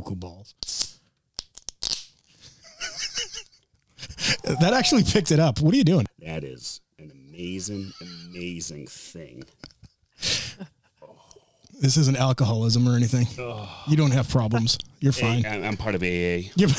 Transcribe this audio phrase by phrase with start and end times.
[0.00, 0.54] cuckoo balls.
[4.60, 5.60] that actually picked it up.
[5.60, 6.06] What are you doing?
[6.20, 9.44] That is an amazing, amazing thing.
[11.80, 13.26] This isn't alcoholism or anything.
[13.86, 14.78] You don't have problems.
[15.00, 15.46] You're fine.
[15.46, 16.50] I- I'm part of AA.
[16.56, 16.72] You're-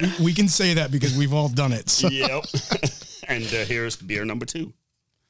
[0.00, 1.88] we, we can say that because we've all done it.
[1.88, 2.08] So.
[2.08, 2.44] yep.
[3.28, 4.72] and uh, here's beer number two.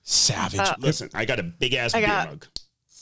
[0.02, 0.60] Savage.
[0.78, 2.46] Listen, I got a big ass beer got- mug.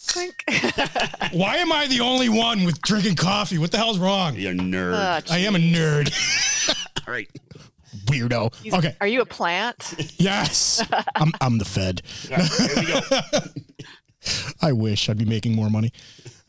[0.08, 0.42] Clink.
[1.32, 3.58] Why am I the only one with drinking coffee?
[3.58, 4.34] What the hell's wrong?
[4.34, 5.24] You're a nerd.
[5.28, 6.12] Oh, I am a nerd.
[7.06, 7.28] All right.
[8.06, 8.72] Weirdo.
[8.74, 8.96] Okay.
[9.00, 9.94] Are you a plant?
[10.18, 10.82] Yes.
[11.14, 12.02] I'm, I'm the Fed.
[12.30, 13.00] All right, here we go.
[14.62, 15.92] I wish I'd be making more money.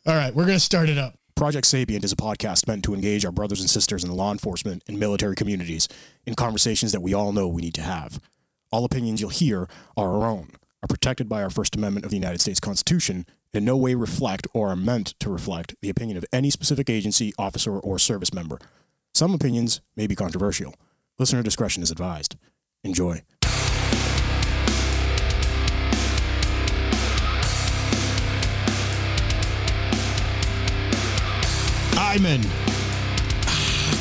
[0.06, 1.16] All right, we're going to start it up.
[1.36, 4.32] Project Sapient is a podcast meant to engage our brothers and sisters in the law
[4.32, 5.88] enforcement and military communities
[6.26, 8.20] in conversations that we all know we need to have.
[8.72, 10.52] All opinions you'll hear are our own,
[10.84, 13.96] are protected by our First Amendment of the United States Constitution, and in no way
[13.96, 18.34] reflect or are meant to reflect the opinion of any specific agency, officer, or service
[18.34, 18.60] member.
[19.14, 20.76] Some opinions may be controversial.
[21.18, 22.36] Listener discretion is advised.
[22.84, 23.22] Enjoy.
[31.98, 32.42] Iman,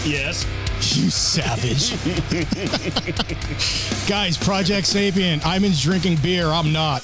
[0.05, 0.47] Yes.
[0.97, 1.93] you savage.
[4.09, 6.47] Guys, Project Sapient, Iman's drinking beer.
[6.47, 7.03] I'm not.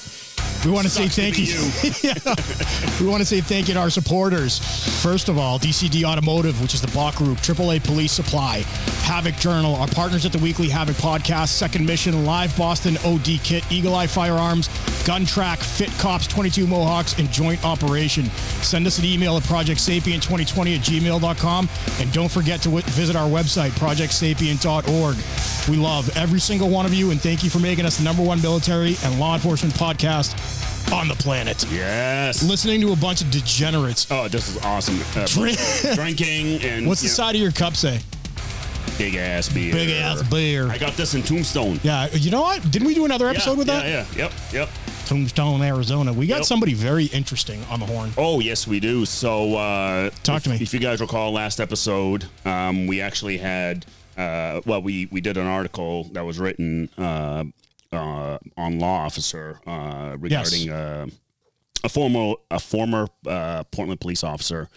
[0.64, 3.00] We want to say Sucks to thank you.
[3.00, 4.60] We want to say thank you to our supporters.
[5.02, 8.60] First of all, DCD Automotive, which is the Bach Group, AAA Police Supply,
[9.02, 13.64] Havoc Journal, our partners at the Weekly Havoc Podcast, Second Mission, Live Boston OD Kit,
[13.70, 14.68] Eagle Eye Firearms,
[15.04, 18.26] Gun Track, Fit Cops 22 Mohawks, and Joint Operation.
[18.62, 21.68] Send us an email at projectsapient2020 at gmail.com.
[21.98, 25.16] And don't forget to w- visit our website, projectsapient.org.
[25.68, 28.22] We love every single one of you, and thank you for making us the number
[28.22, 30.53] one military and law enforcement podcast
[30.92, 31.64] on the planet.
[31.70, 32.42] Yes.
[32.42, 34.06] Listening to a bunch of degenerates.
[34.10, 34.98] Oh, this is awesome.
[35.20, 35.58] Uh, Drink-
[35.94, 38.00] drinking and What's the you know, side of your cup say?
[38.98, 39.72] big ass beer.
[39.72, 40.68] Big ass beer.
[40.68, 41.80] I got this in Tombstone.
[41.82, 42.70] Yeah, you know what?
[42.70, 43.84] Didn't we do another episode yeah, with that?
[43.86, 44.68] Yeah, yeah, yep, yep.
[45.06, 46.12] Tombstone, Arizona.
[46.12, 46.44] We got Yep.
[46.44, 48.12] somebody very interesting on the horn.
[48.16, 49.04] Oh yes, we do.
[49.04, 50.56] So uh, Talk if, to me.
[50.60, 53.84] If you guys recall last episode, um, we actually had
[54.16, 57.44] uh, well, we we did an article that was written uh,
[57.94, 60.70] uh, on law officer uh, regarding.
[60.70, 61.06] Uh,
[61.82, 64.70] a former a former uh, Portland police officer,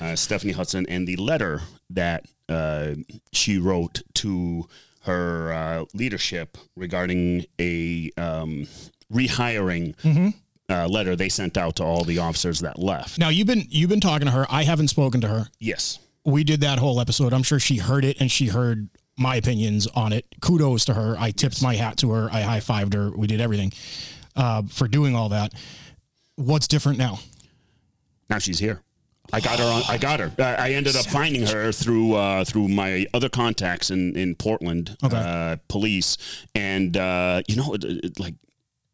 [0.00, 2.90] uh, Stephanie Hudson, and the letter that uh,
[3.32, 4.68] she wrote to
[5.00, 8.68] her uh, leadership regarding a um,
[9.12, 10.28] rehiring Mm-hmm.
[10.72, 13.18] uh, letter they sent out to all the officers that left.
[13.18, 14.46] Now you've been you've been talking to her.
[14.48, 15.48] I haven't spoken to her.
[15.58, 15.98] Yes.
[16.24, 17.32] We did that whole episode.
[17.32, 20.26] I'm sure she heard it and she heard my opinions on it.
[20.40, 21.16] Kudos to her.
[21.18, 22.28] I tipped my hat to her.
[22.30, 23.10] I high fived her.
[23.10, 23.72] We did everything
[24.34, 25.52] uh, for doing all that.
[26.36, 27.20] What's different now?
[28.28, 28.82] Now she's here.
[29.32, 29.82] I got her on.
[29.88, 30.30] I got her.
[30.38, 34.96] I I ended up finding her through uh, through my other contacts in in Portland,
[35.02, 35.16] Okay.
[35.16, 36.16] uh, police,
[36.54, 38.34] and uh, you know, it, it, like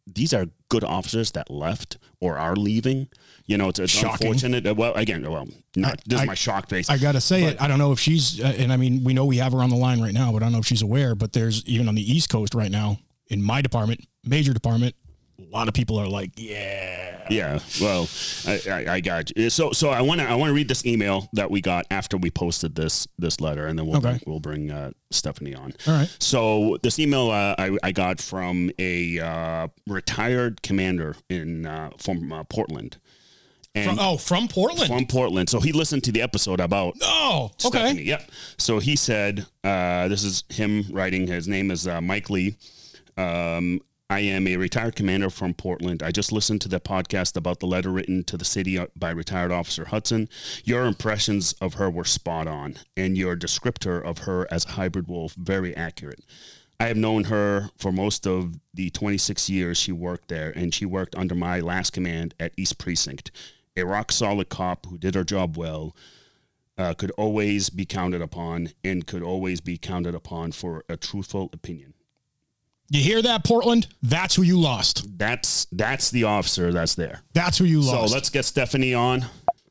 [0.07, 3.09] these are good officers that left or are leaving.
[3.47, 4.29] You know, it's, it's Shocking.
[4.29, 4.77] unfortunate.
[4.77, 5.47] Well, again, well,
[5.77, 6.89] not this I- is my shock face.
[6.91, 7.61] I got to say it.
[7.61, 9.71] I don't know if she's, uh, and I mean, we know we have her on
[9.71, 11.15] the line right now, but I don't know if she's aware.
[11.15, 12.99] But there's even on the East Coast right now
[13.29, 14.95] in my department, major department,
[15.43, 17.27] a lot of people are like, yeah.
[17.31, 18.09] Yeah, well,
[18.47, 19.49] I, I, I got you.
[19.51, 22.17] So, so I want to I want to read this email that we got after
[22.17, 24.19] we posted this this letter, and then we'll Okay.
[24.27, 25.73] we'll bring uh, Stephanie on.
[25.87, 26.17] All right.
[26.19, 32.33] So this email uh, I, I got from a uh, retired commander in uh, from
[32.33, 32.99] uh, Portland,
[33.75, 34.89] and From, oh, from Portland.
[34.91, 35.49] from Portland.
[35.49, 37.79] So he listened to the episode about oh, okay.
[37.79, 38.03] Stephanie.
[38.03, 38.31] Yep.
[38.59, 41.27] So he said, uh, this is him writing.
[41.29, 42.57] His name is uh, Mike Lee.
[43.17, 43.81] Um,
[44.13, 46.03] I am a retired commander from Portland.
[46.03, 49.51] I just listened to the podcast about the letter written to the city by retired
[49.51, 50.29] Officer Hudson.
[50.65, 55.09] Your impressions of her were spot on, and your descriptor of her as a hybrid
[55.09, 56.27] wolf very accurate.
[56.79, 60.85] I have known her for most of the 26 years she worked there, and she
[60.85, 63.31] worked under my last command at East Precinct.
[63.79, 65.97] A rock solid cop who did her job well,
[66.77, 71.49] uh, could always be counted upon and could always be counted upon for a truthful
[71.55, 71.92] opinion.
[72.93, 73.87] You hear that, Portland?
[74.03, 75.19] That's who you lost.
[75.19, 77.23] That's that's the officer that's there.
[77.33, 78.11] That's who you lost.
[78.11, 79.25] So let's get Stephanie on.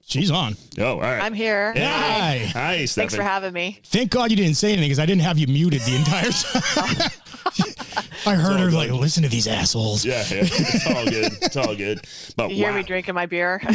[0.08, 0.58] She's on.
[0.80, 1.22] Oh, all right.
[1.22, 1.72] I'm here.
[1.78, 2.50] Hi.
[2.52, 3.18] Hi, Thanks Stephanie.
[3.18, 3.80] for having me.
[3.86, 8.06] Thank God you didn't say anything because I didn't have you muted the entire time.
[8.26, 8.74] I heard her good.
[8.76, 11.34] like, listen to these assholes Yeah, yeah, it's all good.
[11.42, 12.02] It's all good.
[12.36, 12.78] But You hear wow.
[12.78, 13.60] me drinking my beer?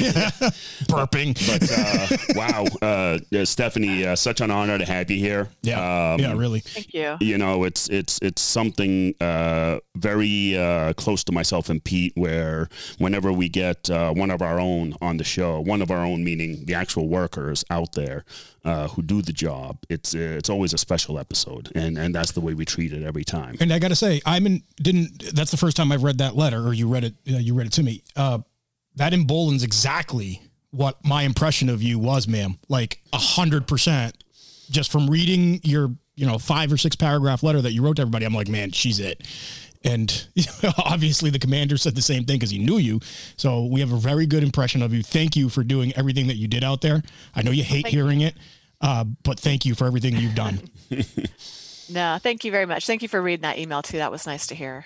[0.88, 1.34] burping.
[1.46, 5.48] But uh, wow, uh, yeah, Stephanie, uh, such an honor to have you here.
[5.62, 6.60] yeah, Um, yeah, really.
[6.60, 7.16] Thank you.
[7.20, 12.68] you know it's it's it's something uh, very uh, close to myself and Pete where
[12.98, 16.24] whenever we get uh, one of our own on the show one of our own
[16.24, 18.24] meaning the actual workers out there
[18.66, 22.40] uh, who do the job it's it's always a special episode and and that's the
[22.40, 25.34] way we treat it every time And I got to say, I'm in, didn't.
[25.34, 27.14] That's the first time I've read that letter, or you read it.
[27.28, 28.02] Uh, you read it to me.
[28.14, 28.38] Uh,
[28.96, 32.58] that emboldens exactly what my impression of you was, ma'am.
[32.68, 34.22] Like a hundred percent,
[34.70, 38.02] just from reading your, you know, five or six paragraph letter that you wrote to
[38.02, 38.24] everybody.
[38.24, 39.22] I'm like, man, she's it.
[39.84, 40.26] And
[40.78, 43.00] obviously, the commander said the same thing because he knew you.
[43.36, 45.02] So we have a very good impression of you.
[45.02, 47.02] Thank you for doing everything that you did out there.
[47.34, 48.36] I know you hate Thank hearing it,
[48.80, 50.60] uh, but thank you for everything you've done.
[51.88, 52.84] No, thank you very much.
[52.84, 53.98] Thank you for reading that email too.
[53.98, 54.84] That was nice to hear.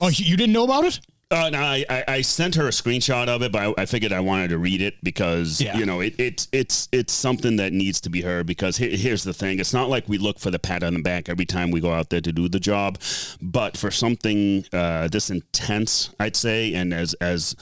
[0.00, 0.98] oh, you you didn't know about it?
[1.30, 4.12] Uh, no, I, I, I sent her a screenshot of it, but I, I figured
[4.12, 5.78] I wanted to read it because Yeah.
[5.78, 8.44] you know it, it's it's it's something that needs to be heard.
[8.46, 11.00] Because here, here's the thing: it's not like we look for the pat on the
[11.00, 12.98] back every time we go out there to do the job,
[13.40, 17.54] but for something uh, this intense, I'd say, and as as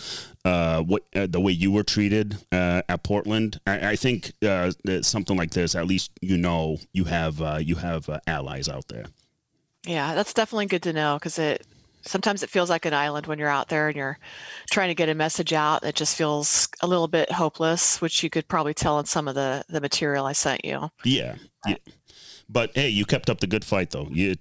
[0.45, 4.71] uh, what uh, the way you were treated uh, at Portland, I, I think uh,
[5.03, 8.89] something like this, at least you know you have uh, you have uh, allies out
[8.89, 9.07] there.
[9.87, 11.67] Yeah, that's definitely good to know because it
[12.03, 14.19] sometimes it feels like an island when you're out there and you're
[14.71, 15.85] trying to get a message out.
[15.85, 19.35] It just feels a little bit hopeless, which you could probably tell in some of
[19.35, 20.91] the the material I sent you.
[21.05, 21.37] Yeah,
[21.67, 21.77] yeah.
[22.49, 24.09] But hey, you kept up the good fight, though.
[24.11, 24.35] You,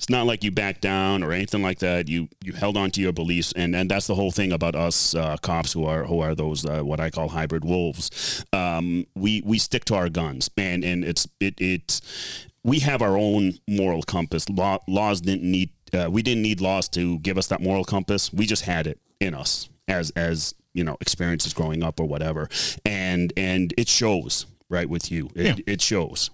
[0.00, 2.08] it's it's not like you backed down or anything like that.
[2.08, 5.14] You you held on to your beliefs, and, and that's the whole thing about us
[5.14, 8.42] uh, cops who are who are those uh, what I call hybrid wolves.
[8.54, 12.00] Um, we we stick to our guns, man, and it's it it.
[12.64, 14.48] We have our own moral compass.
[14.48, 15.70] Law, laws didn't need.
[15.92, 18.32] Uh, we didn't need laws to give us that moral compass.
[18.32, 22.48] We just had it in us as as you know experiences growing up or whatever,
[22.86, 25.28] and and it shows right with you.
[25.34, 25.74] It, Yeah.
[25.74, 26.30] it shows.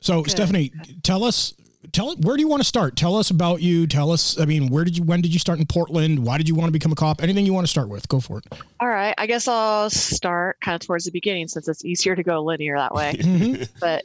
[0.00, 0.72] So Stephanie,
[1.04, 1.54] tell us,
[1.92, 2.96] tell where do you want to start?
[2.96, 3.86] Tell us about you.
[3.86, 6.24] Tell us, I mean, where did you, when did you start in Portland?
[6.24, 7.22] Why did you want to become a cop?
[7.22, 8.44] Anything you want to start with, go for it.
[8.80, 12.22] All right, I guess I'll start kind of towards the beginning since it's easier to
[12.22, 13.12] go linear that way.
[13.22, 13.68] Mhm.
[13.80, 14.04] but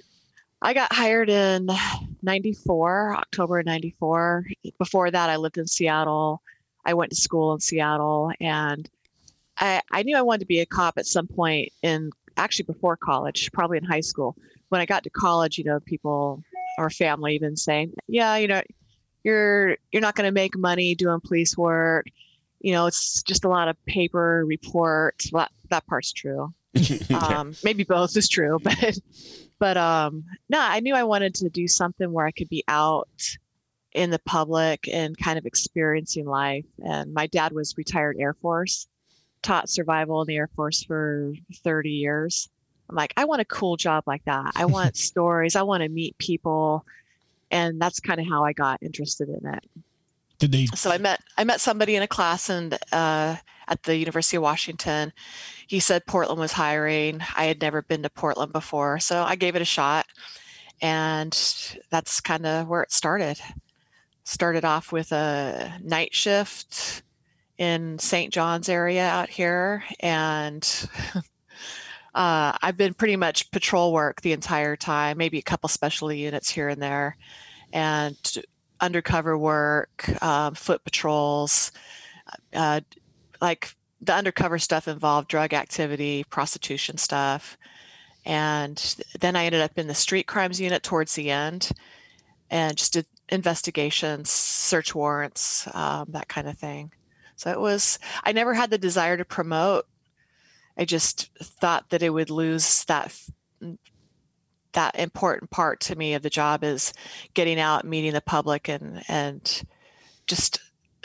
[0.61, 1.69] I got hired in
[2.23, 4.45] 94, October of 94.
[4.79, 6.41] Before that, I lived in Seattle.
[6.85, 8.89] I went to school in Seattle and
[9.57, 12.95] I, I knew I wanted to be a cop at some point in actually before
[12.97, 14.35] college, probably in high school.
[14.69, 16.43] When I got to college, you know, people
[16.77, 18.61] or family even saying, yeah, you know,
[19.23, 22.07] you're you're not going to make money doing police work.
[22.59, 25.31] You know, it's just a lot of paper reports.
[25.31, 26.53] Well, that, that part's true
[27.13, 28.97] um, maybe both is true, but
[29.59, 33.09] but um, no, I knew I wanted to do something where I could be out
[33.93, 36.65] in the public and kind of experiencing life.
[36.83, 38.87] And my dad was retired Air Force,
[39.41, 41.33] taught survival in the Air Force for
[41.63, 42.49] 30 years.
[42.89, 44.53] I'm like, I want a cool job like that.
[44.55, 45.55] I want stories.
[45.55, 46.85] I want to meet people,
[47.51, 49.63] and that's kind of how I got interested in it
[50.39, 53.35] Did they, so I met I met somebody in a class and uh,
[53.67, 55.11] at the University of Washington.
[55.67, 57.21] He said Portland was hiring.
[57.35, 60.05] I had never been to Portland before, so I gave it a shot,
[60.81, 61.37] and
[61.89, 63.39] that's kind of where it started.
[64.23, 67.03] Started off with a night shift
[67.57, 68.31] in St.
[68.31, 70.89] John's area out here, and
[72.17, 75.17] uh, I've been pretty much patrol work the entire time.
[75.17, 77.15] Maybe a couple specialty units here and there,
[77.71, 78.17] and
[78.81, 81.71] undercover work, um, foot patrols,
[82.53, 82.81] uh,
[83.39, 87.55] like the undercover stuff involved drug activity, prostitution stuff.
[88.25, 88.77] And
[89.19, 91.71] then I ended up in the street crimes unit towards the end
[92.49, 96.91] and just did investigations, search warrants, um, that kind of thing.
[97.35, 99.85] So it was, I never had the desire to promote.
[100.77, 103.13] I just thought that it would lose that
[104.73, 106.93] that important part to me of the job is
[107.33, 109.63] getting out meeting the public and and
[110.27, 110.59] just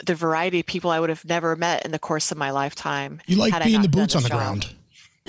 [0.05, 3.19] the variety of people i would have never met in the course of my lifetime
[3.25, 4.37] you like being the boots on the job.
[4.37, 4.75] ground.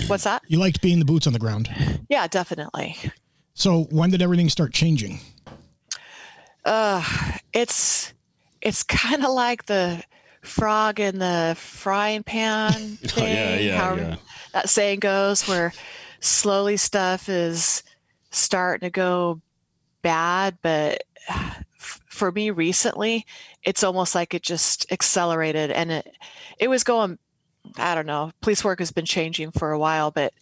[0.07, 1.69] what's that You liked being the boots on the ground.
[2.09, 2.97] yeah definitely
[3.55, 5.21] So when did everything start changing?
[6.65, 7.03] uh
[7.53, 8.13] it's
[8.61, 10.03] it's kind of like the
[10.45, 14.15] frog in the frying pan thing Oh, yeah, yeah, however yeah.
[14.53, 15.73] that saying goes where
[16.21, 17.83] slowly stuff is
[18.31, 19.41] starting to go
[20.01, 23.25] bad but f- for me recently
[23.63, 26.07] it's almost like it just accelerated and it
[26.59, 27.17] it was going
[27.77, 30.33] i don't know police work has been changing for a while but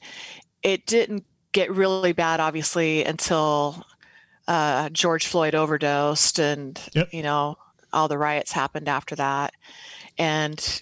[0.64, 3.86] it didn't get really bad obviously until
[4.48, 7.10] uh, george floyd overdosed and Yep.
[7.14, 7.58] you know
[7.94, 9.54] all the riots happened after that,
[10.18, 10.82] and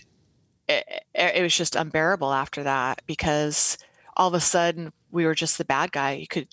[0.68, 3.78] it, it was just unbearable after that because
[4.18, 6.14] all of a sudden we were just the bad guy.
[6.14, 6.48] You could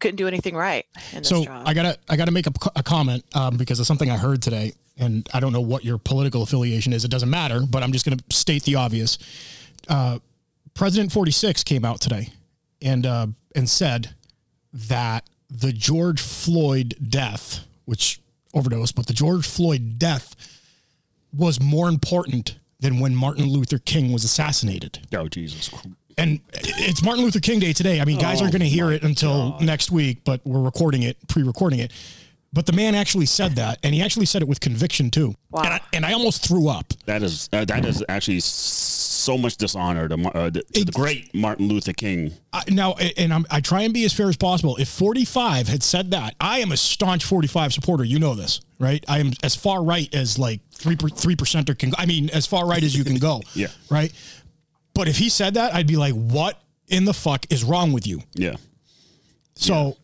[0.00, 1.66] couldn't do anything right in this So job.
[1.66, 4.72] I gotta I gotta make a, a comment um, because of something I heard today,
[4.96, 7.04] and I don't know what your political affiliation is.
[7.04, 9.18] It doesn't matter, but I'm just gonna state the obvious.
[9.88, 10.18] Uh,
[10.74, 12.28] President 46 came out today
[12.80, 14.14] and uh, and said
[14.72, 18.20] that the George Floyd death, which
[18.54, 20.34] overdose, but the George Floyd death
[21.36, 25.70] was more important than when Martin Luther King was assassinated Oh Jesus!
[26.16, 28.00] And it's Martin Luther King Day today.
[28.00, 31.02] I mean, guys Oh aren't going to hear it until next week, but we're recording
[31.04, 31.92] it, pre-recording it.
[32.52, 35.34] But the man actually said that, and he actually said it with conviction too.
[35.50, 35.62] Wow.
[35.62, 36.92] And I, and I almost threw up.
[37.04, 38.44] That is uh, that is actually s-
[39.28, 42.32] so much dishonor to, uh, the, to the great Martin Luther King.
[42.50, 44.76] I, now, and I'm, I try and be as fair as possible.
[44.78, 48.04] If 45 had said that, I am a staunch 45 supporter.
[48.04, 49.04] You know this, right?
[49.06, 51.92] I am as far right as like three three percenter can.
[51.98, 53.42] I mean, as far right as you can go.
[53.54, 53.66] Yeah.
[53.90, 54.12] Right.
[54.94, 56.58] But if he said that, I'd be like, "What
[56.88, 58.56] in the fuck is wrong with you?" Yeah.
[59.56, 59.94] So i-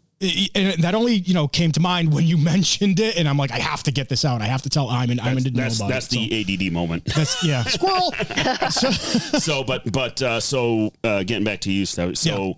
[0.55, 3.51] and that only you know came to mind when you mentioned it, and I'm like,
[3.53, 4.43] I have to get this out.
[4.43, 5.21] I have to tell Iman.
[5.21, 6.31] Iman didn't know That's about that's it.
[6.47, 7.05] the ADD moment.
[7.05, 8.13] that's yeah, squirrel.
[8.71, 8.91] so,
[9.39, 12.57] so, but but uh, so uh, getting back to you, so, so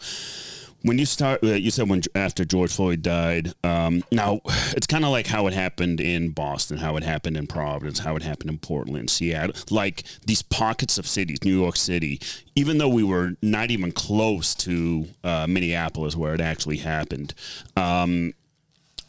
[0.82, 3.54] when you start, uh, you said when after George Floyd died.
[3.64, 7.46] Um, now it's kind of like how it happened in Boston, how it happened in
[7.46, 9.56] Providence, how it happened in Portland, Seattle.
[9.70, 12.20] Like these pockets of cities, New York City.
[12.54, 17.34] Even though we were not even close to uh, Minneapolis, where it actually happened.
[17.76, 18.32] Um,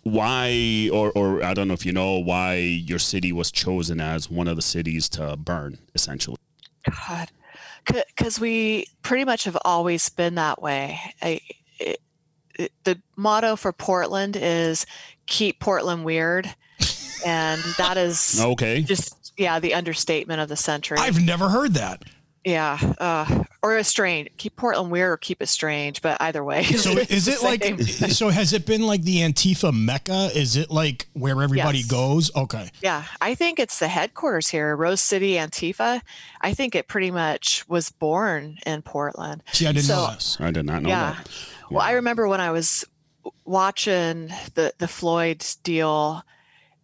[0.03, 4.31] why or, or i don't know if you know why your city was chosen as
[4.31, 6.37] one of the cities to burn essentially
[6.89, 7.29] God,
[7.87, 10.99] because we pretty much have always been that way.
[11.21, 11.41] I,
[11.79, 11.99] it,
[12.57, 14.85] it, the motto for Portland is
[15.25, 16.53] "Keep Portland Weird,"
[17.25, 20.97] and that is okay just yeah the understatement of the century.
[20.99, 22.03] I've never heard that.
[22.47, 24.29] Yeah, uh, or a strange.
[24.37, 26.63] Keep Portland weird or keep it strange, but either way.
[26.63, 27.63] So is it like?
[28.11, 30.29] So has it been like the Antifa mecca?
[30.33, 31.87] Is it like where everybody Yes.
[31.87, 32.35] goes?
[32.35, 32.69] Okay.
[32.81, 36.01] Yeah, I think it's the headquarters here, Rose City Antifa.
[36.39, 39.43] I think it pretty much was born in Portland.
[39.51, 40.37] See, I didn't know this.
[40.39, 41.15] i did not know Yeah.
[41.17, 41.29] that
[41.69, 42.85] Well, I remember when I was
[43.45, 46.23] watching the the Floyd deal,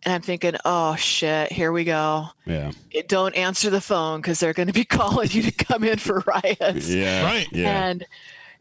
[0.06, 2.28] and I'm thinking, oh shit, here we go.
[2.46, 5.84] yeah It, don't answer the phone because they're going to be calling you to come
[5.84, 6.90] in for riots.
[6.90, 7.48] yeah Right.
[7.52, 8.06] yeah And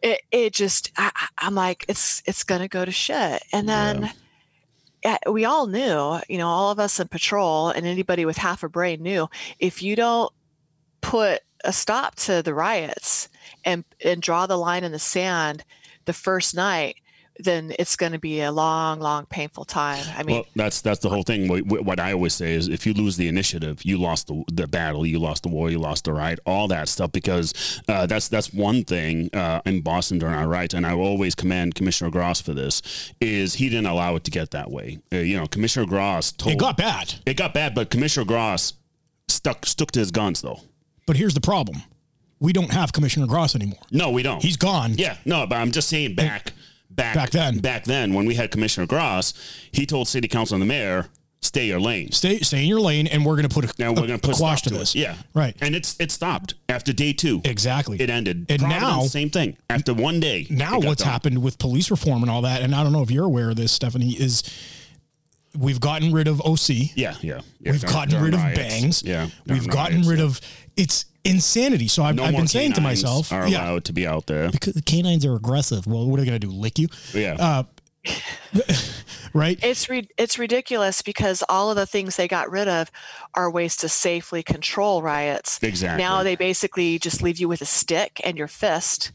[0.02, 3.42] it it just I, I- I'm like it's it's going to go to shit.
[3.52, 4.12] And then.
[5.04, 8.62] Yeah, we all knew, you know, all of us in patrol and anybody with half
[8.62, 10.32] a brain knew if you don't
[11.00, 13.28] put a stop to the riots
[13.64, 15.64] and and draw the line in the sand
[16.04, 16.98] the first night,
[17.38, 20.04] then it's going to be a long, long, painful time.
[20.16, 22.86] I mean, well that's that's the whole thing what, what i always say is if
[22.86, 26.04] you lose the initiative you lost the, the battle you lost the war you lost
[26.04, 30.34] the right all that stuff because uh, that's that's one thing uh, in boston during
[30.34, 32.82] our riots and i will always commend commissioner gross for this
[33.20, 36.52] is he didn't allow it to get that way uh, you know commissioner gross told
[36.52, 37.14] It got bad.
[37.26, 38.74] It got bad, but Commissioner Gross
[39.28, 40.60] stuck stuck to his guns though.
[41.06, 41.82] But here's the problem:
[42.40, 43.80] we don't have Commissioner Gross anymore.
[43.90, 44.42] No, we don't.
[44.42, 44.94] He's gone.
[44.94, 46.52] yeah, no, but I'm just saying back
[46.94, 47.58] back Back then.
[47.58, 49.34] back then when we had Commissioner Gross,
[49.72, 51.08] he told City Council and the mayor,
[51.40, 53.90] "Stay your lane." Stay, stay in your lane, and we're going to put a, Now
[53.90, 54.94] we're going to put quash stop to to this.
[54.94, 54.98] it.
[55.00, 55.56] Yeah, Right.
[55.60, 57.40] And it's it stopped after day two.
[57.44, 58.00] Exactly.
[58.00, 58.46] It ended.
[58.48, 59.56] And Providence, now- same thing.
[59.70, 60.46] After one day.
[60.50, 61.12] now what's done.
[61.12, 63.56] happened with police reform and all that, and I don't know if you're aware of
[63.56, 64.42] this, Stephanie, is
[65.58, 66.68] we've gotten rid of OC.
[66.96, 67.40] Yeah, yeah.
[67.60, 69.02] yeah We've gotten rid of bangs.
[69.02, 70.24] Yeah, We've gotten riots, rid yeah.
[70.24, 70.40] of
[70.76, 71.88] it's insanity.
[71.88, 74.06] So I've, No I've more been saying to canines myself, are yeah, allowed to be
[74.06, 74.50] out there.
[74.50, 75.86] because the canines are aggressive.
[75.86, 76.52] Well, what are they going to do?
[76.52, 76.88] Lick you?
[77.14, 77.36] Yeah.
[77.38, 77.62] Uh,
[79.32, 79.60] right?
[79.62, 82.90] it's re- it's ridiculous because all of the things they got rid of
[83.34, 85.62] are ways to safely control riots.
[85.62, 86.02] Exactly.
[86.02, 89.12] Now they basically just leave you with a stick and your fist.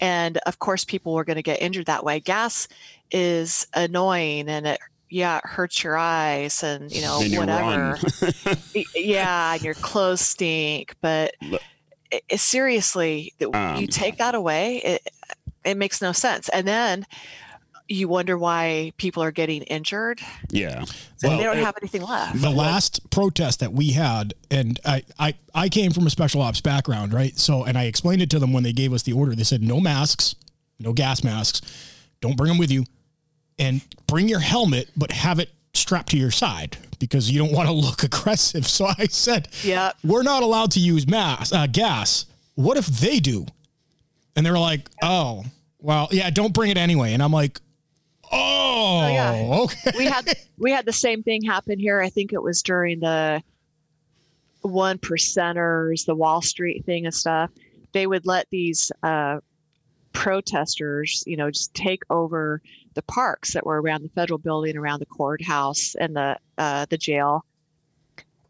[0.00, 2.20] And of course, people were going to get injured that way.
[2.20, 2.66] Gas
[3.10, 7.98] is annoying and it, yeah, it hurts your eyes and, you know, Then you whatever.
[8.94, 10.94] yeah, and your clothes stink.
[11.00, 11.60] But Look.
[12.10, 15.08] it, it- seriously, Um, you take that away, it,
[15.64, 16.48] it makes no sense.
[16.50, 17.06] And then
[17.88, 20.20] you wonder why people are getting injured.
[20.50, 20.84] yeah.
[21.24, 22.40] And they don't it- have anything left.
[22.40, 26.60] the last protest that we had, and I, I, I came from a special ops
[26.60, 27.36] background, right?
[27.38, 29.34] So, and I explained it to them when they gave us the order.
[29.34, 30.36] They said, no masks,
[30.78, 31.60] no gas masks,
[32.20, 32.84] don't bring them with you,
[33.60, 37.68] and bring your helmet, but have it strapped to your side because you don't want
[37.68, 38.66] to look aggressive.
[38.66, 42.26] So I said, "Yeah, we're not allowed to use mass, uh, gas.
[42.56, 43.46] What if they do?
[44.34, 45.44] And they were like, oh,
[45.80, 47.12] well, yeah, don't bring it anyway.
[47.12, 47.60] And I'm like,
[48.32, 49.58] Oh, yeah.
[49.64, 49.90] okay.
[49.98, 52.00] we had we had the same thing happen here.
[52.00, 53.42] I think it was during the
[54.62, 57.50] one percenters, the Wall Street thing and stuff.
[57.92, 59.40] They would let these uh,
[60.12, 62.62] protesters, you know, just take over
[62.94, 66.98] the parks that were around the federal building, around the courthouse, and the uh, the
[66.98, 67.44] jail,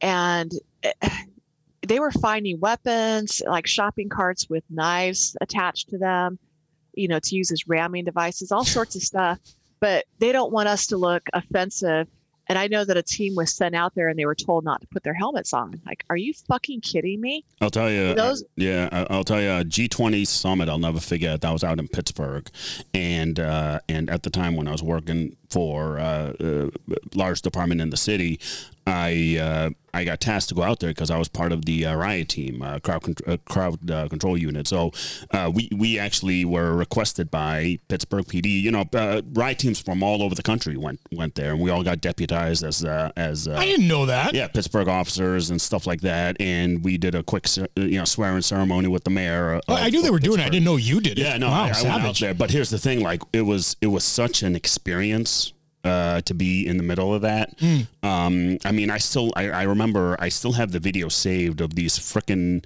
[0.00, 0.92] and eh,
[1.86, 6.38] they were finding weapons like shopping carts with knives attached to them,
[6.94, 9.38] you know, to use as ramming devices, all sorts of stuff
[9.80, 12.06] but they don't want us to look offensive.
[12.50, 14.80] And I know that a team was sent out there and they were told not
[14.80, 15.80] to put their helmets on.
[15.86, 17.44] Like, are you fucking kidding me?
[17.60, 18.12] I'll tell you.
[18.12, 19.48] Those- uh, yeah, I- I'll tell you.
[19.64, 20.68] G20 summit.
[20.68, 21.42] I'll never forget.
[21.42, 22.50] That was out in Pittsburgh,
[22.92, 26.70] and uh, and at the time when I was working for uh, a
[27.14, 28.40] large department in the city,
[28.86, 31.86] I uh, I got tasked to go out there because I was part of the
[31.86, 34.66] uh, riot team, uh, crowd con- uh, crowd uh, control unit.
[34.66, 34.92] So
[35.32, 38.60] uh, we we actually were requested by Pittsburgh PD.
[38.62, 41.70] You know, uh, riot teams from all over the country went went there, and we
[41.70, 44.34] all got deputized as uh, as uh, I didn't know that.
[44.34, 46.36] yeah, Pittsburgh officers and stuff like that.
[46.40, 47.46] And we did a quick,
[47.76, 49.60] you know, swearing ceremony with the mayor.
[49.68, 50.46] Well, I knew they of doing it.
[50.46, 51.22] I didn't know you did it.
[51.22, 52.34] Yeah, no, wow, I, I went out there.
[52.34, 55.52] But here's the thing: like, it was it was such an experience
[55.84, 57.54] uh, to be in the middle of that.
[57.58, 57.80] Hmm.
[58.02, 61.74] Um, I mean, I still, I, I remember, I still have the video saved of
[61.74, 62.64] these freaking.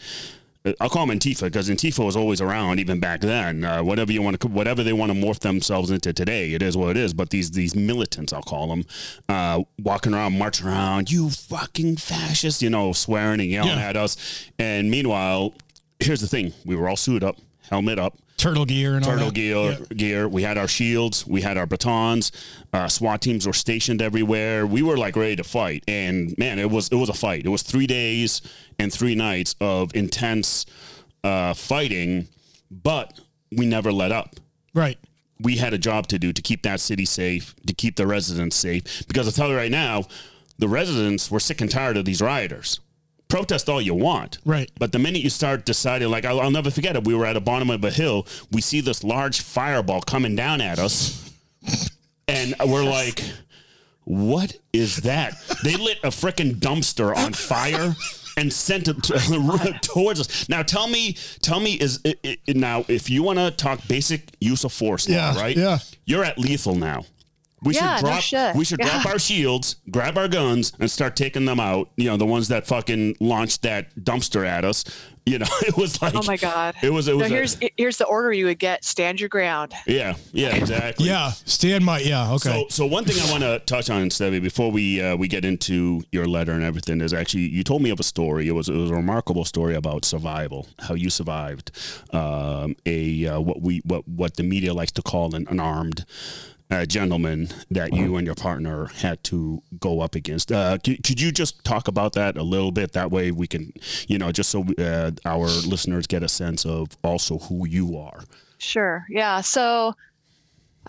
[0.80, 3.64] I'll call them Antifa because Antifa was always around even back then.
[3.64, 6.74] Uh, whatever you want to, whatever they want to morph themselves into today, it is
[6.74, 7.12] what it is.
[7.12, 8.86] But these these militants, I'll call them,
[9.28, 13.88] uh, walking around, marching around, you fucking fascist, you know, swearing and yelling Yeah.
[13.90, 14.16] at us.
[14.58, 15.52] And meanwhile,
[16.00, 17.36] here's the thing: we were all suited up,
[17.68, 19.34] helmet up, Turtle gear and all turtle that.
[19.34, 19.54] gear.
[19.54, 19.76] Yeah.
[19.96, 20.28] Gear.
[20.28, 21.26] We had our shields.
[21.26, 22.32] We had our batons.
[22.72, 24.66] Uh, SWAT teams were stationed everywhere.
[24.66, 25.84] We were like ready to fight.
[25.86, 27.46] And man, it was it was a fight.
[27.46, 28.42] It was three days
[28.78, 30.66] and three nights of intense
[31.22, 32.28] uh, fighting,
[32.70, 33.18] but
[33.52, 34.36] we never let up.
[34.74, 34.98] Right.
[35.40, 38.56] We had a job to do to keep that city safe, to keep the residents
[38.56, 39.06] safe.
[39.06, 40.04] Because I'll tell you right now,
[40.58, 42.80] the residents were sick and tired of these rioters.
[43.34, 44.38] Protest all you want.
[44.44, 44.70] Right.
[44.78, 47.02] But the minute you start deciding, like, I'll, I'll never forget it.
[47.02, 48.28] We were at the bottom of a hill.
[48.52, 51.32] We see this large fireball coming down at us.
[52.28, 53.24] And we're like,
[54.04, 55.34] what is that?
[55.64, 57.96] They lit a freaking dumpster on fire
[58.36, 60.48] and sent it to, towards us.
[60.48, 64.30] Now tell me, tell me, is it, it, now if you want to talk basic
[64.40, 65.56] use of force, now, Yeah, right?
[65.56, 65.78] yeah.
[66.04, 67.04] You're at lethal now.
[67.64, 68.22] We Yeah, should no drop.
[68.22, 68.56] shit.
[68.56, 68.90] we should Yeah.
[69.02, 71.90] drop our shields, grab our guns, and start taking them out.
[71.96, 74.84] You know, the ones that fucking launched that dumpster at us.
[75.26, 76.74] You know, it was like, Oh my god.
[76.82, 79.30] it was, it No, was, a- here's here's the order you would get: stand your
[79.30, 79.72] ground.
[79.86, 81.06] yeah, yeah, exactly.
[81.06, 81.30] Yeah.
[81.46, 81.98] Stand my.
[82.00, 82.32] Yeah.
[82.34, 82.50] Okay.
[82.50, 85.46] So, so one thing I want to touch on, Stevie, before we uh, we get
[85.46, 88.46] into your letter and everything, is actually you told me of a story.
[88.48, 91.70] It was it was a remarkable story about survival, how you survived
[92.12, 96.04] um, a uh, what we what what the media likes to call an unarmed.
[96.70, 100.50] Uh, gentleman that you and your partner had to go up against.
[100.50, 102.92] Uh, could, could you just talk about that a little bit?
[102.92, 103.72] That way we can,
[104.08, 108.24] you know, just so uh, our listeners get a sense of also who you are.
[108.58, 109.04] Sure.
[109.10, 109.42] Yeah.
[109.42, 109.94] So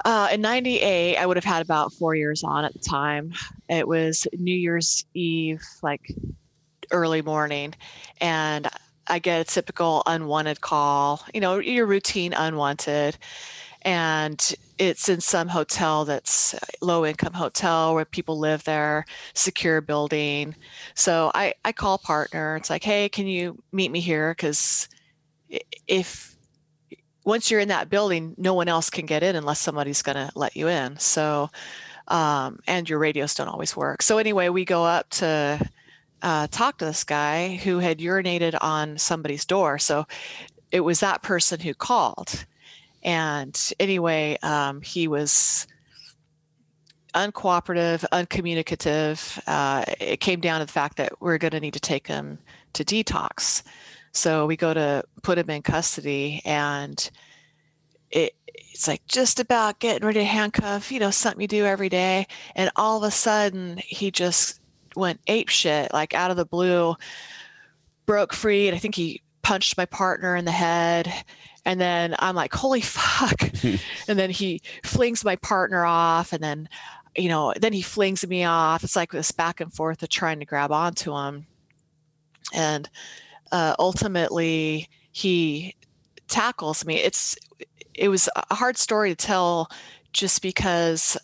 [0.03, 3.33] uh, in 98, I would have had about four years on at the time.
[3.69, 6.13] It was New Year's Eve, like
[6.91, 7.73] early morning.
[8.19, 8.67] And
[9.07, 13.17] I get a typical unwanted call, you know, your routine unwanted.
[13.85, 20.55] And it's in some hotel that's low income hotel where people live there, secure building.
[20.95, 22.55] So I, I call partner.
[22.55, 24.31] It's like, hey, can you meet me here?
[24.31, 24.89] Because
[25.87, 26.35] if
[27.25, 30.31] once you're in that building, no one else can get in unless somebody's going to
[30.35, 30.97] let you in.
[30.97, 31.49] So,
[32.07, 34.01] um, and your radios don't always work.
[34.01, 35.59] So anyway, we go up to
[36.21, 39.77] uh, talk to this guy who had urinated on somebody's door.
[39.77, 40.07] So
[40.71, 42.45] it was that person who called.
[43.05, 45.67] And anyway, um, he was
[47.13, 49.39] uncooperative, uncommunicative.
[49.47, 52.39] Uh, it came down to the fact that we're going to need to take him
[52.73, 53.61] to detox.
[54.11, 57.09] So we go to put him in custody, and
[58.09, 61.89] it, it's like just about getting ready to handcuff, you know, something you do every
[61.89, 62.25] day.
[62.55, 64.59] And all of a sudden, he just
[64.95, 66.95] went ape shit, like out of the blue,
[68.05, 68.67] broke free.
[68.67, 71.13] And I think he punched my partner in the head.
[71.65, 73.41] And then I'm like, holy fuck.
[74.07, 76.31] and then he flings my partner off.
[76.31, 76.69] And then,
[77.15, 78.83] you know, then he flings me off.
[78.83, 81.47] It's like this back and forth of trying to grab onto him.
[82.53, 82.89] And
[83.51, 85.75] uh, ultimately, he
[86.27, 86.97] tackles me.
[86.97, 87.35] It's
[87.93, 89.69] it was a hard story to tell
[90.13, 91.17] just because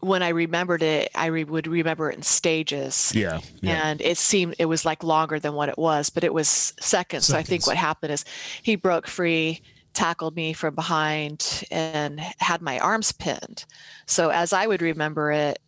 [0.00, 3.12] when I remembered it, I re- would remember it in stages.
[3.14, 3.88] Yeah, yeah.
[3.88, 7.26] And it seemed it was like longer than what it was, but it was seconds.
[7.26, 8.24] So I think what happened is
[8.62, 9.60] he broke free,
[9.94, 13.64] tackled me from behind and had my arms pinned.
[14.06, 15.58] So as I would remember it,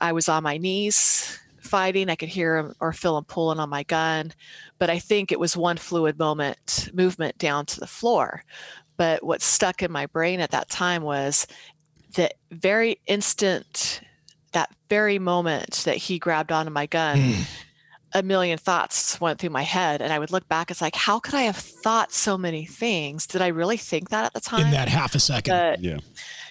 [0.00, 2.08] I was on my knees fighting.
[2.10, 4.32] I could hear him or feel him pulling on my gun,
[4.78, 8.42] but I think it was one fluid moment movement down to the floor.
[8.96, 11.46] But what stuck in my brain at that time was
[12.14, 14.00] the very instant,
[14.52, 17.18] that very moment that he grabbed onto my gun.
[17.18, 17.48] Mm.
[18.12, 20.72] A million thoughts went through my head, and I would look back.
[20.72, 23.24] It's like, how could I have thought so many things?
[23.24, 24.66] Did I really think that at the time?
[24.66, 25.52] In that half a second.
[25.52, 25.98] But Yeah.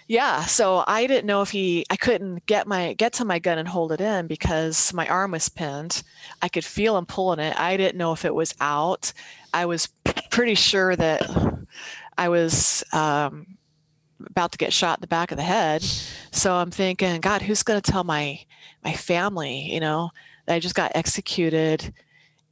[0.07, 3.57] yeah, so I didn't know if he I couldn't get my get to my gun
[3.57, 6.01] and hold it in because my arm was pinned.
[6.41, 7.59] I could feel him pulling it.
[7.59, 9.11] I didn't know if it was out.
[9.53, 9.89] I was
[10.31, 11.23] pretty sure that
[12.17, 13.57] I was um,
[14.25, 15.81] about to get shot in the back of the head.
[16.31, 18.39] So I'm thinking, God, who's going to tell my
[18.83, 20.09] my family, you know,
[20.45, 21.93] that I just got executed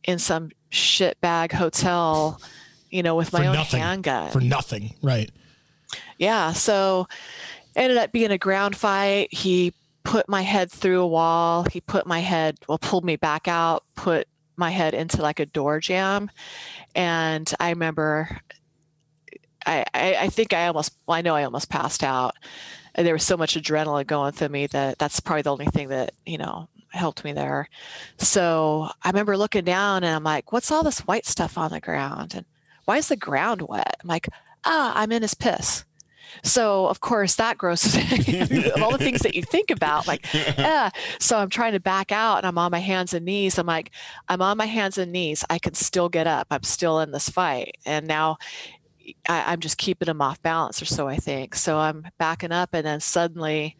[0.04, 2.42] in some shitbag hotel,
[2.90, 3.80] you know, with For my own nothing.
[3.82, 4.32] handgun.
[4.32, 4.94] for nothing.
[5.02, 5.30] Right.
[6.18, 6.54] Yeah.
[6.54, 7.08] So
[7.76, 9.34] ended up being a ground fight.
[9.34, 11.64] He put my head through a wall.
[11.72, 15.46] He put my head, well, pulled me back out, put my head into like a
[15.46, 16.30] door jamb.
[16.96, 18.40] And I remember,
[19.68, 22.36] I, I, I think I almost, well, I know I almost passed out.
[22.96, 25.90] And there was so much adrenaline going through me that that's probably the only thing
[25.90, 27.70] that, you know, helped me there.
[28.18, 31.80] So I remember looking down and I'm like, what's all this white stuff on the
[31.80, 32.34] ground?
[32.34, 32.46] And
[32.86, 33.98] why is the ground wet?
[34.02, 34.28] I'm like,
[34.66, 35.84] ah, I'm in his piss.
[36.44, 37.96] So of course that grosses
[38.76, 40.90] of all the things that you think about, like, yeah.
[41.20, 43.58] So I'm trying to back out and I'm on my hands and knees.
[43.58, 43.92] I'm like,
[44.28, 45.44] I'm on my hands and knees.
[45.50, 46.48] I can still get up.
[46.52, 47.78] I'm still in this fight.
[47.86, 48.38] And now
[49.28, 51.56] I, I'm just keeping him off balance or so I think.
[51.56, 53.78] So I'm backing up and then suddenly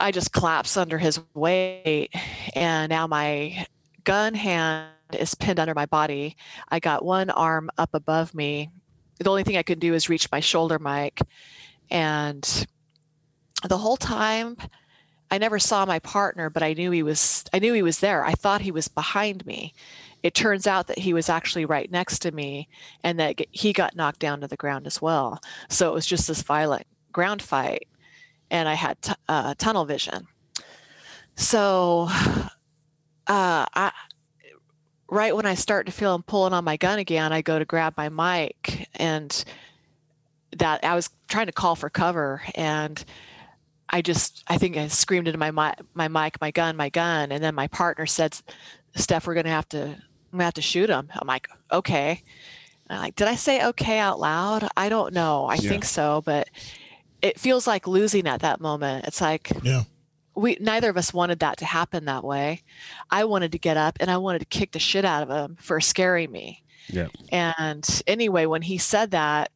[0.00, 2.10] I just collapse under his weight
[2.54, 3.66] and now my
[4.04, 6.36] gun hand is pinned under my body.
[6.68, 8.70] I got one arm up above me
[9.18, 11.20] the only thing I could do is reach my shoulder mic.
[11.90, 12.66] And
[13.66, 14.56] the whole time
[15.30, 18.24] I never saw my partner, but I knew he was I knew he was there.
[18.24, 19.74] I thought he was behind me.
[20.22, 22.68] It turns out that he was actually right next to me
[23.02, 25.40] and that he got knocked down to the ground as well.
[25.68, 27.86] So it was just this violent ground fight
[28.50, 30.26] and I had t- uh, tunnel vision.
[31.36, 33.92] So uh, I
[35.08, 37.64] right when I start to feel him pulling on my gun again, I go to
[37.64, 39.44] grab my mic and
[40.56, 43.04] that I was trying to call for cover and
[43.88, 47.42] I just I think I screamed into my my mic, my gun, my gun, and
[47.42, 48.36] then my partner said,
[48.96, 52.22] "Steph, we're gonna have to I'm gonna have to shoot him." I'm like, "Okay."
[52.88, 54.68] And I'm like, did I say okay out loud?
[54.76, 55.46] I don't know.
[55.46, 55.68] I Yeah.
[55.70, 56.48] think so, but
[57.22, 59.06] it feels like losing at that moment.
[59.06, 59.82] It's like Yeah.
[60.36, 62.62] we neither of us wanted that to happen that way.
[63.10, 65.56] I wanted to get up and I wanted to kick the shit out of him
[65.60, 66.62] for scaring me.
[66.88, 67.08] Yeah.
[67.30, 69.50] And anyway, when he said that,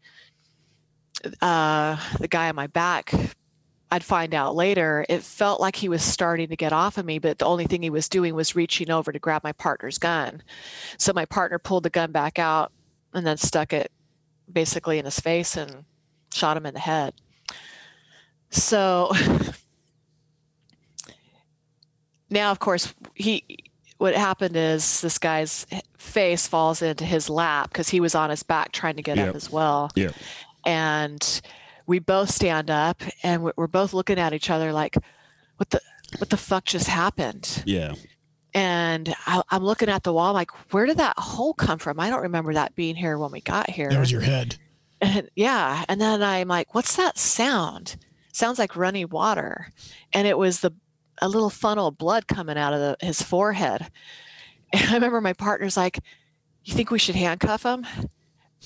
[1.41, 3.13] uh, the guy on my back,
[3.93, 7.19] I'd find out later, it felt like he was starting to get off of me,
[7.19, 10.43] but the only thing he was doing was reaching over to grab my partner's gun.
[10.97, 12.73] So my partner pulled the gun back out
[13.13, 13.91] and then stuck it
[14.53, 15.85] basically in his face and
[16.33, 17.15] shot him in the head.
[18.51, 19.13] So
[22.31, 23.45] now, of course, he
[23.99, 25.67] what happened is this guy's
[25.99, 29.29] face falls into his lap because he was on his back trying to get Yep.
[29.31, 29.91] up as well.
[29.95, 30.15] Yep.
[30.65, 31.41] And
[31.91, 34.97] we both stand up and we- we're both looking at each other like,
[35.57, 35.81] what the
[36.19, 37.63] what the fuck just happened?
[37.67, 37.95] Yeah.
[38.55, 42.01] And I, I'm looking at the wall, like, where did that hole come from?
[42.01, 43.91] I don't remember that being here when we got here.
[43.91, 44.57] That was your head.
[45.01, 47.97] And yeah, and then I'm like, "What's that sound?"
[48.33, 49.73] Sounds like running water,
[50.13, 50.73] and it was the
[51.23, 53.89] a little funnel of blood coming out of the, his forehead.
[54.73, 55.99] And I remember my partner's like,
[56.65, 57.85] "You think we should handcuff him?"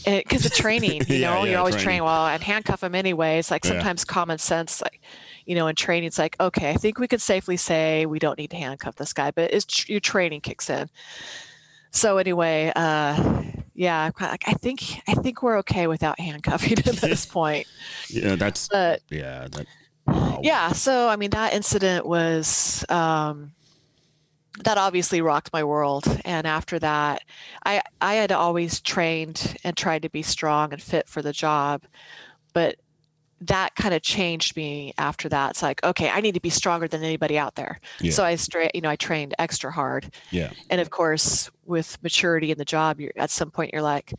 [0.05, 1.85] Because of training, you Yeah, know, yeah, you're always training.
[2.01, 2.05] training.
[2.05, 3.39] Well, and handcuff them anyway.
[3.39, 3.73] It's like Yeah.
[3.73, 5.01] sometimes common sense, like
[5.47, 8.39] you know, in training, it's like, okay, I think we could safely say we don't
[8.39, 10.89] need to handcuff this guy, but it's your training kicks in.
[11.91, 13.43] So anyway, uh,
[13.75, 17.67] yeah, I think I think we're okay without handcuffing at this point.
[18.09, 18.37] Yeah.
[18.37, 19.49] That's But yeah.
[19.53, 19.67] That.
[20.07, 20.41] Wow.
[20.43, 23.53] yeah, so I mean that incident was um,
[24.63, 27.23] that obviously rocked my world, and after that,
[27.65, 31.83] I I had always trained and tried to be strong and fit for the job,
[32.53, 32.77] but
[33.41, 35.51] that kind of changed me after that.
[35.51, 37.79] It's like, okay, I need to be stronger than anybody out there.
[38.01, 38.13] Yeah.
[38.13, 40.11] So I straight, you know, I trained extra hard.
[40.31, 40.51] Yeah.
[40.71, 44.13] and of course with maturity in the job you're at some point you're like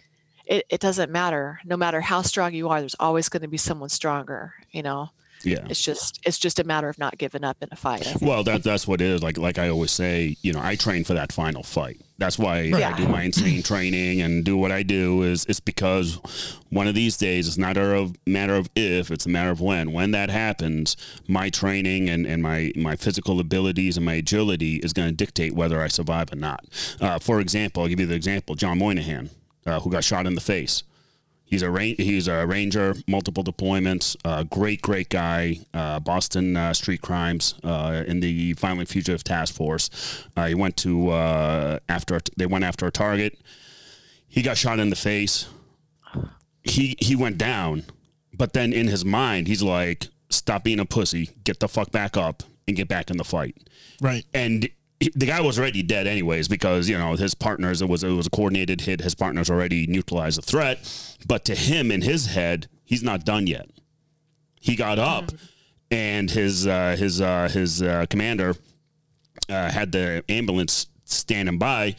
[0.46, 3.58] it, it doesn't matter no matter how strong you are there's always going to be
[3.58, 5.10] someone stronger you know
[5.46, 5.66] Yeah.
[5.70, 8.16] It's just it's just a matter of not giving up in a fight.
[8.22, 9.22] Well, that that's what it is.
[9.22, 12.02] Like like I always say, you know, I train for that final fight.
[12.18, 15.22] That's why I do my insane training and do what I do.
[15.22, 16.20] Is it's because
[16.70, 19.92] one of these days it's not a matter of if, it's a matter of when.
[19.92, 24.94] When that happens, my training and, and my my physical abilities and my agility is
[24.94, 26.66] going to dictate whether I survive or not.
[27.00, 29.30] Uh, for example, I'll give you the example: John Moynihan,
[29.66, 30.84] uh, who got shot in the face.
[31.48, 34.16] He's a ra- he's a ranger, multiple deployments.
[34.26, 35.60] Uh, great, great guy.
[35.74, 39.90] Uh, Boston uh, street crimes uh, in the violent fugitive task force.
[40.36, 43.38] Uh, he went to uh, after they went after a target.
[44.28, 45.48] He got shot in the face.
[46.64, 47.84] He he went down,
[48.34, 51.30] but then in his mind, he's like, "Stop being a pussy.
[51.44, 53.56] Get the fuck back up and get back in the fight."
[54.02, 54.26] Right.
[54.34, 54.68] and
[55.00, 58.28] the guy was already dead anyways because you know his partners it was it was
[58.28, 59.02] a coordinated hit.
[59.02, 61.18] His partners already neutralized the threat.
[61.28, 63.70] But to him in his head he's not done yet.
[64.60, 65.32] He got up
[65.92, 68.56] and his uh, his uh, his uh, commander
[69.50, 71.96] uh, had the ambulance standing by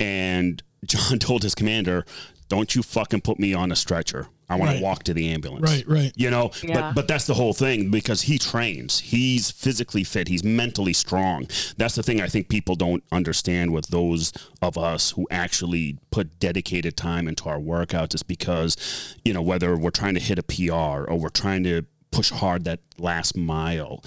[0.00, 2.04] and John told his commander
[2.48, 4.76] don't you fucking put me on a stretcher I want Right.
[4.78, 5.84] to walk to the ambulance Right.
[5.88, 6.12] Right.
[6.16, 6.80] you know Yeah.
[6.80, 11.48] but but that's the whole thing because he trains he's physically fit he's mentally strong
[11.76, 14.32] that's the thing i think people don't understand with those
[14.62, 18.76] of us who actually put dedicated time into our workouts is because
[19.24, 21.82] you know whether we're trying to hit a pr or we're trying to
[22.12, 24.02] push hard that last mile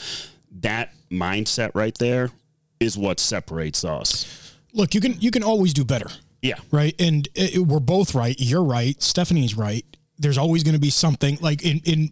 [0.52, 2.32] that mindset right there
[2.80, 4.26] is what separates us
[4.72, 6.08] Look, you can you can always do better.
[6.42, 6.94] yeah right?
[7.00, 8.36] And it, it- we're both right.
[8.40, 9.02] You're right.
[9.02, 9.84] Stephanie's right.
[10.20, 12.12] There's always going to be something like in in.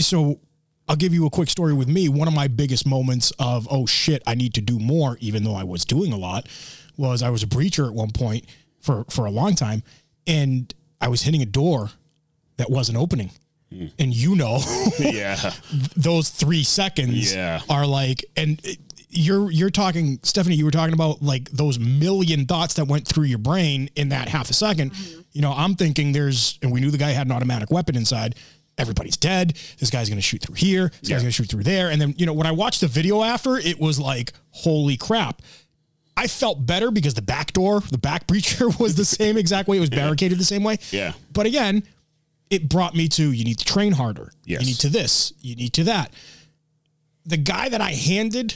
[0.00, 0.40] So
[0.88, 2.08] I'll give you a quick story with me.
[2.08, 5.54] One of my biggest moments of oh shit, I need to do more, even though
[5.54, 6.48] I was doing a lot,
[6.96, 8.46] was I was a breacher at one point
[8.80, 9.82] for for a long time,
[10.26, 11.90] and I was hitting a door
[12.56, 13.30] that wasn't opening.
[13.72, 13.86] Hmm.
[13.98, 14.60] And you know,
[14.98, 15.52] yeah
[15.96, 17.60] those three seconds Yeah.
[17.68, 18.60] are like and
[19.12, 23.24] you're you're talking stephanie you were talking about like those million thoughts that went through
[23.24, 25.20] your brain in that half a 2nd mm-hmm.
[25.32, 28.34] you know i'm thinking there's and we knew the guy had an automatic weapon inside
[28.78, 31.16] everybody's dead this guy's going to shoot through here this Yeah.
[31.16, 33.22] guy's going to shoot through there and then you know when i watched the video
[33.22, 35.42] after it was like holy crap
[36.14, 39.78] I felt better because the back door, the back breacher was the same exact way.
[39.78, 40.78] It was barricaded the same way.
[40.90, 41.14] Yeah.
[41.32, 41.84] But again,
[42.50, 44.30] it brought me to you need to train harder.
[44.44, 44.60] Yes.
[44.60, 46.12] You need to this, you need to that.
[47.24, 48.54] The guy that I handed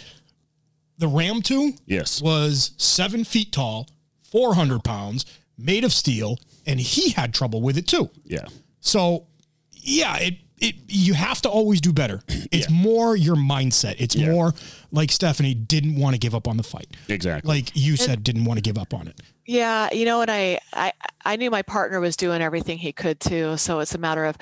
[0.98, 3.88] the ram to yes was seven feet tall,
[4.30, 5.24] 400 pounds,
[5.59, 8.11] made of steel, and he had trouble with it too.
[8.24, 8.46] yeah
[8.80, 9.26] So,
[9.72, 12.22] yeah, it it you have to always do better.
[12.50, 12.76] It's Yeah.
[12.76, 13.96] more your mindset.
[13.98, 14.30] It's Yeah.
[14.30, 14.54] more
[14.90, 16.88] like Stephanie didn't want to give up on the fight.
[17.09, 19.20] exactly Like you said, didn't want to give up on it.
[19.44, 20.92] Yeah, you know, and I, I
[21.24, 23.56] I knew my partner was doing everything he could too.
[23.59, 24.37] So it's a matter of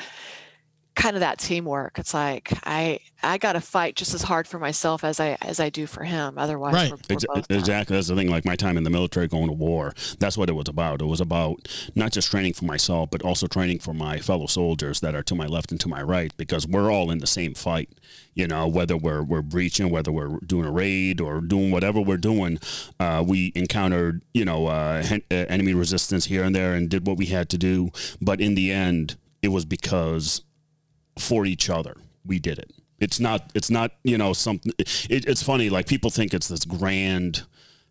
[0.94, 1.98] kind of that teamwork.
[1.98, 5.58] It's like I I got to fight just as hard for myself as I as
[5.60, 6.38] I do for him.
[6.38, 6.90] Otherwise, Right.
[6.90, 7.58] we're, we're Ex- both done.
[7.58, 7.96] exactly.
[7.96, 8.28] That's the thing.
[8.30, 9.92] Like my time in the military, going to war.
[10.18, 11.02] That's what it was about.
[11.02, 15.00] It was about not just training for myself, but also training for my fellow soldiers
[15.00, 17.54] that are to my left and to my right, because we're all in the same
[17.54, 17.88] fight.
[18.34, 22.16] You know, whether we're we're breaching, whether we're doing a raid or doing whatever we're
[22.18, 22.58] doing,
[23.00, 27.06] uh, we encountered you know uh, hen- uh, enemy resistance here and there, and did
[27.06, 27.90] what we had to do.
[28.20, 30.42] But in the end, it was because
[31.18, 31.96] for each other.
[32.26, 32.72] We did it.
[32.98, 33.50] It's not.
[33.54, 33.92] It's not.
[34.02, 34.72] You know something.
[34.78, 35.68] It, it's funny.
[35.70, 37.42] Like people think it's this grand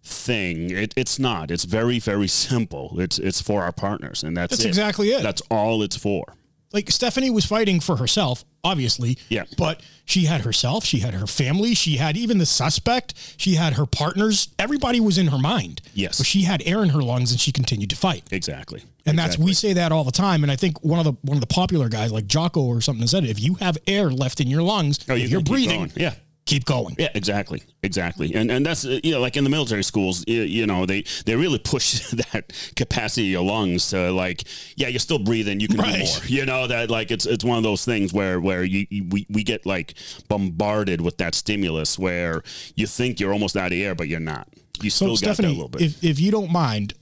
[0.03, 0.69] thing.
[0.71, 1.51] It, it's not.
[1.51, 2.99] It's very very simple.
[2.99, 4.69] It's it's for our partners, and that's That's it.
[4.69, 5.21] exactly it.
[5.23, 6.36] That's all it's for.
[6.73, 9.17] Like Stephanie was fighting for herself, obviously.
[9.29, 9.43] Yeah.
[9.57, 13.73] But she had herself, she had her family, she had even the suspect, she had
[13.73, 14.49] her partners.
[14.57, 15.81] Everybody was in her mind.
[15.93, 16.17] Yes.
[16.17, 18.23] But she had air in her lungs and she continued to fight.
[18.31, 18.83] Exactly.
[19.05, 20.43] And that's we say that all the time.
[20.43, 23.05] And I think one of the one of the popular guys like Jocko or something
[23.05, 23.29] said it.
[23.29, 25.91] If you have air left in your lungs, Oh, you if you're breathing.
[25.95, 26.13] Yeah.
[26.45, 26.95] Keep going.
[26.99, 30.65] Yeah, exactly, exactly, and and that's you know like in the military schools, you, you
[30.67, 31.99] know they they really push
[32.32, 34.43] that capacity of your lungs to like
[34.75, 35.93] yeah you're still breathing, you can Right.
[35.93, 38.86] do more, you know that like it's it's one of those things where where you,
[38.89, 39.93] you we we get like
[40.27, 42.43] bombarded with that stimulus where
[42.75, 44.47] you think you're almost out of air, but you're not.
[44.82, 45.82] You So still got that Stephanie, little bit.
[45.82, 46.93] if if you don't mind,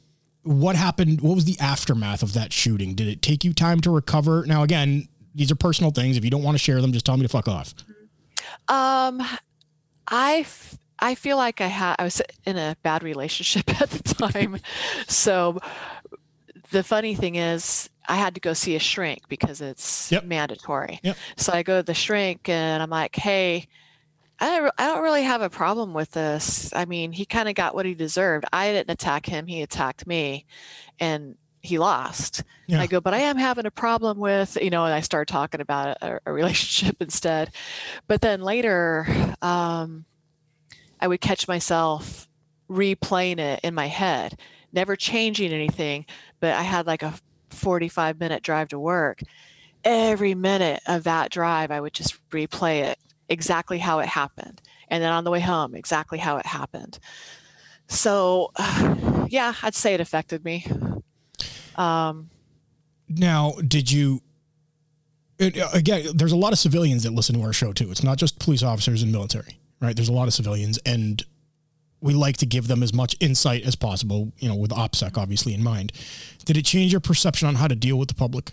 [0.44, 1.22] what happened?
[1.22, 2.96] What was the aftermath of that shooting?
[2.96, 4.46] Did it take you time to recover?
[4.46, 6.18] Now again, these are personal things.
[6.18, 7.74] If you don't want to share them, just tell me to fuck off.
[8.68, 9.22] Um,
[10.08, 14.14] I f- I feel like I had I was in a bad relationship at the
[14.14, 14.58] time,
[15.08, 15.60] so
[16.72, 20.26] the funny thing is I had to go see a shrink because it's Yep.
[20.26, 21.00] mandatory.
[21.04, 21.18] Yep.
[21.38, 23.68] So I go to the shrink and I'm like, hey.
[24.44, 26.74] I don't, I don't really have a problem with this.
[26.74, 28.46] I mean, he kind of got what he deserved.
[28.52, 30.48] I didn't attack him; he attacked me,
[31.00, 32.44] and he lost.
[32.68, 32.82] Yeah.
[32.82, 35.62] I go, but I am having a problem with, you know, and I start talking
[35.62, 37.52] about a, a relationship instead.
[38.08, 39.08] But then later,
[39.42, 40.06] um,
[41.00, 42.28] I would catch myself
[42.70, 44.40] replaying it in my head,
[44.72, 46.06] never changing anything,
[46.40, 47.14] but I had like a
[47.50, 49.22] 45 minute drive to work.
[49.84, 54.62] Every minute of that drive, I would just replay it exactly how it happened.
[54.90, 57.00] And then on the way home, exactly how it happened.
[57.88, 58.52] So,
[59.28, 60.66] yeah, I'd say it affected me.
[61.76, 62.30] Um,
[63.10, 64.22] Now, did you?
[65.40, 67.90] It, again, there's a lot of civilians that listen to our show too.
[67.90, 69.96] It's not just police officers and military, right?
[69.96, 71.24] There's a lot of civilians, and
[72.00, 74.32] we like to give them as much insight as possible.
[74.38, 75.94] You know, with OPSEC obviously in mind.
[76.46, 78.52] Did it change your perception on how to deal with the public?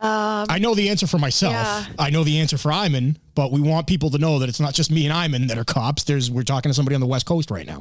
[0.00, 1.52] um, I know the answer for myself.
[1.52, 1.84] Yeah.
[1.98, 4.72] I know the answer for Iman, but we want people to know that it's not
[4.74, 6.04] just me and Iman that are cops.
[6.04, 7.80] There's we're talking to somebody on the West Coast right now.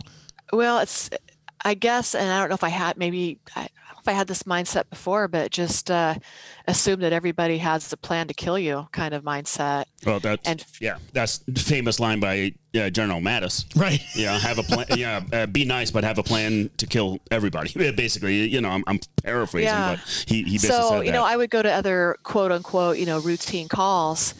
[0.51, 1.09] Well, it's,
[1.63, 4.13] I guess, and I don't know if I had maybe I don't know if I
[4.13, 6.15] had this mindset before, but just uh,
[6.67, 9.85] assume that everybody has a plan to kill you, kind of mindset.
[10.05, 13.65] Well, that's And- yeah, that's the famous line by uh, General Mattis.
[13.79, 14.01] Right.
[14.15, 14.85] Yeah, have a plan.
[14.97, 17.71] yeah, uh, be nice, but have a plan to kill everybody.
[17.93, 19.95] Basically, you know, I'm, I'm paraphrasing, Yeah.
[19.95, 22.97] but he he basically so said you know, I would go to other quote unquote
[22.97, 24.33] you know routine calls,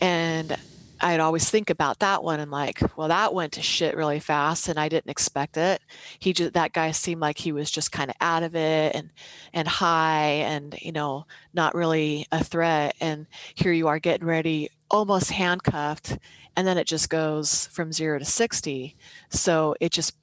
[0.00, 0.56] and
[1.02, 4.68] I'd always think about that one and like, well, that went to shit really fast,
[4.68, 5.82] and I didn't expect it.
[6.20, 9.10] He just that guy seemed like he was just kind of out of it and
[9.52, 12.94] and high and you know not really a threat.
[13.00, 16.18] And here you are getting ready, almost handcuffed,
[16.56, 18.96] and then it just goes from zero to sixty.
[19.30, 20.14] So it just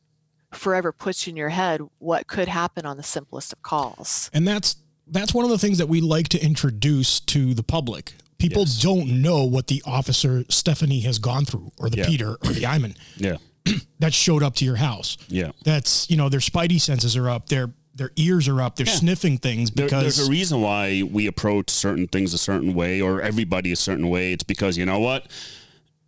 [0.52, 4.32] forever puts in your head what could happen on the simplest of calls.
[4.34, 8.13] And that's that's one of the things that we like to introduce to the public.
[8.39, 8.82] People Yes.
[8.82, 12.08] don't know what the officer Stephanie has gone through, or the Yeah.
[12.08, 13.38] Peter, or the Iman yeah,
[13.99, 15.17] that showed up to your house.
[15.28, 15.52] yeah.
[15.63, 18.93] That's you know their spidey senses are up, their their ears are up, they're Yeah.
[18.95, 23.02] sniffing things There, because there's a reason why we approach certain things a certain way,
[23.02, 24.32] or everybody a certain way.
[24.32, 25.28] It's because you know what?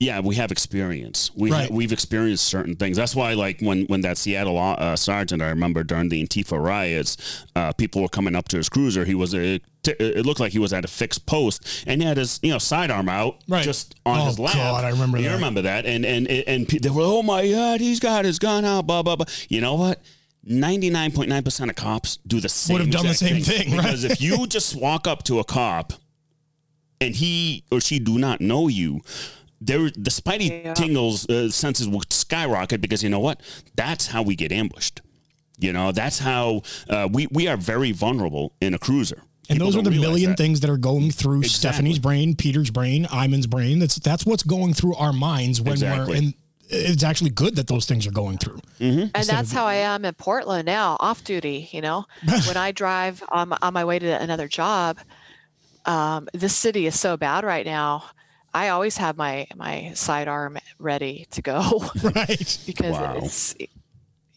[0.02, 1.30] Yeah, we have experience.
[1.36, 1.70] We Right.
[1.70, 2.98] ha- we've experienced certain things.
[2.98, 7.18] That's why, like when when that Seattle uh, sergeant, I remember during the Antifa riots,
[7.56, 9.06] uh, people were coming up to his cruiser.
[9.06, 9.60] He was a.
[9.84, 12.50] T- it looked like he was at a fixed post, and he had his you
[12.52, 13.64] know sidearm out, Right.
[13.64, 14.56] just on Oh, his lap.
[14.56, 15.24] God, I remember that.
[15.24, 15.36] you that.
[15.36, 18.66] remember that, and and and pe- they were, oh my god, he's got his gun
[18.66, 19.28] out, blah blah blah.
[19.50, 20.02] You know what?
[20.44, 22.74] Ninety nine point nine percent of cops do the same.
[22.74, 23.84] Would have done the same thing, right?
[23.84, 25.94] because if you just walk up to a cop
[27.00, 29.02] and he or she do not know you,
[29.62, 30.74] there the spidey Yeah.
[30.74, 33.40] tingles uh, senses will skyrocket because you know what?
[33.76, 35.02] That's how we get ambushed.
[35.60, 39.22] You know, that's how uh, we we are very vulnerable in a cruiser.
[39.50, 40.38] and People those are the million that.
[40.38, 41.50] things that are going through Exactly.
[41.60, 43.78] Stephanie's brain, Peter's brain, Iman's brain.
[43.80, 46.08] That's that's what's going through our minds when Exactly.
[46.14, 46.34] we're and
[46.74, 48.60] it's actually good that those things are going through.
[48.80, 51.70] and that's how I am in Portland now, off duty.
[51.74, 52.06] You know,
[52.48, 54.98] when I drive on, on my way to another job,
[55.86, 58.06] um, this city is so bad right now.
[58.54, 62.58] I always have my my sidearm ready to go right.
[62.66, 63.20] because Wow.
[63.24, 63.56] it's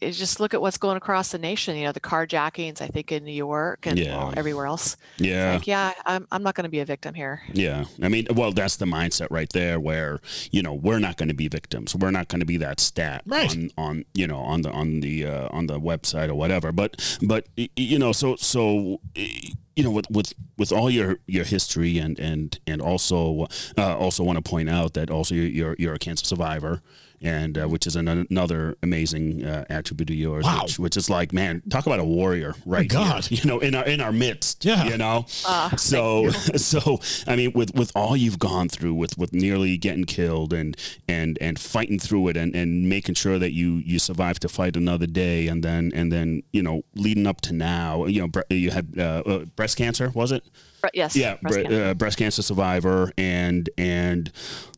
[0.01, 1.77] it's just look at what's going across the nation.
[1.77, 2.83] You know, the carjackings.
[2.83, 4.33] I think in New York and Yeah.
[4.37, 4.97] everywhere else.
[5.17, 5.55] Yeah.
[5.55, 7.41] Like, yeah, I'm I'm not going to be a victim here.
[7.55, 7.87] Yeah.
[8.03, 11.35] I mean, well, that's the mindset right there where, you know, we're not going to
[11.35, 11.95] be victims.
[11.97, 13.51] We're not going to be that stat Right.
[13.51, 16.71] on, on, you know, on the, on the, uh, on the website or whatever.
[16.71, 21.45] But, but, you know, so, so, y- you know, with, with, with all your, your
[21.45, 25.77] history and, and, and also, uh, also want to point out that also you're, you're,
[25.79, 26.81] you're a cancer survivor.
[27.23, 30.63] And uh, which is an, another amazing uh, attribute of yours, Wow.
[30.65, 32.89] which, which is like, man, talk about a warrior, right?
[32.89, 33.25] God.
[33.27, 34.85] here, you know, in our in our midst, Yeah.
[34.85, 35.25] you know.
[35.47, 40.05] Ah, so so I mean with with all you've gone through with with nearly getting
[40.05, 40.77] killed and
[41.09, 44.77] and and fighting through it and and making sure that you you survive to fight
[44.77, 48.41] another day and then and then you know leading up to now you know bre-
[48.51, 50.45] you had uh, uh, breast cancer was it
[50.83, 51.17] Bre- yes.
[51.17, 51.85] yeah breast bre- cancer.
[51.85, 54.31] uh, breast cancer survivor and and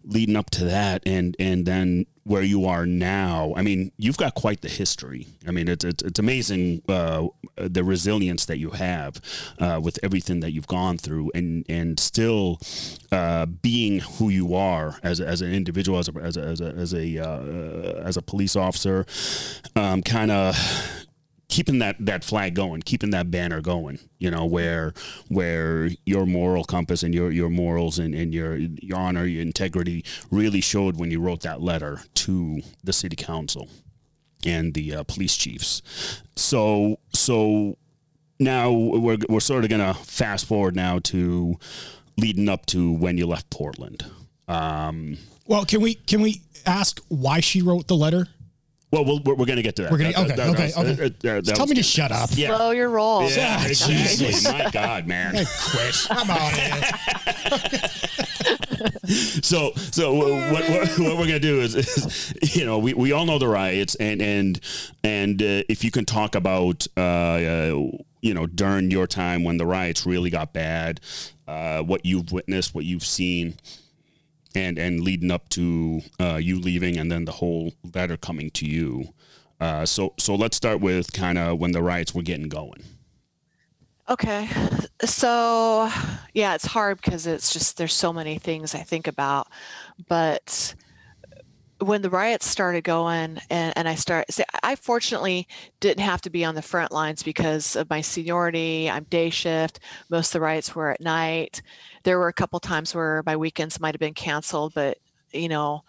[0.06, 4.34] leading up to that and and then where you are now i mean you've got
[4.34, 5.26] quite the history.
[5.46, 9.20] I mean it's it's, it's amazing uh, the resilience that you have
[9.58, 12.58] uh, with everything that you've gone through and and still
[13.12, 16.66] uh, being who you are as, as an individual as a as a as a
[16.66, 19.06] as a, uh, as a police officer
[19.74, 21.05] um, kind of
[21.48, 24.92] keeping that that flag going, keeping that banner going, you know, where
[25.28, 30.04] where your moral compass and your your morals and, and your your honor, your integrity
[30.30, 33.68] really showed when you wrote that letter to the city council
[34.44, 35.82] and the uh, police chiefs.
[36.36, 37.76] So so
[38.38, 41.56] now we're we're sort of gonna fast forward now to
[42.18, 44.04] leading up to when you left Portland.
[44.48, 48.28] Um, Well, can we can we ask why she wrote the letter?
[48.96, 49.92] Well, we'll we're, we're going to get to that.
[49.92, 50.92] We're gonna- okay, that- okay, that- okay.
[50.94, 52.30] that- that- that Tell was me to shut up.
[52.32, 52.56] Yeah.
[52.56, 53.22] Slow your roll.
[53.28, 53.96] Yeah, Yeah, exactly.
[54.26, 54.44] Jesus.
[54.50, 55.32] My God, man.
[55.34, 56.06] Quit.
[56.10, 57.90] I'm out of here.
[59.42, 63.24] So, so what, what, what we're gonna do is, is, you know, we, we all
[63.26, 64.60] know the riots, and and
[65.04, 67.88] and uh, if you can talk about, uh, uh,
[68.22, 71.00] you know, during your time when the riots really got bad,
[71.46, 73.54] uh, what you've witnessed, what you've seen,
[74.56, 78.66] and and leading up to uh, you leaving, and then the whole letter coming to
[78.66, 79.12] you.
[79.60, 82.82] Uh, so so let's start with kind of when the riots were getting going.
[84.08, 84.48] Okay.
[85.04, 85.90] So,
[86.32, 89.48] yeah, it's hard because it's just there's so many things I think about.
[90.08, 90.74] But
[91.78, 95.46] when the riots started going and, and I start see, I fortunately
[95.80, 98.90] didn't have to be on the front lines because of my seniority.
[98.90, 99.80] I'm day shift.
[100.08, 101.62] Most of the riots were at night.
[102.04, 104.98] There were a couple times where my weekends might have been canceled, but
[105.32, 105.84] you know,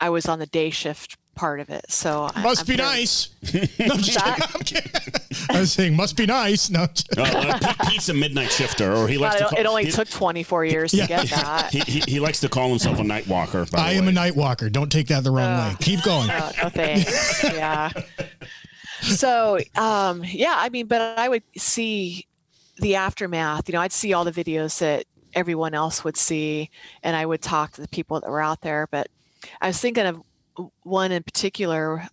[0.00, 1.90] I was on the day shift part of it.
[1.90, 3.28] So Must I'm be very- nice.
[3.78, 4.50] No, I'm That- kidding.
[4.54, 4.92] I'm kidding.
[5.48, 6.68] I was saying, must be nice.
[6.70, 9.44] No, I'm Uh, uh, Pete's a midnight shifter, or he likes to.
[9.48, 11.02] Call, it only he, took 24 years Yeah.
[11.04, 11.70] to get that.
[11.72, 13.64] he, he, he likes to call himself a night walker.
[13.66, 14.10] By the I am way.
[14.10, 14.68] a night walker.
[14.68, 15.74] Don't take that the wrong way.
[15.80, 16.28] Keep going.
[16.30, 17.42] Oh, no thanks.
[17.44, 17.90] yeah.
[19.00, 22.26] So, um, yeah, I mean, but I would see
[22.78, 23.68] the aftermath.
[23.68, 25.04] You know, I'd see all the videos that
[25.34, 26.70] everyone else would see,
[27.02, 28.86] and I would talk to the people that were out there.
[28.90, 29.08] But
[29.60, 30.20] I was thinking of
[30.82, 32.06] one in particular,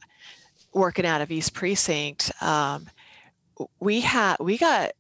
[0.74, 2.32] working out of East Precinct.
[2.42, 2.88] Um,
[3.80, 4.92] we had we got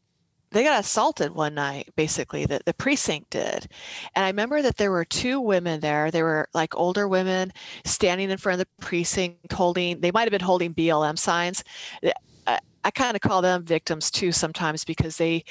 [0.52, 3.68] they got assaulted one night basically that the precinct did
[4.16, 7.52] and i remember that there were two women there they were like older women
[7.86, 11.64] standing in front of the precinct holding they might have been holding blm signs
[12.48, 15.44] i, I kind of call them victims too sometimes because they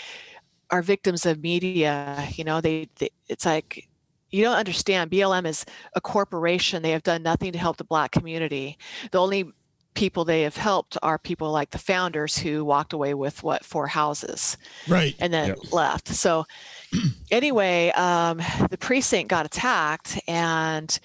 [0.70, 3.88] are victims of media you know they, they it's like
[4.36, 5.64] you don't understand blm is
[5.94, 8.76] a corporation they have done nothing to help the black community
[9.12, 9.50] the only
[9.94, 13.86] people they have helped are people like the founders who walked away with what four
[13.86, 14.56] houses
[14.86, 15.16] Right.
[15.20, 15.58] and then Yep.
[15.72, 16.08] left.
[16.08, 16.44] So
[17.30, 18.38] anyway, um,
[18.70, 20.98] the precinct got attacked and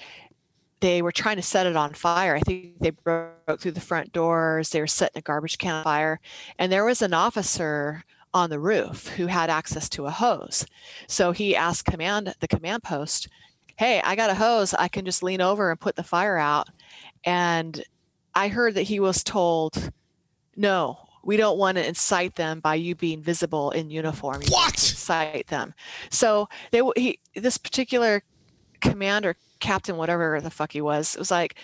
[0.82, 2.36] they were trying to set it on fire.
[2.36, 4.70] I think they broke through the front doors.
[4.72, 6.20] They were setting a garbage can on fire,
[6.58, 8.04] and there was an officer
[8.34, 10.66] on the roof who had access to a hose.
[11.08, 13.28] So he asked command the command post,
[13.78, 14.74] "Hey, I got a hose.
[14.74, 16.70] I can just lean over and put the fire out."
[17.24, 17.84] And
[18.34, 19.92] I heard that he was told,
[20.56, 24.42] "No, we don't want to incite them by you being visible in uniform.
[24.42, 24.74] You What?
[24.74, 25.74] Incite them."
[26.10, 28.24] So they he this particular
[28.80, 31.56] commander, captain, whatever the fuck he was, it was like,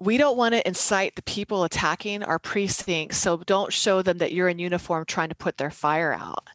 [0.00, 4.32] "We don't want to incite the people attacking our precinct, so don't show them that
[4.32, 6.48] you're in uniform trying to put their fire out."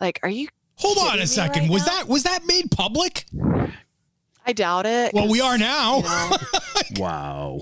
[0.00, 0.48] Like, are you?
[0.76, 1.62] Hold on a second.
[1.64, 1.92] right was now?
[1.92, 3.26] that was that made public?
[4.44, 5.14] I doubt it.
[5.14, 5.98] Well, we are now.
[5.98, 6.36] you know-
[6.98, 7.60] Wow.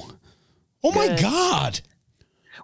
[0.82, 1.80] oh my god.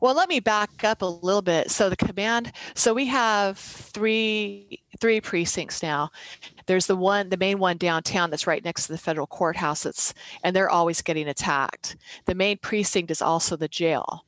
[0.00, 1.70] Well, let me back up a little bit.
[1.70, 6.10] So the command, so we have three three precincts now.
[6.66, 9.82] There's the one, the main one downtown that's right next to the federal courthouse.
[9.82, 11.96] That's and they're always getting attacked.
[12.26, 14.24] The main precinct is also the jail.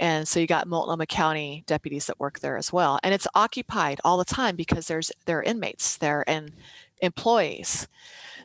[0.00, 2.98] And so you got Multnomah County deputies that work there as well.
[3.02, 6.52] And it's occupied all the time because there's there are inmates there and
[7.00, 7.88] employees.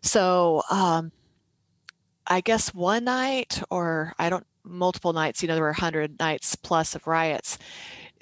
[0.04, 1.12] So um
[2.28, 6.56] I guess one night or I don't multiple nights, you know, there were 100 nights
[6.56, 7.58] plus of riots.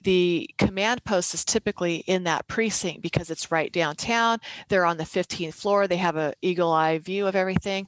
[0.03, 4.37] The command post is typically in that precinct because it's right downtown.
[4.69, 5.87] They're on the 15th floor.
[5.87, 7.87] They have a eagle eye view of everything.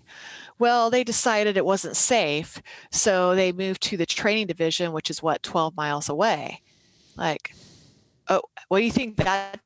[0.58, 5.24] Well, they decided it wasn't safe, so they moved to the training division, which is
[5.24, 6.62] what 12 miles away.
[7.16, 7.54] Like,
[8.28, 9.60] oh, what do you think that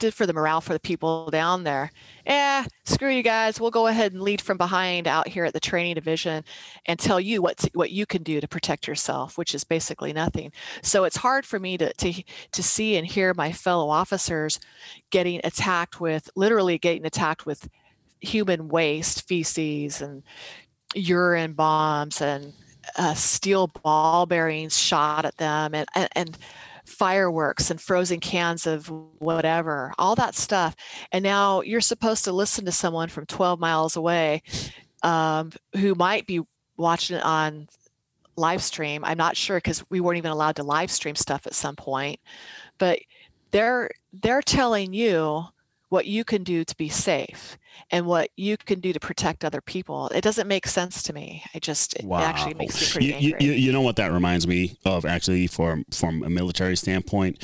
[0.00, 1.92] did for the morale for the people down there?
[2.26, 3.60] Eh, screw you guys.
[3.60, 6.44] We'll go ahead and lead from behind out here at the training division
[6.86, 10.52] and tell you what what you can do to protect yourself, which is basically nothing.
[10.82, 12.22] So it's hard for me to to
[12.52, 14.58] to see and hear my fellow officers
[15.10, 17.68] getting attacked with literally getting attacked with
[18.20, 20.22] human waste, feces, and
[20.94, 22.52] urine bombs and
[22.96, 26.38] uh, steel ball bearings shot at them and, and and
[26.90, 30.74] fireworks and frozen cans of whatever all that stuff.
[31.12, 34.42] And now you're supposed to listen to someone from 12 miles away
[35.02, 36.40] um, who might be
[36.76, 37.68] watching it on
[38.36, 39.04] live stream.
[39.04, 42.20] I'm not sure because we weren't even allowed to live stream stuff at some point.
[42.78, 43.00] But
[43.50, 45.44] they're they're telling you
[45.90, 47.58] what you can do to be safe
[47.90, 50.08] and what you can do to protect other people.
[50.08, 51.44] It doesn't make sense to me.
[51.54, 54.12] I just it actually makes me pretty you, angry you, you, you know what that
[54.12, 57.38] reminds me of actually from from a military standpoint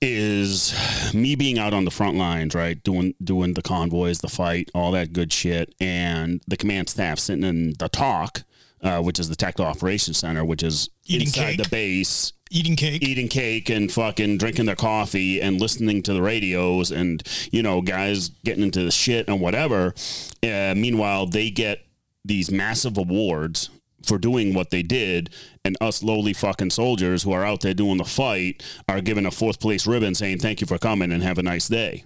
[0.00, 0.74] is
[1.14, 4.90] me being out on the front lines right doing doing the convoys the fight all
[4.90, 8.42] that good shit and the command staff sitting in the talk
[8.82, 11.62] uh, which is the Tactical Operations Center, which is Eating inside cake.
[11.62, 13.02] the base, Eating cake.
[13.02, 17.80] eating cake and fucking drinking their coffee and listening to the radios and you know
[17.80, 19.94] guys getting into the shit and whatever
[20.42, 21.80] uh, meanwhile they get
[22.26, 23.70] these massive awards
[24.04, 25.30] for doing what they did
[25.64, 29.30] and us lowly fucking soldiers who are out there doing the fight are given a
[29.30, 32.04] fourth place ribbon saying thank you for coming and have a nice day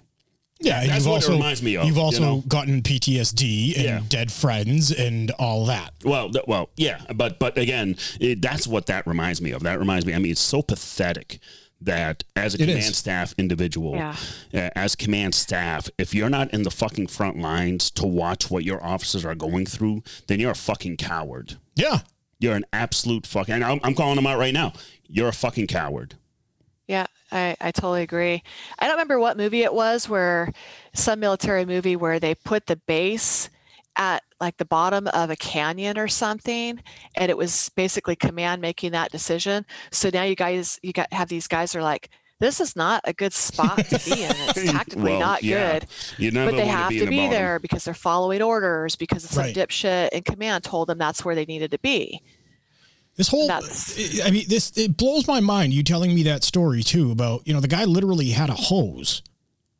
[0.59, 2.43] Yeah, That's you've what it also, reminds me of, You've you also know?
[2.47, 4.01] gotten PTSD and Yeah.
[4.09, 5.93] dead friends and all that.
[6.03, 9.61] Well, th- well, yeah, but but again, it, that's what that reminds me of.
[9.63, 10.13] That reminds me.
[10.13, 11.39] I mean, it's so pathetic
[11.79, 12.97] that as a It command is.
[12.97, 14.15] staff individual, Yeah.
[14.51, 18.63] uh, as command staff, if you're not in the fucking front lines to watch what
[18.63, 21.57] your officers are going through, then you're a fucking coward.
[21.75, 21.99] Yeah.
[22.39, 23.53] You're an absolute fucking.
[23.53, 24.73] And I'm, I'm calling them out right now.
[25.07, 26.15] You're a fucking coward.
[26.87, 28.41] Yeah, I, I totally agree.
[28.79, 30.51] I don't remember what movie it was where
[30.93, 33.49] some military movie where they put the base
[33.97, 36.79] at like the bottom of a canyon or something
[37.15, 39.65] and it was basically command making that decision.
[39.91, 42.09] So now you guys you got have these guys are like
[42.39, 44.29] this is not a good spot to be in.
[44.29, 45.79] It's tactically Well, not yeah.
[45.79, 45.87] good.
[46.19, 47.31] You never But they have to in the be bottom.
[47.31, 49.55] there because they're following orders because some Right.
[49.55, 52.21] dipshit in command told them that's where they needed to be.
[53.17, 55.73] This whole, That's- I mean, this it blows my mind.
[55.73, 59.21] You telling me that story too about you know the guy literally had a hose,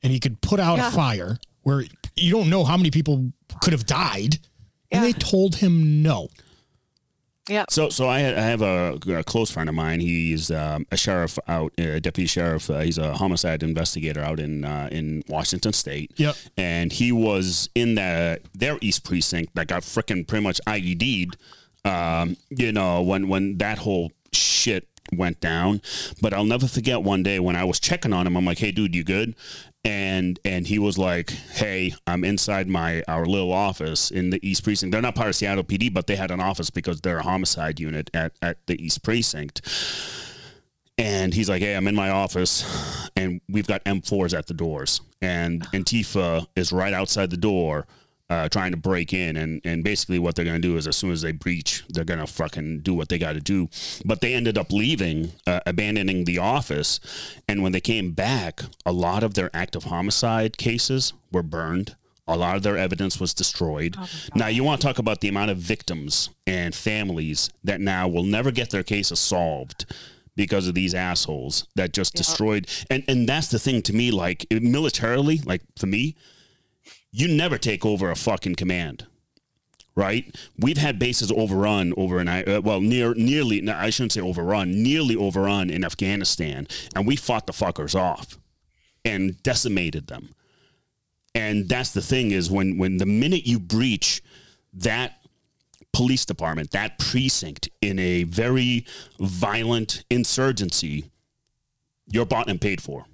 [0.04, 0.88] and he could put out Yeah.
[0.90, 1.84] a fire where
[2.16, 3.32] you don't know how many people
[3.62, 4.40] could have died,
[4.92, 6.30] and they told him no.
[7.50, 7.64] Yeah.
[7.70, 10.02] So, so I, I have a, a close friend of mine.
[10.02, 12.70] He's um, a sheriff out, a deputy sheriff.
[12.70, 16.12] Uh, he's a homicide investigator out in uh, in Washington State.
[16.18, 16.36] Yep.
[16.58, 21.38] And he was in the their East precinct that got freaking pretty much IED'd.
[21.88, 25.82] Um, you know, when when that whole shit went down.
[26.22, 28.36] But I'll never forget one day when I was checking on him.
[28.36, 29.36] I'm like, "Hey, dude, you good?"
[29.84, 34.64] And and he was like, "Hey, I'm inside my our little office in the East
[34.64, 34.92] Precinct.
[34.92, 37.80] They're not part of Seattle PD, but they had an office because they're a homicide
[37.80, 39.62] unit at at the East Precinct."
[40.98, 42.66] And he's like, "Hey, I'm in my office,
[43.16, 47.86] and we've got M4s at the doors, and Antifa is right outside the door,
[48.30, 49.38] uh, trying to break in.
[49.38, 52.28] And and basically, what they're gonna do is, as soon as they breach, they're gonna
[52.28, 53.70] fucking do what they got to do.
[54.06, 57.00] But they ended up leaving, uh, abandoning the office,
[57.48, 61.96] and when they came back, a lot of their active homicide cases were burned."
[62.30, 63.96] A lot of their evidence was destroyed.
[64.36, 68.26] now, you want to talk about the amount of victims and families that now will
[68.26, 69.86] never get their cases solved
[70.36, 74.46] because of these assholes that just destroyed and and that's the thing to me like
[74.52, 76.16] militarily like for me
[77.20, 79.06] you never take over a fucking command
[79.96, 84.22] right we've had bases overrun over in uh, well near nearly no, i shouldn't say
[84.22, 88.38] overrun nearly overrun in afghanistan and we fought the fuckers off
[89.04, 90.30] and decimated them
[91.34, 94.22] and that's the thing is when when the minute you breach
[94.74, 95.18] that
[95.98, 98.86] police department, that precinct in a very
[99.20, 101.10] violent insurgency,
[102.06, 103.06] you're bought and paid for.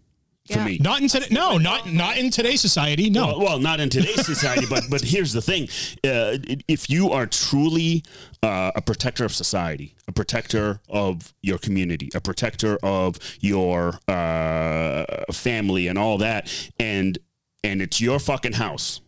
[0.48, 0.66] For Yeah.
[0.66, 0.78] me.
[0.82, 1.28] Not in today.
[1.32, 3.10] No, not not in today's society.
[3.10, 3.28] No.
[3.28, 5.70] Well, well, not in today's society, but but here's the thing:
[6.04, 6.38] uh,
[6.68, 8.04] if you are truly
[8.42, 15.06] uh, a protector of society, a protector of your community, a protector of your uh,
[15.32, 17.20] family, and all that, and
[17.64, 19.00] and it's your fucking house,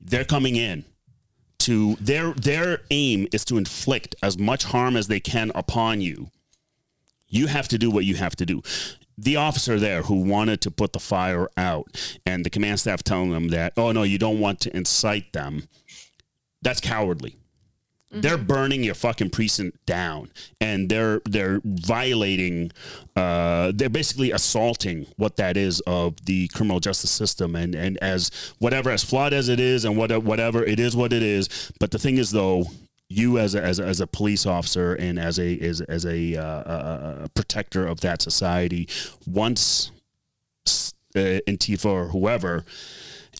[0.00, 0.84] they're coming in
[1.58, 6.30] to their their aim is to inflict as much harm as they can upon you.
[7.26, 8.62] You have to do what you have to do.
[9.16, 13.30] The officer there who wanted to put the fire out and the command staff telling
[13.30, 15.68] them that, oh no, you don't want to incite them.
[16.62, 17.36] That's cowardly.
[18.14, 22.70] They're burning your fucking precinct down, and they're they're violating.
[23.16, 28.30] Uh, they're basically assaulting what that is of the criminal justice system, and and as
[28.60, 31.72] whatever as flawed as it is, and what whatever it is, what it is.
[31.80, 32.66] But the thing is, though,
[33.14, 36.36] you as a, as a, as a police officer and as a as, as a,
[36.36, 38.88] uh, uh, uh, protector of that society,
[39.26, 39.92] once
[41.16, 42.64] uh, Antifa or whoever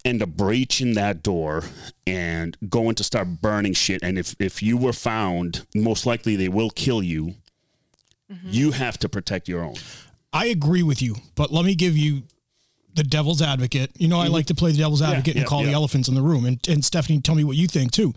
[0.04, 1.64] end up breaching that door
[2.06, 4.02] and going to start burning shit.
[4.02, 7.34] And if, if you were found, most likely they will kill you.
[8.42, 9.76] You have to protect your own.
[10.32, 12.24] I agree with you, but let me give you
[12.94, 13.92] the devil's advocate.
[13.96, 16.14] You know, I like to play the devil's advocate and yeah, call the elephants in
[16.14, 16.44] the room.
[16.44, 18.12] And, and Stephanie, tell me what you think too.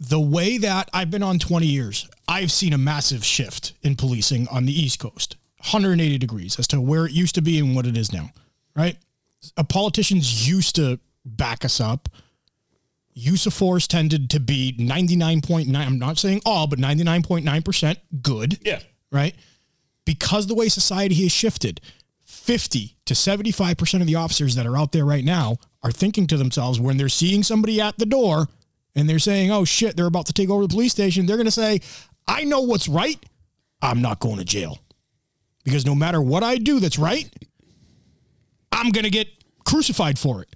[0.00, 4.48] The way that I've been on 20 years, I've seen a massive shift in policing
[4.48, 7.86] on the East Coast, 180 degrees as to where it used to be and what
[7.86, 8.30] it is now,
[8.74, 8.96] right?
[9.56, 12.08] Uh, politicians used to back us up.
[13.12, 18.80] Use of force tended to be 99.9, I'm not saying all, but 99.9% good Yeah.
[19.12, 19.34] right?
[20.04, 21.80] Because the way society has shifted,
[22.24, 26.36] 50 to 75% of the officers that are out there right now are thinking to
[26.36, 28.48] themselves when they're seeing somebody at the door,
[28.94, 31.46] and they're saying, "Oh shit, they're about to take over the police station," they're going
[31.46, 31.80] to say,
[32.26, 33.24] "I know what's right.
[33.82, 34.78] I'm not going to jail."
[35.64, 37.32] Because no matter what I do that's right,
[38.70, 39.28] I'm going to get
[39.64, 40.54] crucified for it.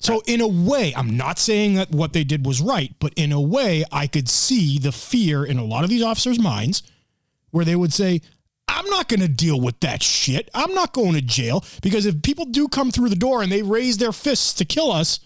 [0.00, 3.32] So in a way, I'm not saying that what they did was right, but in
[3.32, 6.84] a way, I could see the fear in a lot of these officers' minds
[7.50, 8.20] where they would say,
[8.68, 10.50] I'm not going to deal with that shit.
[10.54, 13.62] I'm not going to jail because if people do come through the door and they
[13.62, 15.18] raise their fists to kill us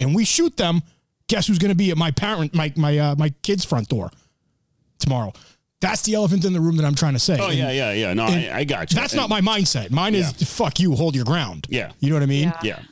[0.00, 0.82] and we shoot them,
[1.28, 4.10] guess who's going to be at my parent my my uh, my kid's front door
[4.98, 5.32] tomorrow?
[5.80, 7.38] That's the elephant in the room that I'm trying to say.
[7.38, 8.14] Oh And yeah, yeah, yeah.
[8.14, 8.98] No, I, I got you.
[8.98, 9.90] That's And- not my mindset.
[9.90, 11.66] Mine is fuck you, hold your ground.
[11.68, 11.92] Yeah.
[12.00, 12.44] You know what I mean?
[12.48, 12.60] Yeah.
[12.62, 12.82] Yeah.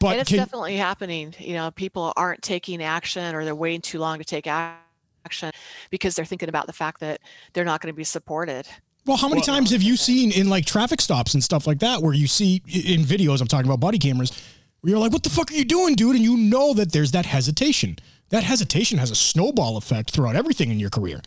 [0.00, 1.34] But and it's can- definitely happening.
[1.38, 5.50] You know, people aren't taking action or they're waiting too long to take action
[5.90, 7.20] because they're thinking about the fact that
[7.52, 8.66] they're not going to be supported.
[9.04, 11.80] Well, how many Well- times have you seen in like traffic stops and stuff like
[11.80, 14.32] that where you see in videos, I'm talking about body cameras,
[14.80, 16.16] where you're like, what the fuck are you doing, dude?
[16.16, 17.96] And you know that there's that hesitation.
[18.30, 21.22] That hesitation has a snowball effect throughout everything in your career.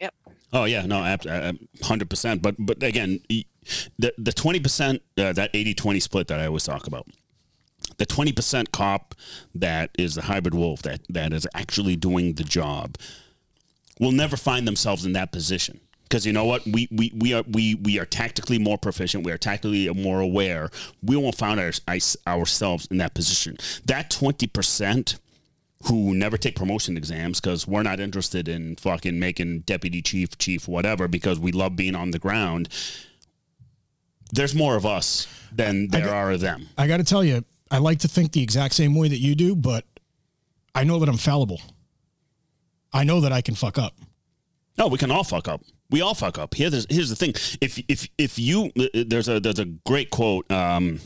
[0.00, 0.14] Yep.
[0.52, 1.16] Oh yeah, no,
[1.82, 2.42] hundred percent.
[2.42, 6.86] But but again, the the twenty percent uh, that 80-20 split that I always talk
[6.86, 7.06] about.
[7.98, 9.14] The twenty percent cop
[9.54, 12.96] that is the hybrid wolf that that is actually doing the job
[14.00, 15.80] will never find themselves in that position
[16.10, 19.30] because you know what we, we we are we we are tactically more proficient we
[19.32, 20.68] are tactically more aware
[21.02, 21.70] we won't find our,
[22.26, 23.56] ourselves in that position
[23.86, 25.18] that 20%
[25.84, 30.66] who never take promotion exams because we're not interested in fucking making deputy chief chief
[30.68, 32.68] whatever because we love being on the ground
[34.32, 37.44] there's more of us than there got- are of them I got to tell you,
[37.70, 39.84] I like to think the exact same way that you do, but
[40.74, 41.60] I know that I'm fallible.
[42.92, 43.94] I know that I can fuck up.
[44.76, 45.62] No, we can all fuck up.
[45.90, 46.54] We all fuck up.
[46.54, 47.34] Here's here's the thing.
[47.60, 51.00] If if if you there's a there's a great quote um,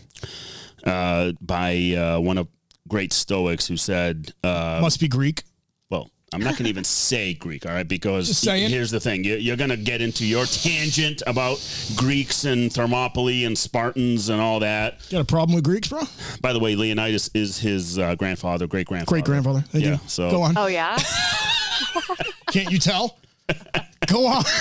[0.84, 2.48] uh, by uh, one of
[2.86, 5.42] great Stoics who said, uh, Must be Greek.
[5.90, 7.88] well, I'm not going to even say Greek, all right?
[7.88, 11.58] Because here's the thing: you, you're going to get into your tangent about
[11.96, 15.00] Greeks and Thermopylae and Spartans and all that.
[15.10, 16.02] Got a problem with Greeks, bro?
[16.42, 19.64] By the way, Leonidas is his uh, grandfather, great grandfather, Great grandfather.
[19.72, 20.00] Yeah, do.
[20.08, 20.58] so- Go on.
[20.58, 20.98] Oh, yeah.
[22.52, 23.18] Can't you tell?
[24.08, 24.44] Go on.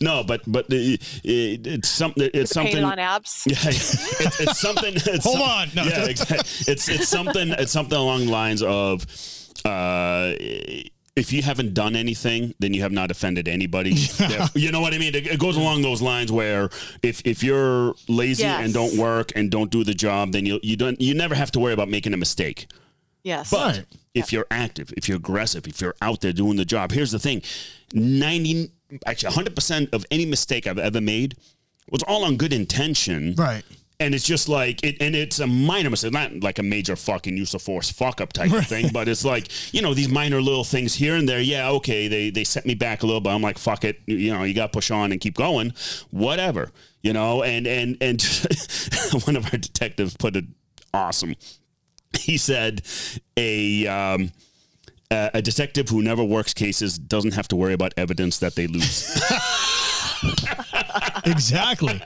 [0.00, 2.28] No, but but it, it, it's something.
[2.34, 2.72] It's something.
[2.72, 3.44] Painted on abs.
[3.46, 4.94] Yeah, it's, it's something.
[4.96, 5.68] It's Hold some- on.
[5.76, 5.82] No.
[5.84, 6.38] yeah, exactly.
[6.72, 7.50] It's it's something.
[7.50, 9.02] It's something along the lines of,
[9.64, 10.32] uh,
[11.14, 13.94] if you haven't done anything, then you have not offended anybody.
[14.18, 15.14] Therefore- You know what I mean?
[15.14, 16.70] It, it goes along those lines where
[17.02, 18.64] if if you're lazy Yes.
[18.64, 21.50] and don't work and don't do the job, then you you don't you never have
[21.52, 22.66] to worry about making a mistake.
[23.22, 23.50] Yes.
[23.50, 23.86] But Right.
[24.14, 27.18] if you're active, if you're aggressive, if you're out there doing the job, here's the
[27.18, 27.42] thing:
[27.92, 28.70] ninety,
[29.06, 31.36] actually, hundred percent of any mistake I've ever made
[31.90, 33.34] was all on good intention.
[33.36, 33.62] right.
[33.98, 37.36] And it's just like it, and it's a minor mistake, not like a major fucking
[37.36, 40.40] use of force fuck up type of thing, but it's like you know these minor
[40.40, 41.38] little things here and there.
[41.40, 44.32] Yeah, okay, they they set me back a little, but I'm like fuck it, you
[44.32, 45.74] know, you got to push on and keep going,
[46.10, 47.42] whatever, you know.
[47.42, 48.22] And and and
[49.26, 50.46] one of our detectives put it
[50.94, 51.34] awesome.
[52.20, 52.82] He said
[53.36, 53.86] a.
[53.86, 54.32] Um,
[55.12, 59.20] a detective who never works cases doesn't have to worry about evidence that they lose.
[61.24, 62.00] Exactly.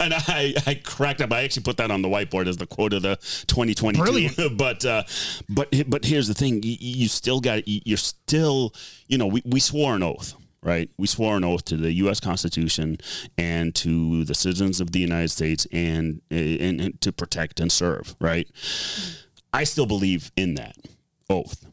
[0.00, 1.32] and I, I cracked up.
[1.32, 3.16] I actually put that on the whiteboard as the quote of the
[3.46, 4.02] 2022.
[4.02, 4.56] Brilliant.
[4.58, 5.04] but uh,
[5.48, 8.74] but but here's the thing: you, you still got you're still
[9.08, 10.34] you know we, we swore an oath.
[10.66, 12.18] Right, we swore an oath to the U.S.
[12.18, 12.98] Constitution
[13.38, 18.16] and to the citizens of the United States, and, and, and to protect and serve.
[18.20, 18.48] Right,
[19.52, 20.74] I still believe in that
[21.30, 21.66] oath.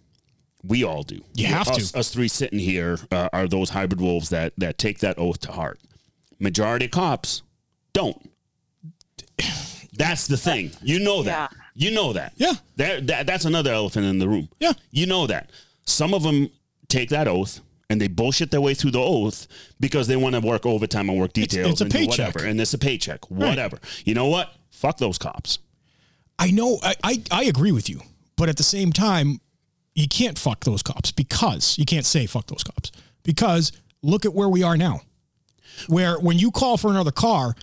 [0.64, 1.22] We all do.
[1.34, 1.74] You have to.
[1.74, 5.40] us, Us three sitting here uh, are those hybrid wolves that that take that oath
[5.42, 5.80] to heart.
[6.40, 7.42] Majority of cops
[7.94, 8.30] don't.
[9.94, 10.72] That's the thing.
[10.82, 11.52] You know that.
[11.52, 11.58] Yeah.
[11.76, 12.34] You know that.
[12.36, 12.54] Yeah.
[12.78, 14.50] That, that that's another elephant in the room.
[14.60, 14.74] Yeah.
[14.92, 15.50] You know that.
[15.86, 16.50] Some of them
[16.88, 17.62] take that oath
[17.94, 19.48] and they bullshit their way through the oath
[19.80, 22.34] because they want to work overtime and work details it's a and paycheck.
[22.34, 22.44] whatever.
[22.44, 23.30] And it's a paycheck.
[23.30, 23.78] Whatever.
[24.04, 24.52] You know what?
[24.72, 25.60] Fuck those cops.
[26.40, 28.02] I know I, I, I agree with you,
[28.36, 29.40] but at the same time,
[29.94, 32.92] you can't fuck those cops because you can't say fuck those cops
[33.22, 33.72] because
[34.02, 35.02] look at where we are now.
[35.88, 37.56] Where when you call for another car,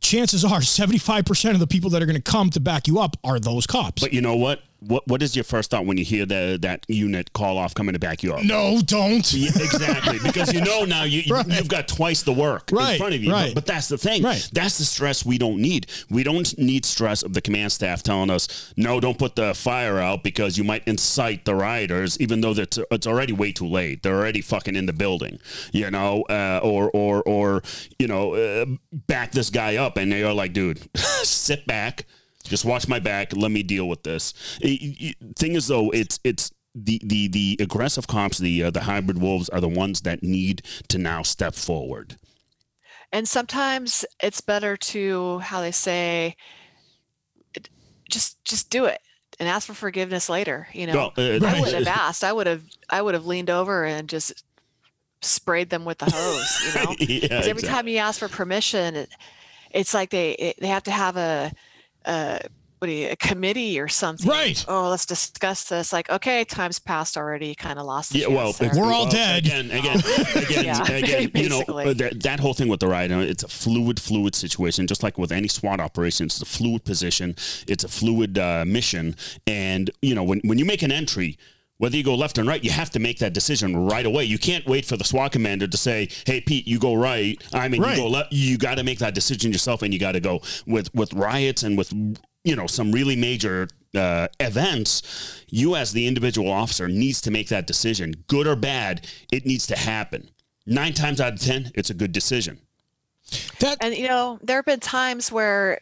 [0.00, 3.16] chances are 75% of the people that are going to come to back you up
[3.24, 4.02] are those cops.
[4.02, 4.60] But you know what?
[4.86, 7.92] What what is your first thought when you hear the, that unit call off coming
[7.94, 8.44] to back you up?
[8.44, 9.32] no, don't.
[9.32, 11.46] Yeah, exactly, because you know now you, you Right.
[11.46, 12.92] you've got twice the work right.
[12.92, 13.32] in front of you.
[13.32, 13.54] right.
[13.54, 14.22] But, but that's the thing.
[14.22, 14.48] Right.
[14.52, 15.86] That's the stress we don't need.
[16.10, 19.98] We don't need stress of the command staff telling us, "No, don't put the fire
[19.98, 24.02] out because you might incite the rioters," even though that's it's already way too late.
[24.02, 25.38] They're already fucking in the building,
[25.72, 27.62] you know, uh, or or or
[27.98, 30.80] you know, uh, back this guy up, and they're like, "Dude,
[31.22, 32.06] sit back."
[32.44, 33.34] Just watch my back.
[33.34, 34.34] Let me deal with this.
[34.60, 38.82] It- it- thing is, though, it's it's the the the aggressive cops, the uh, the
[38.82, 42.16] hybrid wolves, are the ones that need to now step forward.
[43.12, 46.34] And sometimes it's better to how they say,
[48.10, 48.98] just just do it
[49.40, 50.68] and ask for forgiveness later.
[50.72, 52.24] You know, Well, uh, I would have asked.
[52.24, 52.62] I would have.
[52.90, 54.44] I would have leaned over and just
[55.22, 56.60] sprayed them with the hose.
[56.76, 57.68] You know, yeah, every exactly.
[57.68, 59.10] time you ask for permission, it,
[59.70, 61.52] it's like they it, they have to have a,
[62.04, 62.40] a
[62.84, 64.28] what do you a committee or something.
[64.28, 64.62] Right.
[64.68, 65.90] Oh, let's discuss this.
[65.90, 67.54] Like, okay, time's passed already.
[67.54, 68.14] Kind of lost.
[68.14, 68.70] Yeah, well, there.
[68.74, 69.46] We're all well, dead.
[69.46, 69.96] Again, again,
[70.36, 71.30] again, Yeah, again.
[71.34, 74.34] You know, uh, that, that whole thing with the riot, uh, it's a fluid, fluid
[74.34, 74.86] situation.
[74.86, 77.36] Just like with any SWAT operation, it's a fluid position.
[77.66, 81.38] It's a fluid uh, mission, and you know, when when you make an entry.
[81.78, 84.24] Whether you go left and right, you have to make that decision right away.
[84.24, 87.68] You can't wait for the SWAT commander to say, "Hey, Pete, you go right." I
[87.68, 87.96] mean, Right.
[87.96, 88.32] you go left.
[88.32, 91.62] You got to make that decision yourself, and you got to go with with riots
[91.64, 91.92] and with
[92.44, 93.66] you know some really major
[93.96, 95.42] uh, events.
[95.48, 99.06] You, as the individual officer, needs to make that decision, good or bad.
[99.32, 100.30] It needs to happen.
[100.66, 102.60] Nine times out of ten, it's a good decision.
[103.58, 105.80] That And you know, there have been times where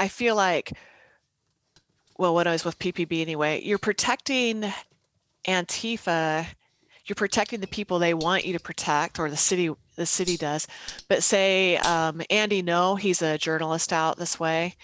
[0.00, 0.72] I feel like,
[2.16, 4.72] well, when I was with PPB anyway, you're protecting
[5.46, 6.46] Antifa,
[7.06, 10.66] you're protecting the people they want you to protect, or the city the city does.
[11.08, 14.76] But say um, Andy Ngo, he's a journalist out this way,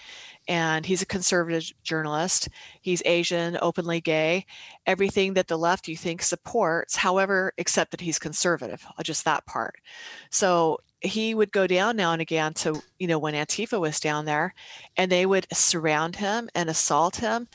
[0.47, 2.49] and he's a conservative journalist.
[2.81, 4.45] He's Asian, openly gay,
[4.85, 6.97] everything that the left you think supports.
[6.97, 9.75] However, except that he's conservative, uh, just that part.
[10.29, 14.25] So he would go down now and again to you know when Antifa was down
[14.25, 14.53] there,
[14.97, 17.47] and they would surround him and assault him.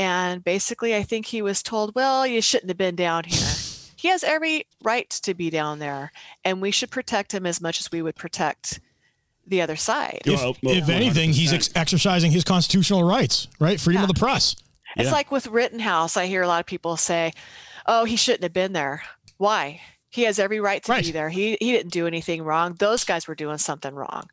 [0.00, 3.46] And basically, I think he was told, "Well, you shouldn't have been down here."
[4.00, 6.10] He has every right to be down there,
[6.42, 8.80] and we should protect him as much as we would protect
[9.46, 10.20] the other side.
[10.24, 13.78] if, Well, well, if anything, he's ex- exercising his constitutional rights, right?
[13.78, 14.56] Freedom of the press.
[14.96, 15.12] It's Yeah.
[15.12, 16.16] like with Rittenhouse.
[16.16, 17.32] I hear a lot of people say,
[17.84, 19.02] "Oh, he shouldn't have been there."
[19.36, 19.82] Why?
[20.08, 21.04] He has every right to Right.
[21.04, 21.28] be there.
[21.28, 22.76] He he didn't do anything wrong.
[22.78, 24.30] Those guys were doing something wrong.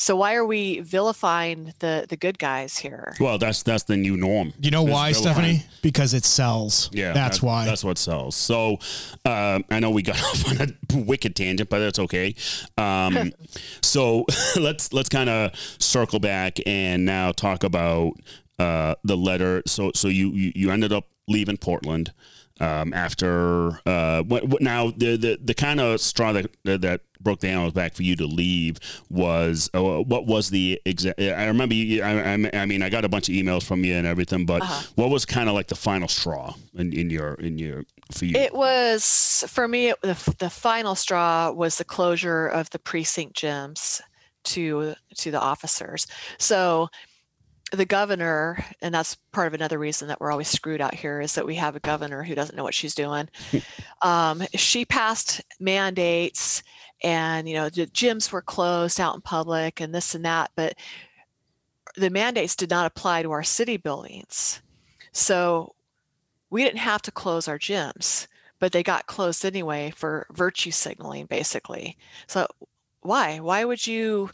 [0.00, 3.16] So why are we vilifying the the good guys here?
[3.18, 4.52] Well, that's that's the new norm.
[4.60, 5.34] You know why, vilifying.
[5.34, 5.62] Stephanie?
[5.82, 6.88] Because it sells.
[6.92, 7.64] Yeah, that's that- why.
[7.64, 8.36] That's what sells.
[8.36, 8.78] So
[9.24, 12.36] um, I know we got off on a wicked tangent, but that's okay.
[12.76, 13.32] Um,
[13.82, 14.24] so
[14.56, 18.12] let's let's kind of circle back and now talk about
[18.60, 19.62] uh, the letter.
[19.66, 22.12] So so you you, you ended up leaving Portland.
[22.60, 27.40] Um, after uh, what, what now the the, the kind of straw that that broke
[27.40, 31.20] the camel's back for you to leave was uh, what was the exact?
[31.20, 32.02] I remember you.
[32.02, 34.64] I, I, I mean, I got a bunch of emails from you and everything, but
[34.94, 38.36] what was kind of like the final straw in, in your in your for you?
[38.36, 39.90] It was for me.
[39.90, 44.00] It, the the final straw was the closure of the precinct gyms
[44.44, 46.06] to to the officers.
[46.38, 46.88] So
[47.72, 51.34] the governor, and that's part of another reason that we're always screwed out here, is
[51.34, 53.28] that we have a governor who doesn't know what she's doing.
[54.02, 56.62] um, she passed mandates,
[57.02, 60.74] and you know the gyms were closed out in public, and this and that, but
[61.96, 64.62] the mandates did not apply to our city buildings.
[65.12, 65.74] So
[66.50, 68.26] we didn't have to close our gyms,
[68.58, 71.96] but they got closed anyway for virtue signaling, basically.
[72.26, 72.46] So
[73.00, 73.40] why?
[73.40, 74.30] Why would you?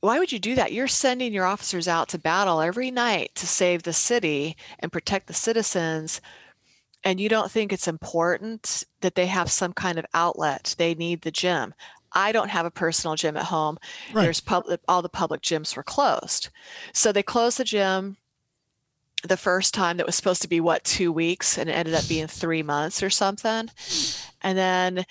[0.00, 0.72] Why would you do that?
[0.74, 5.28] You're sending your officers out to battle every night to save the city and protect
[5.28, 6.20] the citizens,
[7.04, 10.74] and you don't think it's important that they have some kind of outlet.
[10.78, 11.74] They need the gym.
[12.12, 13.78] I don't have a personal gym at home.
[14.12, 14.22] Right.
[14.24, 16.48] There's public all the public gyms were closed.
[16.92, 18.16] So they closed the gym
[19.22, 22.06] the first time that was supposed to be what two weeks and it ended up
[22.08, 23.70] being three months or something
[24.42, 25.06] and then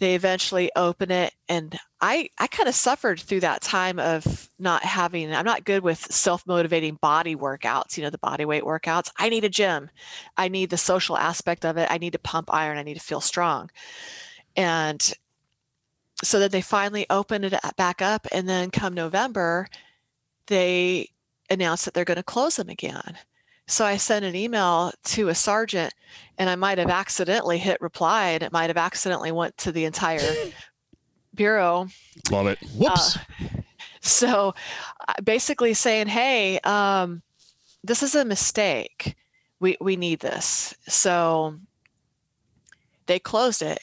[0.00, 4.84] they eventually open it and i i kind of suffered through that time of not
[4.84, 9.10] having i'm not good with self-motivating body workouts you know the body weight workouts.
[9.18, 9.90] I need a gym.
[10.36, 11.88] I need the social aspect of it.
[11.90, 12.78] I need to pump iron.
[12.78, 13.70] I need to feel strong.
[14.56, 15.12] And
[16.24, 19.68] so then they finally opened it back up and then come november
[20.48, 21.08] they
[21.48, 23.16] announced that they're going to close them again
[23.68, 25.94] so I sent an email to a sergeant
[26.38, 29.84] and I might have accidentally hit reply and it might have accidentally went to the
[29.84, 30.20] entire
[31.34, 31.88] bureau.
[32.30, 32.58] Love it.
[32.74, 33.18] Whoops.
[34.00, 34.54] So
[35.06, 37.22] uh, basically saying, hey, um,
[37.84, 39.16] this is a mistake.
[39.60, 40.74] We, we need this.
[40.86, 41.58] So
[43.06, 43.80] they closed it.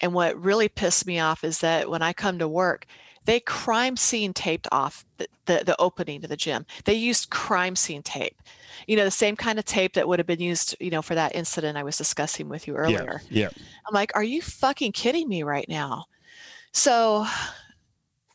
[0.00, 2.86] And what really pissed me off is that when I come to work,
[3.26, 6.64] they crime scene taped off the, the, the opening to the gym.
[6.84, 8.40] They used crime scene tape,
[8.86, 11.14] you know, the same kind of tape that would have been used, you know, for
[11.14, 13.20] that incident I was discussing with you earlier.
[13.28, 13.42] Yeah.
[13.42, 13.48] yeah.
[13.86, 16.06] I'm like, are you fucking kidding me right now?
[16.72, 17.26] So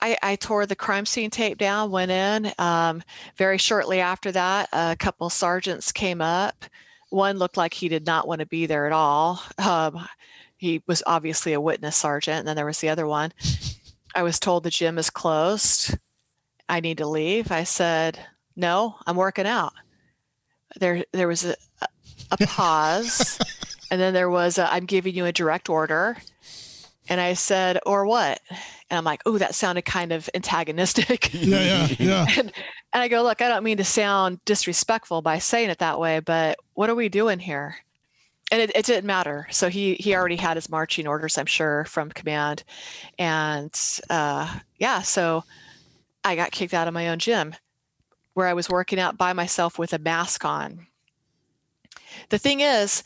[0.01, 2.51] I, I tore the crime scene tape down, went in.
[2.57, 3.03] Um,
[3.37, 6.65] very shortly after that, a couple sergeants came up.
[7.09, 9.41] One looked like he did not want to be there at all.
[9.57, 10.07] Um,
[10.57, 12.39] he was obviously a witness sergeant.
[12.39, 13.31] And then there was the other one.
[14.13, 15.97] I was told the gym is closed.
[16.67, 17.51] I need to leave.
[17.51, 18.19] I said,
[18.55, 19.73] no, I'm working out.
[20.79, 21.55] There, there was a,
[22.31, 23.39] a pause.
[23.91, 26.17] and then there was, i am giving you a direct order.
[27.09, 28.39] And I said, or what?
[28.89, 31.33] And I'm like, oh, that sounded kind of antagonistic.
[31.41, 32.25] Yeah, yeah, yeah.
[32.37, 32.51] and,
[32.93, 36.19] and I go, look, I don't mean to sound disrespectful by saying it that way,
[36.19, 37.77] but what are we doing here?
[38.51, 39.47] And it, it didn't matter.
[39.49, 42.63] So he he already had his marching orders, I'm sure, from command.
[43.17, 43.73] And
[44.09, 45.43] uh, yeah, so
[46.23, 47.55] I got kicked out of my own gym
[48.33, 50.87] where I was working out by myself with a mask on.
[52.29, 53.03] The thing is,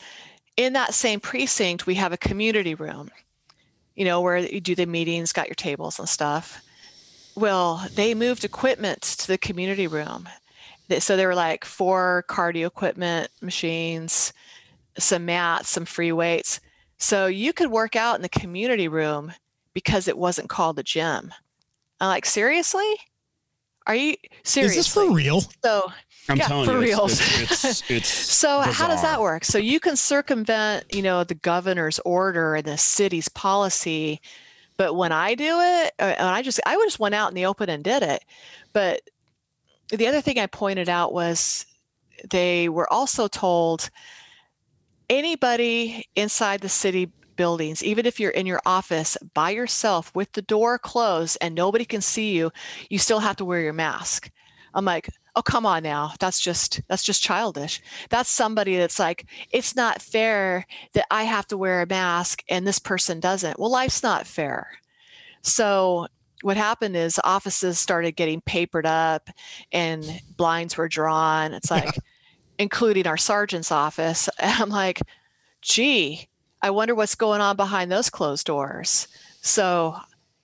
[0.56, 3.10] in that same precinct, we have a community room
[3.96, 6.62] you know, where you do the meetings, got your tables and stuff.
[7.34, 10.28] Well, they moved equipment to the community room.
[11.00, 14.32] So there were like four cardio equipment machines,
[14.98, 16.60] some mats, some free weights.
[16.98, 19.32] So you could work out in the community room
[19.74, 21.32] because it wasn't called a gym.
[22.00, 22.94] I'm like, seriously?
[23.86, 24.72] Are you serious?
[24.72, 25.42] Is this for real?
[25.62, 25.92] So
[26.28, 27.04] I'm yeah, telling for you, real.
[27.04, 29.44] It's, it's, it's, it's so how does that work?
[29.44, 34.20] So you can circumvent, you know, the governor's order and the city's policy,
[34.76, 37.46] but when I do it, uh, and I just I just went out in the
[37.46, 38.24] open and did it.
[38.72, 39.02] But
[39.88, 41.64] the other thing I pointed out was
[42.28, 43.90] they were also told
[45.08, 50.42] anybody inside the city buildings, even if you're in your office by yourself with the
[50.42, 52.50] door closed and nobody can see you,
[52.88, 54.30] you still have to wear your mask.
[54.74, 56.12] I'm like, oh come on now.
[56.18, 57.80] That's just that's just childish.
[58.10, 62.66] That's somebody that's like it's not fair that i have to wear a mask and
[62.66, 63.58] this person doesn't.
[63.58, 64.68] Well life's not fair.
[65.42, 66.08] So
[66.42, 69.30] what happened is offices started getting papered up
[69.72, 70.04] and
[70.36, 71.54] blinds were drawn.
[71.54, 71.96] It's like
[72.58, 75.00] including our sergeant's office and i'm like
[75.62, 76.28] gee
[76.62, 79.08] i wonder what's going on behind those closed doors
[79.40, 79.96] so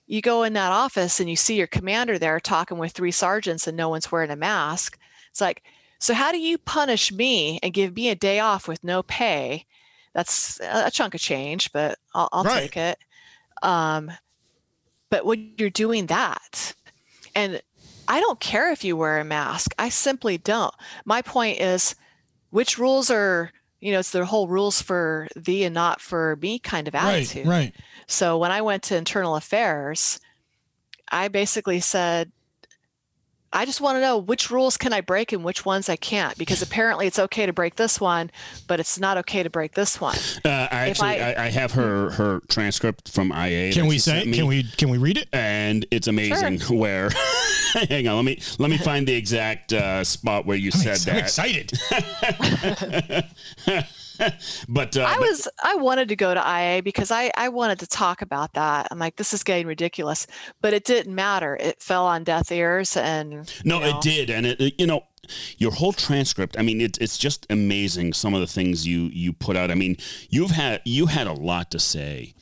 [0.07, 3.67] you go in that office and you see your commander there talking with three sergeants
[3.67, 4.99] and no one's wearing a mask.
[5.31, 5.63] It's like,
[5.99, 9.65] so how do you punish me and give me a day off with no pay?
[10.13, 12.61] That's a chunk of change, but I'll, I'll right.
[12.61, 12.99] take it.
[13.63, 14.11] Um,
[15.09, 16.73] but when you're doing that,
[17.33, 17.61] and
[18.07, 20.75] I don't care if you wear a mask, I simply don't.
[21.05, 21.95] My point is,
[22.53, 26.59] which rules are, you know, it's the whole rules for thee and not for me
[26.59, 27.47] kind of attitude.
[27.47, 27.75] Right, right.
[28.05, 30.19] So when I went to internal affairs,
[31.11, 32.31] I basically said,
[33.53, 36.37] I just want to know which rules can I break and which ones I can't
[36.37, 38.31] because apparently it's okay to break this one,
[38.67, 40.17] but it's not okay to break this one.
[40.43, 43.71] Uh, I actually I, I, have her her transcript from IA.
[43.71, 44.29] Can we say?
[44.31, 45.29] Can we can we read it?
[45.31, 46.59] And it's amazing.
[46.59, 46.77] Sure.
[46.77, 47.09] Where,
[47.89, 50.91] hang on, let me let me find the exact uh, spot where you I'm said
[50.91, 51.13] ex- that.
[51.15, 51.71] I'm excited.
[54.69, 57.87] but uh, I was I wanted to go to IA because I I wanted to
[57.87, 58.87] talk about that.
[58.91, 60.27] I'm like, this is getting ridiculous,
[60.61, 61.55] but it didn't matter.
[61.59, 63.31] It fell on deaf ears, and
[63.63, 63.97] no, you know.
[63.97, 65.03] it did, and it you know
[65.57, 66.57] your whole transcript.
[66.59, 69.71] I mean, it, it's just amazing some of the things you you put out.
[69.71, 69.97] I mean,
[70.29, 72.33] you've had you had a lot to say,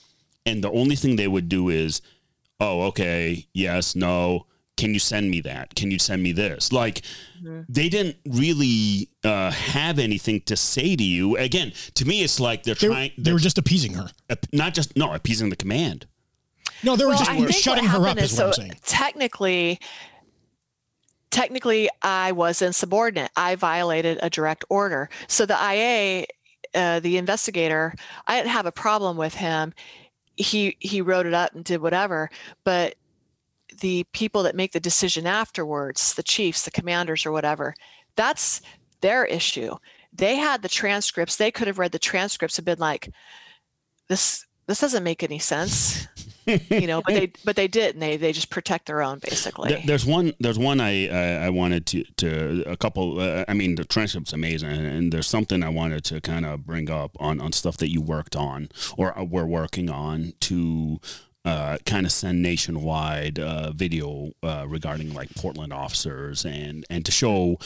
[0.45, 2.01] and the only thing they would do is,
[2.59, 4.47] oh, okay, yes, no
[4.77, 5.75] can you send me that?
[5.75, 6.71] Can you send me this?
[6.71, 7.01] Like
[7.41, 7.61] mm-hmm.
[7.69, 11.37] they didn't really uh, have anything to say to you.
[11.37, 13.11] Again, to me, it's like they're they, trying.
[13.17, 14.09] They were just appeasing her,
[14.51, 16.07] not just no appeasing the command.
[16.83, 18.17] No, they were well, just shutting her up.
[18.17, 18.79] Is, is what so I'm saying.
[18.85, 19.79] Technically,
[21.29, 23.31] technically, I was insubordinate.
[23.35, 25.09] I violated a direct order.
[25.27, 26.25] So the IA,
[26.73, 27.93] uh, the investigator,
[28.27, 29.73] I didn't have a problem with him.
[30.37, 32.29] He he wrote it up and did whatever,
[32.63, 32.95] but
[33.81, 37.75] the people that make the decision afterwards, the chiefs, the commanders, or whatever,
[38.15, 38.61] that's
[39.01, 39.75] their issue.
[40.13, 41.35] They had the transcripts.
[41.35, 43.09] They could have read the transcripts and been like,
[44.07, 46.07] "This this doesn't make any sense,"
[46.45, 47.01] you know.
[47.01, 47.99] But they but they didn't.
[47.99, 49.81] they they just protect their own basically.
[49.85, 53.19] There's one there's one I I, I wanted to to a couple.
[53.19, 56.91] Uh, I mean, the transcript's amazing, and there's something I wanted to kind of bring
[56.91, 60.99] up on on stuff that you worked on or were working on to
[61.43, 67.11] uh, kind of send nationwide uh, video uh, regarding like Portland officers and and to
[67.11, 67.57] show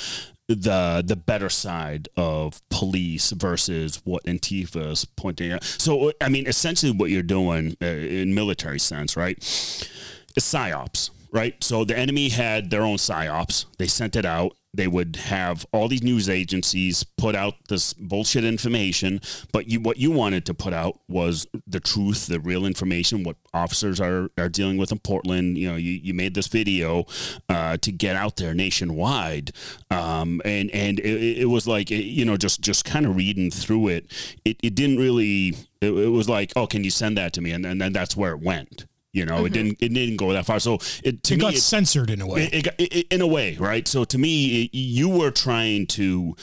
[0.48, 5.64] the the better side of police versus what Antifa is pointing out.
[5.64, 9.38] So I mean, essentially, what you're doing uh, in military sense, right?
[9.40, 11.62] Is psyops, right?
[11.64, 13.66] So the enemy had their own psyops.
[13.78, 14.56] They sent it out.
[14.76, 19.22] They would have all these news agencies put out this bullshit information,
[19.52, 23.38] but you what you wanted to put out was the truth, the real information, what
[23.54, 25.58] officers are, are dealing with in Portland.
[25.58, 27.06] You know, you, you made this video
[27.50, 29.52] uh, to get out there nationwide,
[29.92, 33.90] um, and and it, it was like you know just just kind of reading through
[33.90, 34.12] it,
[34.44, 35.56] it, it didn't really.
[35.82, 37.52] It, it was like, oh, can you send that to me?
[37.52, 38.86] And, and then that's where it went.
[39.16, 39.46] You know, mm-hmm.
[39.46, 40.60] it didn't it didn't go that far.
[40.60, 42.50] So it to it me, got it, censored in a way.
[42.52, 43.88] It, it, in a way, right?
[43.88, 46.36] So to me, you were trying to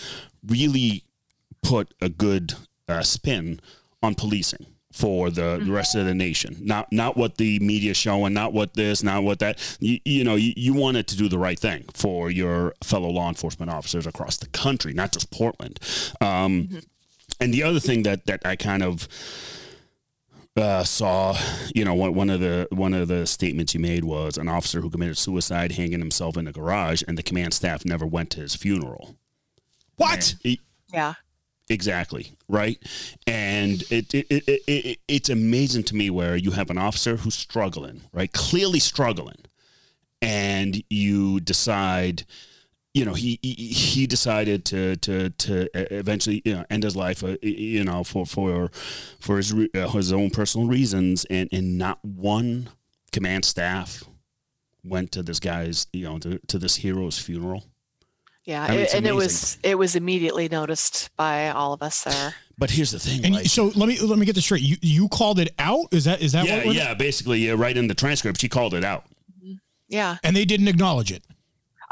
[0.47, 1.05] really
[1.63, 2.55] put a good
[2.89, 3.61] uh, spin
[4.03, 5.67] on policing for the, mm-hmm.
[5.67, 6.57] the, rest of the nation.
[6.63, 9.59] Not not what the media showing, not what this, not what that.
[9.79, 13.29] You, you know, you, you wanted to do the right thing for your fellow law
[13.29, 15.79] enforcement officers across the country, not just Portland.
[16.23, 16.79] Um, mm-hmm.
[17.39, 19.09] And the other thing that that I kind of
[20.57, 21.37] uh, saw,
[21.75, 24.81] you know, one, one of the one of the statements you made was an officer
[24.81, 28.41] who committed suicide hanging himself in a garage, and the command staff never went to
[28.41, 29.17] his funeral.
[29.97, 30.35] What?
[30.43, 30.61] He,
[30.93, 31.15] yeah.
[31.69, 32.77] Exactly right,
[33.27, 37.37] and it, it, it, it, it's amazing to me where you have an officer who's
[37.37, 39.39] struggling, right, clearly struggling,
[40.21, 42.25] and you decide
[42.95, 47.25] you know, he, he, he decided to to to eventually you know, end his life,
[47.25, 48.71] uh, you know, for for
[49.19, 52.69] for his uh, his own personal reasons, and and not one
[53.11, 54.05] command staff
[54.85, 57.65] went to this guy's, you know, to, to this hero's funeral.
[58.45, 62.05] Yeah, I mean, it, and it was it was immediately noticed by all of us
[62.05, 62.35] there.
[62.59, 63.25] But here's the thing.
[63.25, 64.63] And like, so let me let me get this straight.
[64.63, 65.87] You you called it out?
[65.91, 66.95] Is that is that yeah yeah?
[66.95, 69.05] Basically, yeah, right in the transcript, she called it out.
[69.89, 71.25] Yeah, and they didn't acknowledge it.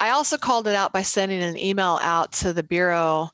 [0.00, 3.30] I also called it out by sending an email out to the bureau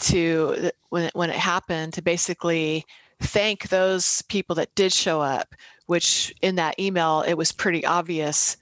[0.00, 2.84] to when it, when it happened to basically
[3.20, 5.54] thank those people that did show up.
[5.86, 8.56] Which in that email it was pretty obvious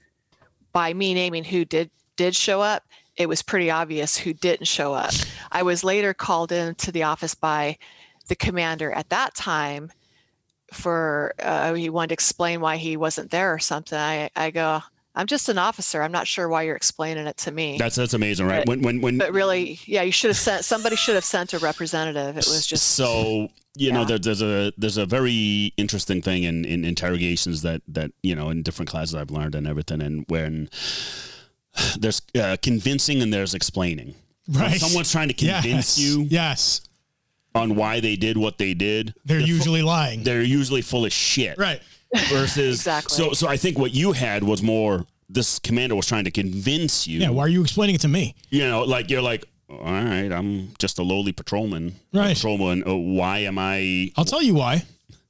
[0.73, 2.83] by me naming who did did show up.
[3.15, 5.13] It was pretty obvious who didn't show up.
[5.51, 7.77] I was later called into the office by
[8.27, 9.91] the commander at that time
[10.71, 13.97] for uh, he wanted to explain why he wasn't there or something.
[13.97, 14.81] I, I go,
[15.15, 16.01] I'm just an officer.
[16.01, 17.77] I'm not sure why you're explaining it to me.
[17.77, 18.65] That's that's amazing, right?
[18.65, 19.17] But, when when when.
[19.19, 22.35] But really, yeah, you should have sent somebody should have sent a representative.
[22.35, 23.93] It was just so you yeah.
[23.93, 28.33] know there, there's a there's a very interesting thing in in interrogations that that you
[28.33, 30.69] know in different classes I've learned and everything, and when
[31.99, 34.15] there's uh, convincing and there's explaining.
[34.47, 34.71] Right.
[34.71, 35.99] When someone's trying to convince yes.
[35.99, 36.23] you.
[36.23, 36.81] Yes.
[37.55, 39.13] On why they did what they did.
[39.23, 40.23] They're, they're usually fu- lying.
[40.23, 41.57] They're usually full of shit.
[41.57, 41.81] Right
[42.29, 43.15] versus exactly.
[43.15, 47.07] So so I think what you had was more this commander was trying to convince
[47.07, 47.19] you.
[47.19, 48.35] Yeah, why are you explaining it to me?
[48.49, 51.95] You know, like you're like, all right, I'm just a lowly patrolman.
[52.13, 52.35] Right.
[52.35, 52.83] Patrolman.
[52.85, 54.11] Oh, why am I?
[54.15, 54.83] I'll tell you why.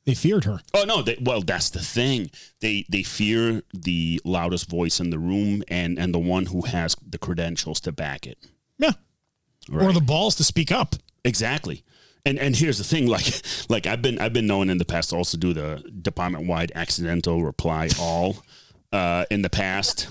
[0.05, 0.59] They feared her.
[0.73, 1.01] Oh no!
[1.01, 2.29] They, well, that's the thing.
[2.59, 6.97] They they fear the loudest voice in the room and and the one who has
[7.07, 8.37] the credentials to back it.
[8.77, 8.91] Yeah.
[9.69, 9.85] Right.
[9.85, 10.95] Or the balls to speak up.
[11.23, 11.85] Exactly
[12.25, 15.09] and and here's the thing like like i've been i've been known in the past
[15.09, 18.43] to also do the department wide accidental reply all
[18.93, 20.07] uh, in the past.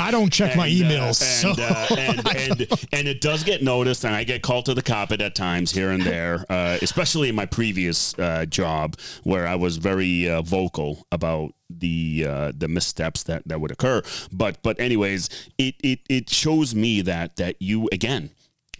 [0.00, 1.62] I don't check and, my uh, emails, uh, and, so.
[1.62, 5.20] uh, and, and, and it does get noticed, and I get called to the carpet
[5.20, 9.76] at times here and there, uh, especially in my previous uh, job where I was
[9.76, 14.02] very vocal about the the missteps that, that would occur.
[14.32, 18.30] But but anyways, it, it it shows me that that you again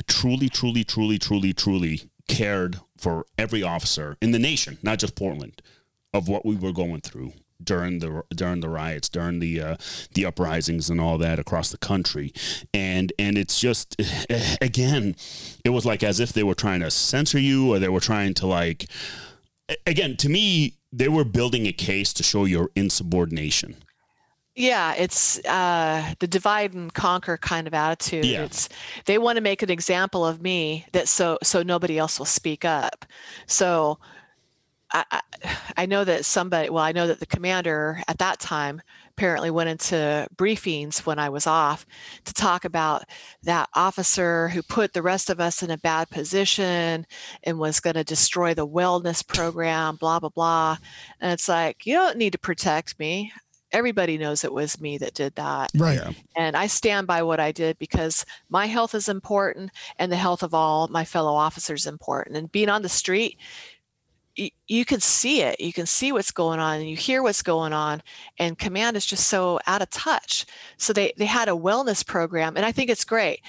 [0.09, 5.63] truly truly truly truly truly cared for every officer in the nation, not just Portland,
[6.13, 9.77] of what we were going through during the during the riots, during the uh,
[10.15, 12.33] the uprisings and all that across the country,
[12.75, 14.01] and and it's just
[14.61, 15.17] again,
[15.65, 18.35] it was like as if they were trying to censor you or they were trying
[18.35, 18.87] to like,
[19.87, 23.77] again, to me, they were building a case to show your insubordination.
[24.57, 28.25] Yeah, it's uh, the divide and conquer kind of attitude.
[28.25, 28.45] Yeah.
[28.45, 28.71] It's
[29.05, 32.65] they want to make an example of me that so so nobody else will speak
[32.65, 33.05] up.
[33.47, 33.99] So
[34.93, 35.21] I, I,
[35.77, 36.71] I know that somebody.
[36.71, 38.81] Well, I know that the commander at that time
[39.11, 41.87] apparently went into briefings when I was off
[42.25, 43.05] to talk about
[43.43, 47.07] that officer who put the rest of us in a bad position
[47.43, 49.97] and was going to destroy the wellness program.
[49.97, 50.79] Blah blah blah.
[51.21, 53.33] And it's like you don't need to protect me
[53.73, 55.71] everybody knows it was me that did that.
[55.75, 56.01] Right.
[56.35, 60.43] And I stand by what I did because my health is important and the health
[60.43, 62.37] of all my fellow officers is important.
[62.37, 63.39] And being on the street,
[64.37, 65.61] you, you can see it.
[65.61, 68.03] You can see what's going on and you hear what's going on.
[68.39, 70.47] And command is just so out of touch.
[70.77, 73.41] So they, they had a wellness program, and I think it's great.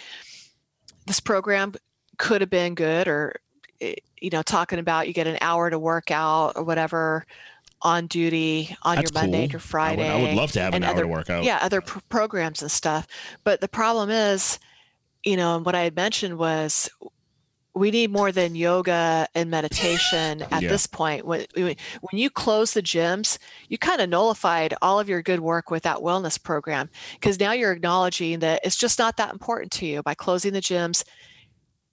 [1.05, 1.73] This program
[2.17, 3.35] could have been good or
[3.81, 7.25] eh, you know talking about you get an hour to work out or whatever
[7.81, 9.59] on duty on That's your Monday cool.
[9.59, 10.09] to Friday.
[10.09, 11.43] I would, I would love to have an hour other, to work out.
[11.43, 13.07] Yeah, other pr- programs and stuff.
[13.43, 14.59] But the problem is,
[15.23, 16.89] you know, and what I had mentioned was
[17.75, 20.69] we need more than yoga and meditation at Yeah.
[20.69, 21.25] this point.
[21.25, 21.75] When when
[22.13, 23.37] you close the gyms,
[23.69, 27.51] you kind of nullified all of your good work with that wellness program because now
[27.51, 31.03] you're acknowledging that it's just not that important to you by closing the gyms.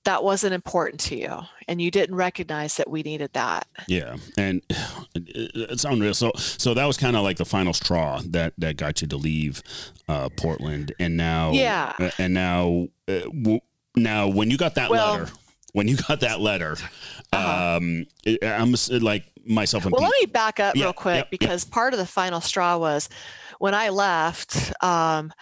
[0.05, 3.67] That wasn't important to you, and you didn't recognize that we needed that.
[3.89, 4.61] Yeah, and
[5.15, 6.13] it- it's unreal.
[6.15, 9.17] So, so that was kind of like the final straw that that got you to
[9.17, 9.63] leave
[10.09, 11.95] uh, Portland, and now, Yeah.
[11.99, 13.61] uh, and now, uh, w-
[13.97, 15.31] now when you got that Well- letter,
[15.73, 16.77] when you got that letter,
[17.33, 17.77] Uh-huh.
[17.79, 21.17] um, it- I'm like myself and Well, Pete- let me back up Yeah, real quick
[21.17, 21.31] yep.
[21.31, 23.09] because part of the final straw was
[23.59, 25.33] when I left, um,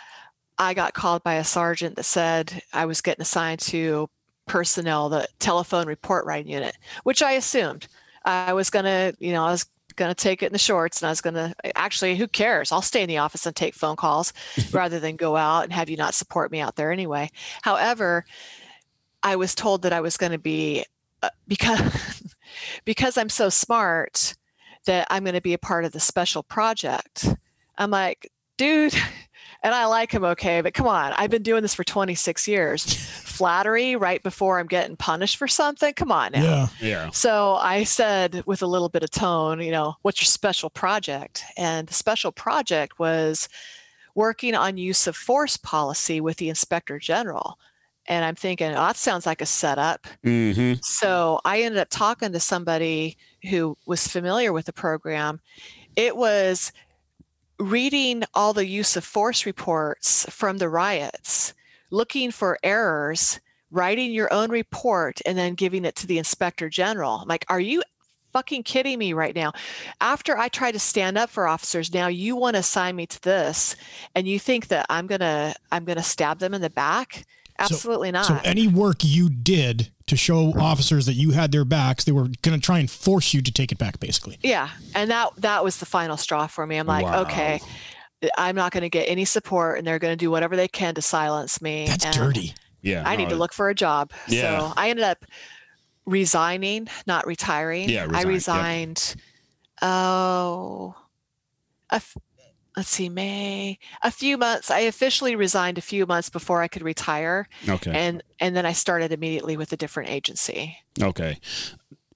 [0.59, 4.09] I got called by a sergeant that said I was getting assigned to
[4.47, 7.87] personnel, the telephone report writing unit, which I assumed
[8.25, 9.67] I was going to, you know, I was
[9.97, 12.73] going to take it in the shorts and I was going to actually, who cares?
[12.73, 14.33] I'll stay in the office and take phone calls
[14.73, 17.31] rather than go out and have you not support me out there anyway.
[17.63, 18.25] However,
[19.23, 20.85] I was told that I was going to be
[21.23, 22.35] uh, because
[22.85, 24.35] because I'm so smart
[24.87, 27.29] that I'm going to be a part of the special project.
[27.79, 28.95] I'm like, dude,
[29.63, 32.95] and I like him okay, but come on, I've been doing this for 26 years.
[32.95, 35.95] Flattery right before I'm getting punished for something?
[35.95, 36.43] Come on now.
[36.43, 36.69] Yeah.
[36.81, 40.69] yeah, So I said with a little bit of tone, you know, what's your special
[40.69, 41.45] project?
[41.57, 43.49] And the special project was
[44.15, 47.59] working on use of force policy with the inspector general.
[48.07, 50.07] And I'm thinking, oh, that sounds like a setup.
[50.25, 50.75] mm-hmm.
[50.83, 53.17] So I ended up talking to somebody
[53.49, 55.41] who was familiar with the program.
[55.95, 56.73] It was
[57.63, 61.55] reading all the use of force reports from the riots,
[61.91, 63.41] looking for errors,
[63.71, 67.21] writing your own report, and then giving it to the inspector general.
[67.23, 67.83] I'm like, are you
[68.33, 69.53] fucking kidding me right now?
[70.01, 73.23] After I try to stand up for officers, now you want to assign me to
[73.23, 73.77] this,
[74.15, 77.25] and you think that I'm gonna I'm gonna stab them in the back?
[77.59, 78.27] Absolutely not.
[78.27, 82.29] So any work you did to show officers that you had their backs, they were
[82.43, 84.39] going to try and force you to take it back, basically.
[84.43, 86.77] Yeah, and that that was the final straw for me.
[86.77, 87.23] I'm like, Wow.
[87.23, 87.61] okay,
[88.39, 90.95] I'm not going to get any support, and they're going to do whatever they can
[90.95, 91.87] to silence me.
[91.87, 92.55] That's and dirty.
[92.83, 93.03] yeah.
[93.07, 94.13] I need to look for a job.
[94.29, 94.61] Yeah.
[94.61, 95.25] So I ended up
[96.07, 97.89] resigning, not retiring.
[97.89, 98.27] Yeah, I resign, yep.
[98.29, 99.15] resigned.
[99.81, 100.95] Oh,
[101.91, 102.17] a f-
[102.77, 103.79] let's see, May.
[104.03, 104.71] A few months.
[104.71, 107.93] I officially resigned a few months before I could retire, Okay.
[107.95, 110.77] and and then I started immediately with a different agency.
[111.01, 111.39] Okay.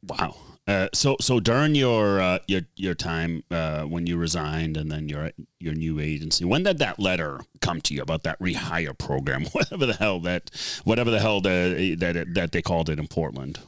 [0.03, 0.37] Wow.
[0.69, 5.09] Uh, so so during your uh, your your time uh, when you resigned and then
[5.09, 5.31] your
[5.61, 9.87] your new agency, when did that letter come to you about that rehire program, whatever
[9.87, 10.51] the hell that
[10.85, 13.61] whatever the hell the, that it, that they called it in Portland?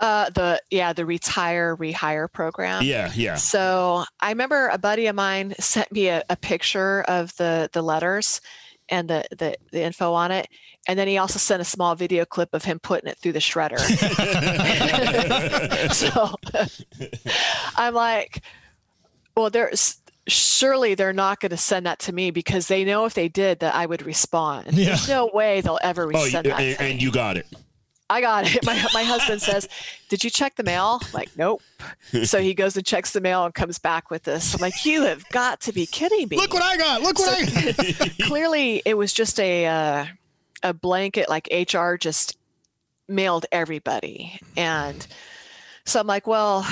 [0.00, 2.82] Uh, the yeah, the retire rehire program.
[2.84, 3.34] Yeah, yeah.
[3.34, 7.82] So I remember a buddy of mine sent me a, a picture of the the
[7.82, 8.40] letters
[8.88, 10.46] and the, the the info on it,
[10.86, 13.40] and then he also sent a small video clip of him putting it through the
[13.40, 13.78] shredder.
[15.92, 16.34] so
[17.76, 18.42] I'm like,
[19.36, 19.96] well, there's
[20.26, 23.60] surely they're not going to send that to me because they know if they did
[23.60, 24.72] that I would respond.
[24.74, 24.86] Yeah.
[24.90, 26.60] There's no way they'll ever Oh, resend you- that.
[26.60, 27.46] and, and you got it.
[28.10, 28.64] I got it.
[28.66, 29.68] My my husband says,
[30.08, 31.62] "Did you check the mail?" I'm like, nope.
[32.24, 34.54] So he goes and checks the mail and comes back with this.
[34.54, 36.36] I'm like, you have got to be kidding me.
[36.36, 37.02] Look what I got.
[37.02, 38.10] Look what I got.
[38.22, 40.06] Clearly, it was just a uh,
[40.62, 42.38] a blanket like HR just
[43.08, 45.06] mailed everybody, and
[45.84, 46.66] so I'm like, well,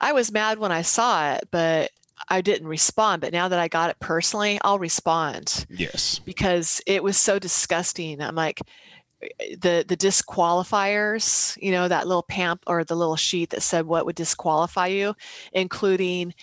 [0.00, 1.90] I was mad when I saw it, but
[2.28, 3.20] I didn't respond.
[3.20, 6.20] But now that I got it personally, I'll respond Yes.
[6.24, 8.22] because it was so disgusting.
[8.22, 8.60] I'm like
[9.58, 14.06] the the disqualifiers, you know, that little pamp or the little sheet that said what
[14.06, 15.14] would disqualify you,
[15.52, 16.34] including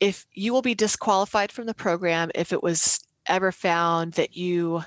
[0.00, 4.82] if you will be disqualified from the program if it was ever found that you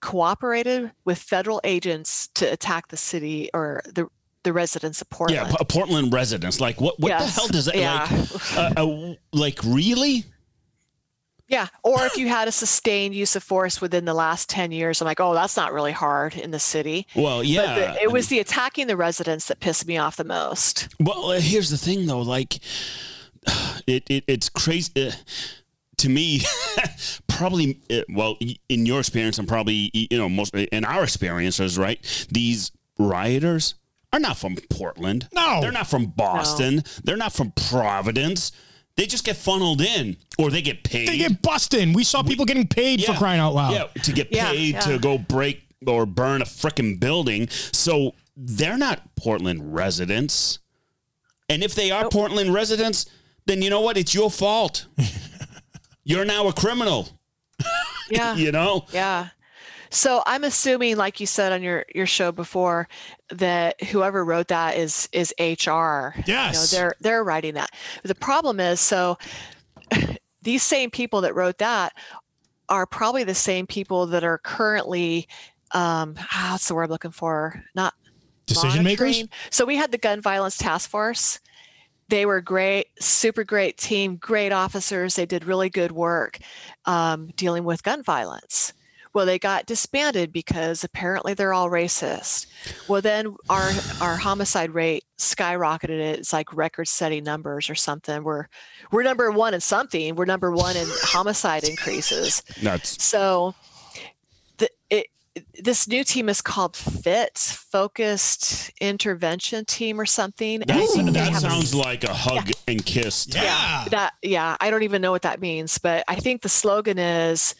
[0.00, 4.06] cooperated with federal agents to attack the city or the
[4.44, 5.50] the residents of Portland.
[5.50, 6.60] Yeah, Portland residents.
[6.60, 6.98] Like, what?
[6.98, 7.76] What the hell does that?
[7.76, 8.08] yeah.
[8.10, 10.24] Like, uh, uh, like really?
[11.52, 11.66] Yeah.
[11.82, 15.06] Or if you had a sustained use of force within the last 10 years, I'm
[15.06, 17.06] like, oh, that's not really hard in the city.
[17.14, 17.66] Well, yeah.
[17.66, 20.88] But the, it was mean- the attacking the residents that pissed me off the most.
[20.98, 22.22] Well, uh, here's the thing, though.
[22.22, 22.54] Like,
[23.86, 24.90] it, it it's crazy.
[24.96, 25.12] Uh,
[25.98, 26.40] to me,
[27.28, 28.38] probably, uh, well,
[28.70, 32.26] in your experience, and probably, you know, most in our experiences, right?
[32.30, 33.74] These rioters
[34.10, 35.28] are not from Portland.
[35.34, 35.60] No.
[35.60, 36.82] They're not from Boston.
[37.04, 38.52] They're not from Providence.
[38.96, 41.08] They just get funneled in, or they get paid.
[41.08, 41.94] They get busted.
[41.94, 43.72] We saw people getting paid for crying out loud.
[43.72, 44.80] Yeah, to get paid yeah.
[44.80, 47.48] to go break or burn a freaking building.
[47.48, 50.58] So they're not Portland residents.
[51.48, 53.06] And if they are Portland residents,
[53.46, 53.96] then you know what?
[53.96, 54.86] It's your fault.
[56.04, 57.08] You're now a criminal,
[58.10, 58.34] Yeah.
[58.36, 58.86] you know?
[58.92, 59.28] Yeah.
[59.92, 62.88] So I'm assuming, like you said on your your show before,
[63.28, 66.14] that whoever wrote that is is HR.
[66.26, 66.26] Yes.
[66.26, 67.70] You know, they're they're writing that.
[68.02, 69.18] The problem is, so
[70.42, 71.92] these same people that wrote that
[72.70, 75.28] are probably the same people that are currently
[75.72, 77.62] um ah, what's the word I'm looking for?
[77.74, 77.92] Not
[78.46, 79.24] Decision makers?
[79.50, 81.38] So we had the gun violence task force.
[82.08, 85.16] They were great, super great team, great officers.
[85.16, 86.38] They did really good work
[86.86, 88.72] um, dealing with gun violence.
[89.14, 92.46] Well, they got disbanded because apparently they're all racist.
[92.88, 93.70] Well, then our
[94.00, 95.90] our homicide rate skyrocketed.
[96.00, 98.24] It's like record-setting numbers or something.
[98.24, 98.46] We're
[98.90, 100.14] we're number one in something.
[100.14, 102.42] We're number one in homicide increases.
[102.62, 103.54] That's So,
[104.58, 105.06] the, it,
[105.62, 110.60] this new team is called FIT, Focused Intervention Team, or something.
[110.62, 113.26] And that's, think that have a- sounds like a hug and kiss.
[113.26, 113.42] type.
[113.44, 113.84] Yeah.
[113.90, 117.54] that yeah, I don't even know what that means, but I think the slogan is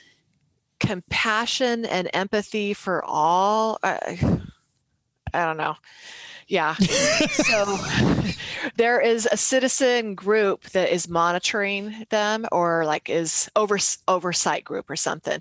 [0.83, 3.79] compassion and empathy for all.
[3.83, 4.19] I,
[5.33, 5.77] I don't know.
[6.49, 6.75] Yeah.
[7.31, 7.79] so
[8.77, 13.79] there is a citizen group that is monitoring them or like is over
[14.09, 15.41] oversight group or something.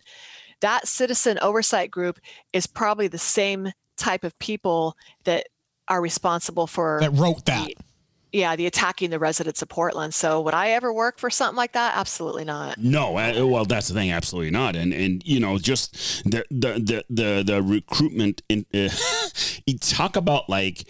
[0.62, 2.20] That citizen oversight group
[2.54, 5.48] is probably the same type of people that
[5.88, 7.68] are responsible for That wrote that.
[7.68, 7.76] the-
[8.32, 10.14] yeah, the attacking the residents of Portland.
[10.14, 11.98] So would I ever work for something like that?
[11.98, 12.78] Absolutely not.
[12.78, 14.12] No, uh, well, that's the thing.
[14.12, 14.76] Absolutely not.
[14.76, 18.42] And and you know, just the the the the, the recruitment.
[18.48, 18.90] In uh,
[19.66, 20.88] you talk about like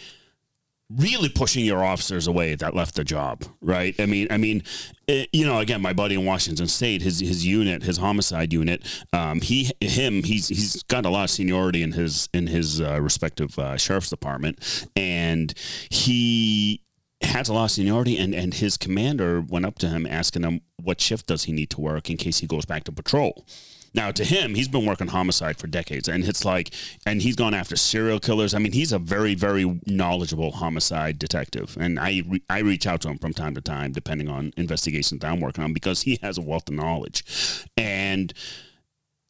[0.97, 3.95] really pushing your officers away that left the job, right?
[3.99, 4.63] I mean, I mean,
[5.09, 8.85] uh, you know, again, my buddy in Washington State, his his unit, his homicide unit,
[9.13, 13.01] um, he him, he's he's got a lot of seniority in his in his uh,
[13.01, 15.53] respective uh, sheriff's department, and
[15.89, 16.81] he
[17.22, 20.61] has a lot of seniority and, and his commander went up to him asking him
[20.81, 23.45] what shift does he need to work in case he goes back to patrol.
[23.93, 26.73] Now to him he's been working homicide for decades and it's like
[27.06, 28.53] and he's gone after serial killers.
[28.53, 33.02] I mean he's a very very knowledgeable homicide detective and i re- i reach out
[33.02, 36.18] to him from time to time depending on investigations that i'm working on because he
[36.22, 37.65] has a wealth of knowledge.
[37.77, 38.34] And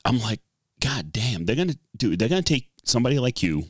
[0.05, 0.41] i'm like
[0.79, 3.65] god damn they're gonna do they're gonna take somebody like you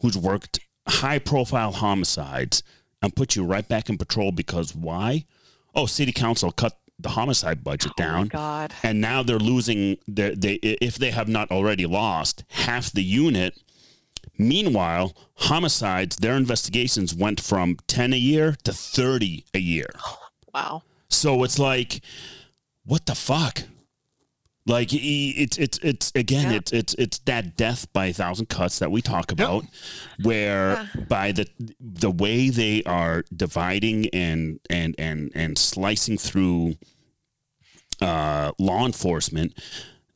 [0.00, 2.62] who's worked high profile homicides
[3.02, 5.24] and put you right back in patrol because why?
[5.74, 8.28] Oh, city council cut the homicide budget Oh my down.
[8.28, 8.72] God.
[8.82, 13.60] And now they're losing their they if they have not already lost half the unit.
[14.38, 19.90] Meanwhile, homicides, their investigations went from 10 a year to 30 a year.
[20.54, 20.82] Wow.
[21.08, 22.00] So it's like,
[22.84, 23.64] what the fuck?
[24.64, 26.56] Like e- it's it's it's again Yeah.
[26.58, 29.64] it's it's it's that death by a thousand cuts that we talk about,
[30.22, 31.46] where by the
[31.80, 36.76] the way they are dividing and and and and slicing through
[38.00, 39.52] uh, law enforcement,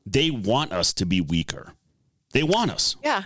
[0.05, 1.73] they want us to be weaker.
[2.33, 2.97] They want us.
[3.03, 3.25] Yeah.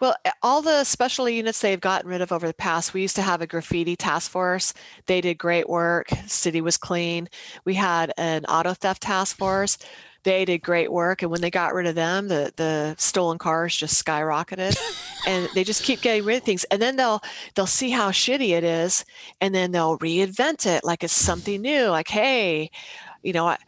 [0.00, 3.22] Well, all the special units they've gotten rid of over the past, we used to
[3.22, 4.74] have a graffiti task force.
[5.06, 6.08] They did great work.
[6.26, 7.28] City was clean.
[7.64, 9.78] We had an auto theft task force.
[10.24, 11.22] They did great work.
[11.22, 14.76] And when they got rid of them, the, the stolen cars just skyrocketed.
[15.26, 16.64] and they just keep getting rid of things.
[16.64, 17.22] And then they'll
[17.54, 19.04] they'll see how shitty it is,
[19.40, 21.86] and then they'll reinvent it like it's something new.
[21.86, 22.70] Like, hey,
[23.22, 23.58] you know, I,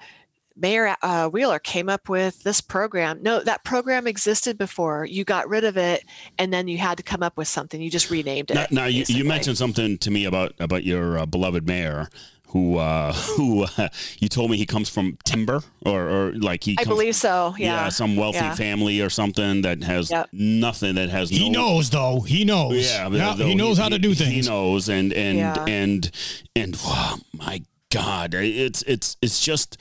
[0.59, 3.23] Mayor uh, Wheeler came up with this program.
[3.23, 5.05] No, that program existed before.
[5.05, 6.05] You got rid of it,
[6.39, 7.81] and then you had to come up with something.
[7.81, 8.55] You just renamed it.
[8.55, 12.09] Now, now you, you mentioned something to me about about your uh, beloved mayor,
[12.57, 13.89] who uh, who uh,
[14.19, 16.73] you told me he comes from timber or, or like he.
[16.79, 17.55] I comes, believe so.
[17.59, 17.89] Yeah.
[17.91, 18.55] some wealthy Yeah.
[18.55, 20.29] family or something that has Yep.
[20.33, 22.21] nothing that has He knows though.
[22.21, 22.75] He knows.
[22.85, 24.47] Yeah, Yeah, he knows how to do things.
[24.47, 25.65] He knows, and and Yeah.
[25.69, 26.11] and
[26.55, 27.63] and oh, my
[27.93, 29.77] God, it's it's it's just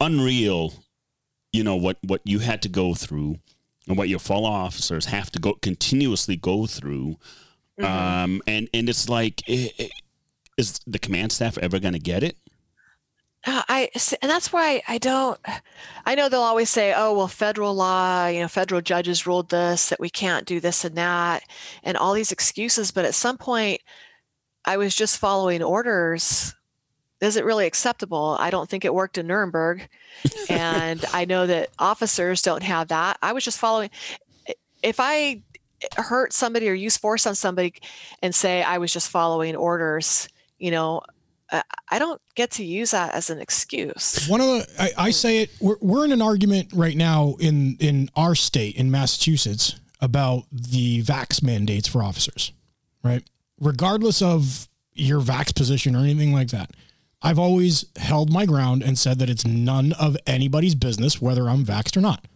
[0.00, 0.74] unreal.
[1.52, 3.38] You know what what you had to go through,
[3.88, 7.16] and what your fellow officers have to go continuously go through,
[7.80, 7.84] Mm-hmm.
[7.84, 9.90] um, and and it's like, i- i-
[10.56, 12.36] is the command staff ever going to get it?
[13.46, 15.38] Uh, I and that's why I don't.
[16.04, 19.88] I know they'll always say, "Oh, well, federal law, you know, federal judges ruled this
[19.88, 21.44] that we can't do this and that,"
[21.84, 22.90] and all these excuses.
[22.90, 23.82] But at some point,
[24.64, 26.54] I was just following orders.
[27.20, 28.36] Is it really acceptable?
[28.40, 29.88] I don't think it worked in Nuremberg,
[30.50, 33.16] and I know that officers don't have that.
[33.22, 33.90] I was just following.
[34.82, 35.42] If I
[35.96, 37.74] hurt somebody or use force on somebody,
[38.22, 40.28] and say I was just following orders,
[40.58, 41.00] you know,
[41.50, 44.26] I- don't get to use that as an excuse.
[44.28, 45.50] One of the I, I say it.
[45.60, 51.02] We're, we're in an argument right now in in our state in Massachusetts about the
[51.02, 52.52] vax mandates for officers,
[53.04, 53.22] right?
[53.60, 56.70] Regardless of your vax position or anything like that,
[57.22, 61.64] I've always held my ground and said that it's none of anybody's business whether I'm
[61.64, 62.26] vaxxed or not.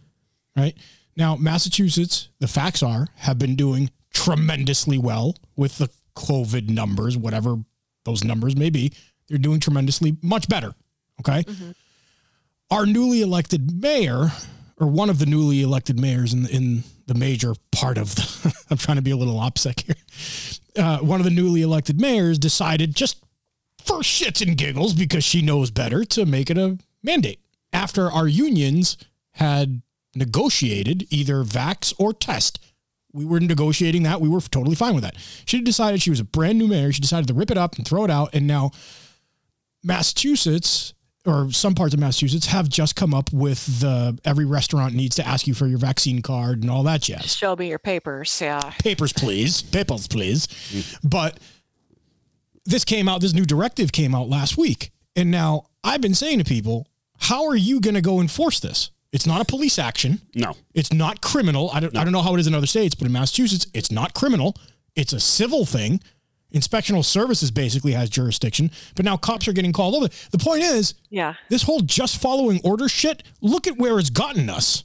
[0.55, 0.75] right?
[1.17, 7.57] Now, Massachusetts, the facts are, have been doing tremendously well with the COVID numbers, whatever
[8.05, 8.91] those numbers may be.
[9.27, 10.73] They're doing tremendously much better.
[11.19, 11.45] Okay.
[12.69, 14.31] Our newly elected mayor,
[14.77, 18.77] or one of the newly elected mayors in, in the major part of the, I'm
[18.77, 19.95] trying to be a little opsec here.
[20.83, 23.23] Uh, one of the newly elected mayors decided just
[23.83, 27.39] for shits and giggles because she knows better to make it a mandate
[27.73, 28.97] after our unions
[29.33, 29.81] had
[30.15, 32.59] negotiated either vax or test.
[33.13, 34.21] We were negotiating that.
[34.21, 35.15] We were totally fine with that.
[35.45, 36.91] She decided she was a brand new mayor.
[36.91, 38.29] She decided to rip it up and throw it out.
[38.33, 38.71] And now
[39.83, 40.93] Massachusetts
[41.25, 45.27] or some parts of Massachusetts have just come up with the every restaurant needs to
[45.27, 47.35] ask you for your vaccine card and all that jazz.
[47.35, 48.39] Show me your papers.
[48.41, 48.71] Yeah.
[48.81, 49.61] Papers, please.
[49.71, 50.47] Papers, please.
[50.71, 51.07] Hmm.
[51.07, 51.39] But
[52.65, 54.91] this came out, this new directive came out last week.
[55.15, 58.89] And now I've been saying to people, how are you going to go enforce this?
[59.11, 60.21] It's not a police action.
[60.35, 60.55] No.
[60.73, 61.69] It's not criminal.
[61.73, 63.91] I don't, I don't know how it is in other states, but in Massachusetts, it's
[63.91, 64.55] not criminal.
[64.95, 65.99] It's a civil thing.
[66.53, 70.07] Inspectional services basically has jurisdiction, but now cops are getting called over.
[70.31, 71.35] The point is, Yeah.
[71.49, 74.83] this whole just following order shit, look at where it's gotten us.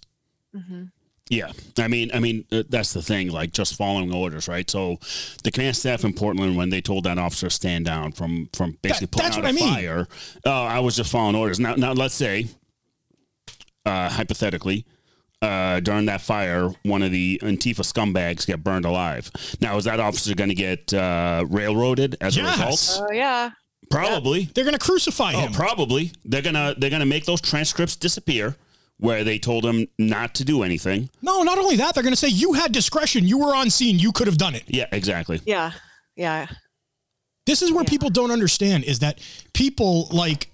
[1.28, 3.30] Yeah, I mean, I mean, uh, that's the thing.
[3.32, 4.68] Like just following orders, right?
[4.70, 4.98] So,
[5.42, 9.06] the command staff in Portland, when they told that officer stand down from from basically
[9.06, 9.74] That- that's putting out what a I mean.
[9.74, 10.08] fire,
[10.46, 11.58] uh, I was just following orders.
[11.58, 12.46] Now, now let's say,
[13.86, 14.84] uh, hypothetically,
[15.42, 19.30] uh, during that fire, one of the Antifa scumbags get burned alive.
[19.60, 22.58] Now, is that officer going to get uh, railroaded as Yes.
[22.60, 23.08] a result?
[23.10, 23.50] Oh yeah.
[23.90, 24.50] Probably.
[24.54, 25.52] They're going to crucify Oh, him.
[25.52, 26.10] probably.
[26.24, 28.56] They're gonna they're gonna make those transcripts disappear
[28.98, 31.08] where they told him not to do anything.
[31.22, 33.28] no, not only that, they're going to say you had discretion.
[33.28, 33.98] You were on scene.
[33.98, 34.64] You could have done it.
[34.66, 35.40] Yeah, exactly.
[35.44, 35.72] Yeah.
[36.16, 36.46] Yeah.
[37.44, 37.90] This is where Yeah.
[37.90, 39.20] people don't understand is that
[39.52, 40.50] people like,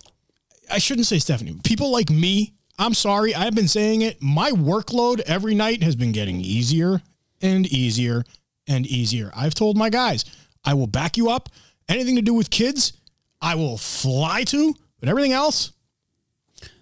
[0.70, 4.20] I shouldn't say Stephanie, people like me, I'm sorry, I've been saying it.
[4.22, 7.02] My workload every night has been getting easier
[7.40, 8.24] and easier
[8.66, 9.30] and easier.
[9.36, 10.24] I've told my guys,
[10.64, 11.48] I will back you up.
[11.88, 12.94] Anything to do with kids,
[13.40, 15.72] I will fly to, but everything else,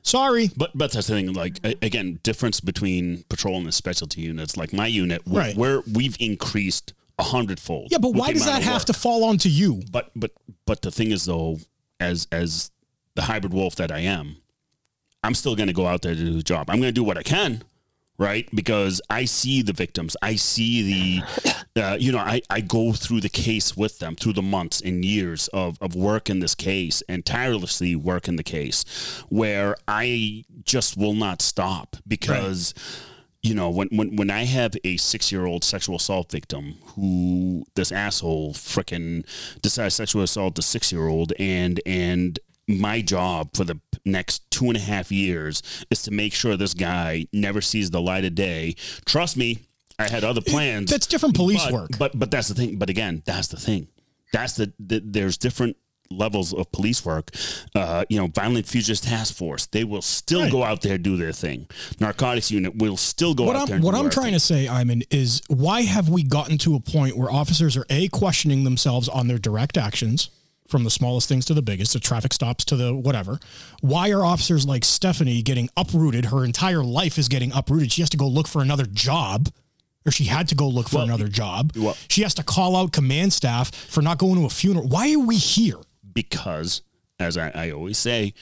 [0.02, 0.50] sorry.
[0.56, 1.32] But but that's the thing.
[1.32, 4.56] Like again, difference between patrol and the specialty units.
[4.56, 5.56] Like my unit, we're, Right.
[5.56, 7.88] we're we've increased a hundredfold.
[7.90, 8.84] Yeah, but why does that have work.
[8.84, 9.82] to fall onto you?
[9.90, 10.32] But but
[10.66, 11.58] but the thing is though,
[11.98, 12.70] as as
[13.14, 14.36] the hybrid wolf that I am,
[15.22, 16.70] I'm still going to go out there to do the job.
[16.70, 17.62] I'm going to do what I can,
[18.18, 18.48] right?
[18.54, 20.16] Because I see the victims.
[20.22, 21.52] I see the,
[21.82, 25.04] uh, you know, I, I go through the case with them through the months and
[25.04, 28.84] years of, of work in this case and tirelessly work in the case
[29.28, 32.74] where I just will not stop because.
[33.42, 37.64] You know, when, when, when I have a six year old sexual assault victim who
[37.74, 39.24] this asshole frickin'
[39.62, 42.38] decides sexual assault the six year old and and
[42.78, 46.74] my job for the next two and a half years is to make sure this
[46.74, 48.74] guy never sees the light of day.
[49.04, 49.58] Trust me,
[49.98, 50.90] I had other plans.
[50.90, 51.90] That's different police but, work.
[51.98, 52.76] But but that's the thing.
[52.76, 53.88] But again, that's the thing.
[54.32, 55.76] That's the, the there's different
[56.12, 57.30] levels of police work.
[57.74, 59.66] Uh, you know, violent futures task force.
[59.66, 60.52] They will still Right.
[60.52, 61.68] go out there do their thing.
[62.00, 63.80] Narcotics unit will still go what out I'm there.
[63.80, 64.34] What I'm trying thing.
[64.34, 68.08] to say, Iman, is why have we gotten to a point where officers are a
[68.08, 70.30] questioning themselves on their direct actions,
[70.70, 73.38] from the smallest things to the biggest, the traffic stops to the whatever.
[73.80, 76.26] Why are officers like Stephanie getting uprooted?
[76.26, 77.92] Her entire life is getting uprooted.
[77.92, 79.48] She has to go look for another job.
[80.06, 81.72] Or she had to go look for Well, another job.
[81.76, 84.88] well- she has to call out command staff for not going to a funeral.
[84.88, 85.76] Why are we here?
[86.14, 86.82] because,
[87.18, 88.32] as I, I always say,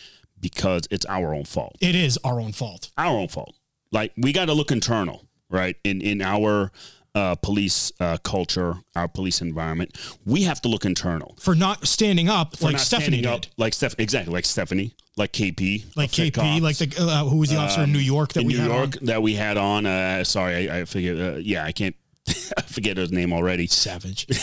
[0.41, 1.77] because it's our own fault.
[1.81, 2.91] It is our own fault.
[2.97, 3.57] our own fault.
[3.91, 5.77] Like we got to look internal, right?
[5.85, 6.71] In in our
[7.15, 11.35] uh, police uh, culture, our police environment, we have to look internal.
[11.41, 13.49] For not standing up For like Stephanie did.
[13.57, 16.61] like Steph, exactly like Stephanie, like KP, like KP, Cops.
[16.63, 18.71] like the uh, who was the officer in New York that in we New had
[18.71, 19.07] York on?
[19.07, 19.87] that we had on.
[19.87, 21.17] Uh, sorry, I, I forget.
[21.17, 21.97] Uh, yeah, I can't.
[22.29, 23.67] I forget his name already.
[23.67, 24.27] Savage.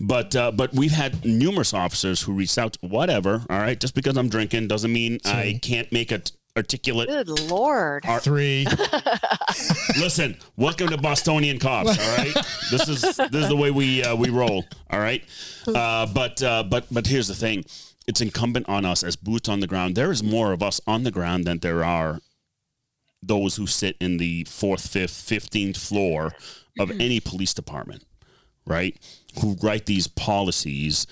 [0.00, 2.76] But uh, but we've had numerous officers who reached out.
[2.82, 3.42] Whatever.
[3.48, 7.08] All right, just because I'm drinking doesn't mean I can't make a t- articulate.
[7.08, 8.04] Good lord.
[8.20, 8.66] Three.
[9.98, 11.98] Listen, welcome to Bostonian cops.
[11.98, 12.34] All right,
[12.70, 14.64] this is this is the way we uh, we roll.
[14.90, 15.24] All right,
[15.66, 17.64] uh, but uh, but but here's the thing:
[18.06, 19.94] it's incumbent on us as boots on the ground.
[19.94, 22.20] There is more of us on the ground than there are
[23.22, 26.32] those who sit in the fourth, fifth, fifteenth floor
[26.78, 28.04] of any police department.
[28.64, 28.96] Right,
[29.40, 31.06] who write these policies,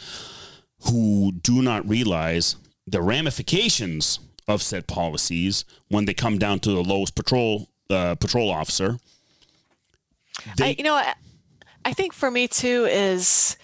[0.89, 2.55] who do not realize
[2.87, 8.51] the ramifications of said policies when they come down to the lowest patrol uh, patrol
[8.51, 8.99] officer.
[10.57, 11.15] They, I, you know, I,
[11.85, 13.57] I think for me too is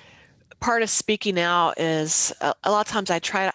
[0.61, 3.53] part of speaking out is a, a lot of times I try to,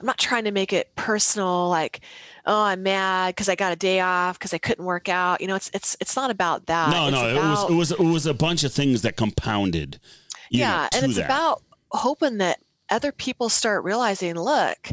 [0.00, 2.00] I'm not trying to make it personal, like,
[2.46, 5.40] oh, I'm mad because I got a day off because I couldn't work out.
[5.40, 6.90] You know, it's it's it's not about that.
[6.90, 9.98] no, It's no, it was it was it was a bunch of things that compounded.
[10.50, 11.24] you know, yeah, and it's that.
[11.24, 12.60] about hoping that
[12.90, 14.92] other people start realizing, look,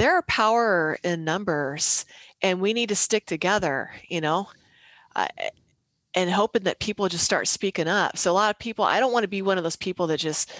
[0.00, 2.06] there are power in numbers,
[2.42, 3.90] and we need to stick together.
[4.08, 4.48] You know,
[5.14, 5.28] uh,
[6.14, 8.16] and hoping that people just start speaking up.
[8.18, 10.18] So a lot of people, I don't want to be one of those people that
[10.18, 10.50] just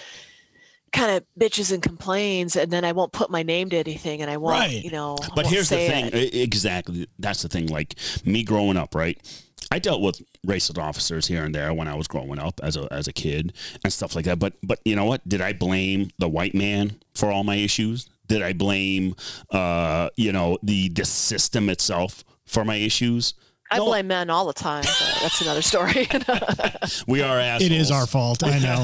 [0.93, 4.29] kind of bitches and complains, and then I won't put my name to anything, and
[4.29, 4.83] I won't, Right.
[4.83, 5.17] you know.
[5.35, 6.07] But here's the thing.
[6.13, 6.35] it.
[6.35, 7.07] Exactly.
[7.19, 7.67] That's the thing.
[7.67, 7.95] Like
[8.25, 9.17] me growing up, right?
[9.73, 12.91] I dealt with racist officers here and there when I was growing up as a
[12.91, 13.53] as a kid
[13.85, 14.37] and stuff like that.
[14.37, 15.27] But but you know what?
[15.27, 18.09] Did I blame the white man for all my issues?
[18.31, 19.15] Did I blame
[19.49, 23.33] uh you know the the system itself for my issues?
[23.73, 23.85] I No.
[23.85, 24.83] blame men all the time.
[24.83, 26.07] But that's another story.
[27.07, 27.71] We are assholes.
[27.71, 28.43] It is our fault.
[28.43, 28.81] I know.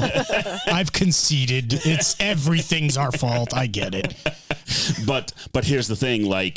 [0.78, 1.66] I've conceded.
[1.84, 3.50] It's everything's our fault.
[3.54, 4.14] I get it.
[5.06, 6.56] but but here's the thing like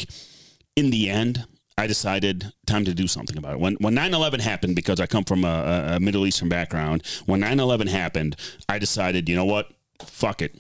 [0.76, 1.46] in the end
[1.78, 5.24] i decided time to do something about it when when 9-11 happened because i come
[5.24, 8.36] from a, a middle eastern background when 9-11 happened
[8.68, 9.66] i decided you know what
[10.22, 10.54] fuck it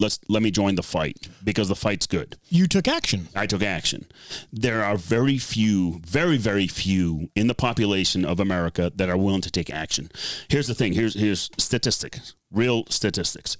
[0.00, 3.28] let's let me join the fight because the fight's good You took action.
[3.34, 4.06] I took action.
[4.52, 9.42] There are very few, very, very few in the population of America that are willing
[9.42, 10.10] to take action.
[10.48, 10.92] Here's the thing.
[10.94, 13.56] Here's here's statistics, real statistics.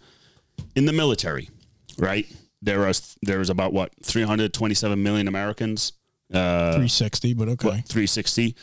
[0.76, 1.50] In the military,
[1.98, 2.26] right?
[2.62, 2.92] There are
[3.22, 5.92] there is about what 327 million Americans.
[6.32, 7.68] Uh, 360, but okay.
[7.68, 8.56] what, 360.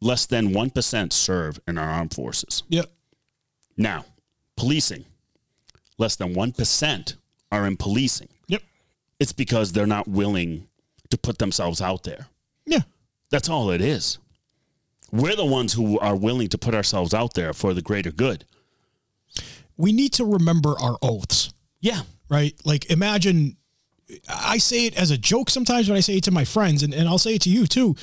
[0.00, 2.62] Less than one percent serve in our armed forces.
[2.68, 2.86] Yep.
[3.76, 4.04] Now,
[4.56, 5.04] policing.
[5.98, 7.16] Less than one percent
[7.52, 8.62] are in policing Yep.
[9.20, 10.66] it's because they're not willing
[11.10, 12.26] to put themselves out there.
[12.66, 12.80] Yeah.
[13.30, 14.18] That's all it is.
[15.12, 18.44] We're the ones who are willing to put ourselves out there for the greater good.
[19.76, 21.52] We need to remember our oaths.
[21.80, 22.00] Yeah.
[22.28, 22.54] right?
[22.64, 23.56] Like imagine
[24.28, 26.92] I say it as a joke sometimes when I say it to my friends, and,
[26.92, 27.96] and I'll say it to you too.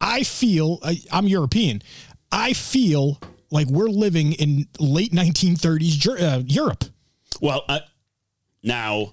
[0.00, 1.82] I feel I, I'm European.
[2.30, 3.18] I feel
[3.50, 6.84] like we're living in late 1930s uh, Europe,
[7.40, 7.80] Well, uh,
[8.62, 9.12] now,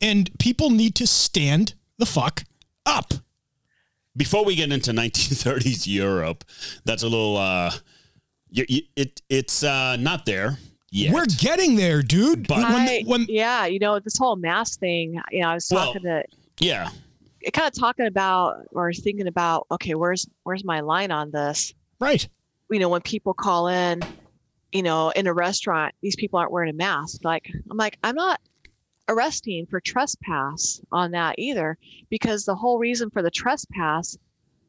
[0.00, 2.44] and people need to stand the fuck
[2.86, 3.12] up.
[4.16, 6.44] before we get into 1930s Europe,
[6.84, 7.70] that's a little, uh,
[8.54, 10.58] y y it, it's uh, not there
[10.90, 11.12] yet.
[11.12, 12.46] We're getting there, dude.
[12.48, 15.68] But- when, I, when yeah, you know, this whole mask thing, you know, I was
[15.70, 16.22] Well- talking to
[16.60, 16.88] yeah.
[17.52, 21.72] kind of talking about or thinking about, okay, where's where's my line on this?
[22.00, 22.28] right,
[22.70, 24.00] You know, when people call in,
[24.72, 27.20] you know, in a restaurant, these people aren't wearing a mask.
[27.24, 28.40] Like, I'm like, I'm not
[29.08, 31.78] arresting for trespass on that either,
[32.10, 34.18] because the whole reason for the trespass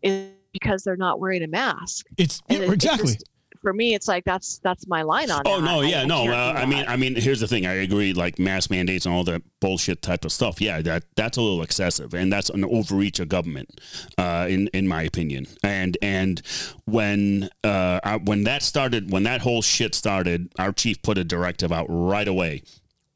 [0.01, 2.05] is because they're not wearing a mask.
[2.17, 3.13] it's yeah, it- it exactly.
[3.13, 3.29] just-
[3.61, 5.41] for me, it's like that's that's my line on.
[5.41, 5.43] It.
[5.47, 5.65] Oh that.
[5.65, 6.23] no, yeah, I no.
[6.23, 6.85] can't Uh, I mean.
[6.87, 7.65] I mean, here's the thing.
[7.65, 8.13] I agree.
[8.13, 10.61] Like mask mandates and all that bullshit type of stuff.
[10.61, 13.79] Yeah, that that's a little excessive, and that's an overreach of government,
[14.17, 15.47] uh, in in my opinion.
[15.63, 16.41] And and
[16.85, 21.23] when uh I- when that started, when that whole shit started, our chief put a
[21.23, 22.61] directive out right away.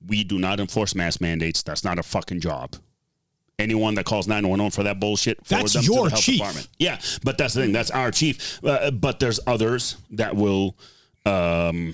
[0.05, 1.63] We do not enforce mask mandates.
[1.63, 2.75] That's not a fucking job.
[3.59, 6.37] Anyone that calls 911 for that bullshit, forward That's them your to the health chief.
[6.37, 6.67] department.
[6.79, 7.71] Yeah, but that's the thing.
[7.71, 8.59] That's our chief.
[8.63, 10.75] Uh, but there's others that will
[11.25, 11.93] um,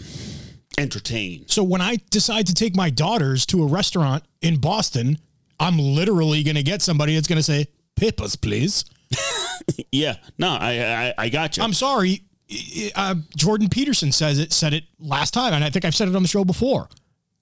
[0.78, 1.48] entertain.
[1.48, 5.20] So when I decide to take my daughters to a restaurant in Boston,
[5.60, 8.86] I'm literally going to get somebody that's going to say, "Peppers, please."
[9.92, 10.72] Yeah, no, I
[11.10, 11.64] I, I got you.
[11.64, 12.22] I'm sorry.
[12.96, 16.16] Uh, Jordan Peterson says it said it last time, and I think I've said it
[16.16, 16.90] on the show before.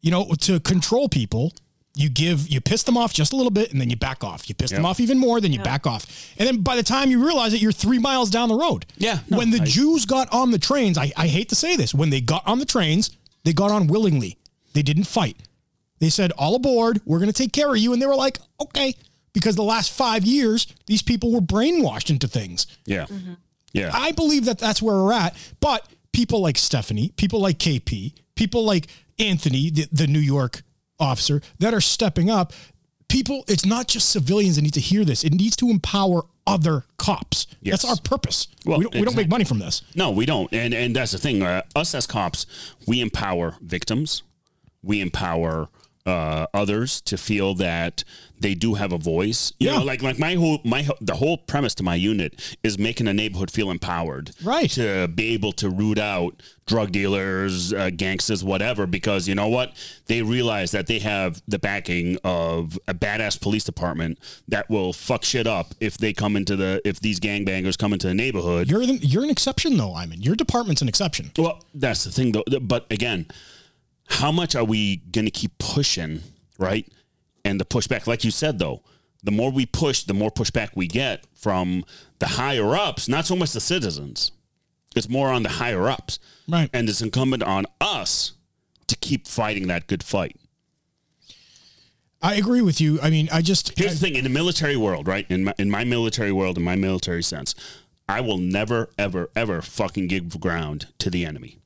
[0.02, 1.53] You know, to control people,
[1.98, 4.48] you give you piss them off just a little bit, and then you back off.
[4.48, 6.06] You piss them off even more, then you back off,
[6.38, 8.86] and then by the time you realize it, you're three miles down the road.
[8.98, 11.76] Yeah, no, when the I- Jews got on the trains, I, I hate to say
[11.76, 13.10] this, when they got on the trains,
[13.44, 14.38] they got on willingly.
[14.74, 15.38] They didn't fight.
[15.99, 17.02] They said, "All aboard.
[17.06, 18.95] We're going to take care of you," and they were like, "Okay."
[19.34, 22.68] Because the last five years, these people were brainwashed into things.
[22.86, 23.34] yeah, mm-hmm.
[23.74, 23.91] yeah.
[23.94, 25.36] I believe that that's where we're at.
[25.60, 28.88] But people like Stephanie, people like KP, people like
[29.19, 30.61] Anthony, the, the New York
[30.99, 32.53] officer, that are stepping up.
[33.07, 35.24] People, it's not just civilians that need to hear this.
[35.24, 37.48] It needs to empower other cops.
[37.61, 37.82] Yes.
[37.82, 38.48] That's our purpose.
[38.65, 39.82] Well, we, don't, we don't make money from this.
[39.95, 40.52] No, we don't.
[40.53, 41.41] And and that's the thing.
[41.44, 42.45] Uh, us as cops,
[42.86, 44.24] we empower victims.
[44.84, 45.69] We empower
[46.07, 48.03] uh, others to feel that
[48.39, 49.51] they do have a voice.
[49.59, 49.79] You Yeah.
[49.79, 53.13] know, like like my whole my the whole premise to my unit is making a
[53.13, 54.31] neighborhood feel empowered.
[54.43, 54.69] Right.
[54.71, 59.73] To be able to root out drug dealers, uh, gangsters, whatever, because you know what?
[60.05, 65.23] They realize that they have the backing of a badass police department that will fuck
[65.23, 68.69] shit up if they come into the if these gangbangers come into the neighborhood.
[68.69, 70.21] You're the, you're an exception, though, Iman.
[70.21, 71.31] Your department's an exception.
[71.38, 72.43] Well, that's the thing, though.
[72.61, 73.25] But again,
[74.07, 76.21] how much are we going to keep pushing,
[76.57, 76.88] right?
[77.45, 78.81] And the pushback, like you said, though,
[79.23, 81.84] the more we push, the more pushback we get from
[82.19, 84.31] the higher ups, not so much the citizens.
[84.95, 86.19] It's more on the higher ups.
[86.47, 86.69] Right.
[86.73, 88.34] And it's incumbent on us
[88.88, 90.35] to keep fighting that good fight.
[92.21, 92.99] I agree with you.
[93.01, 95.25] I mean, I just Here's I- the thing in the military world, right?
[95.29, 97.53] In my, in my military world, in my military sense,
[98.09, 101.59] I will never, ever, ever fucking give ground to the enemy.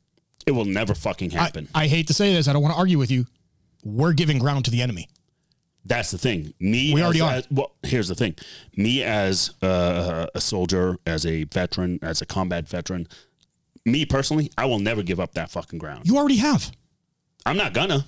[0.45, 1.67] It will never fucking happen.
[1.75, 2.47] I hate to say this.
[2.47, 3.25] I don't want to argue with you.
[3.83, 5.07] We're giving ground to the enemy.
[5.85, 6.53] That's the thing.
[6.59, 7.31] Me, We as- already are.
[7.33, 8.35] as- well, here's the thing.
[8.75, 13.07] Me as uh, a soldier, as a veteran, as a combat veteran,
[13.85, 16.05] me personally, I will never give up that fucking ground.
[16.07, 16.71] You already have.
[17.45, 18.05] I'm not gonna.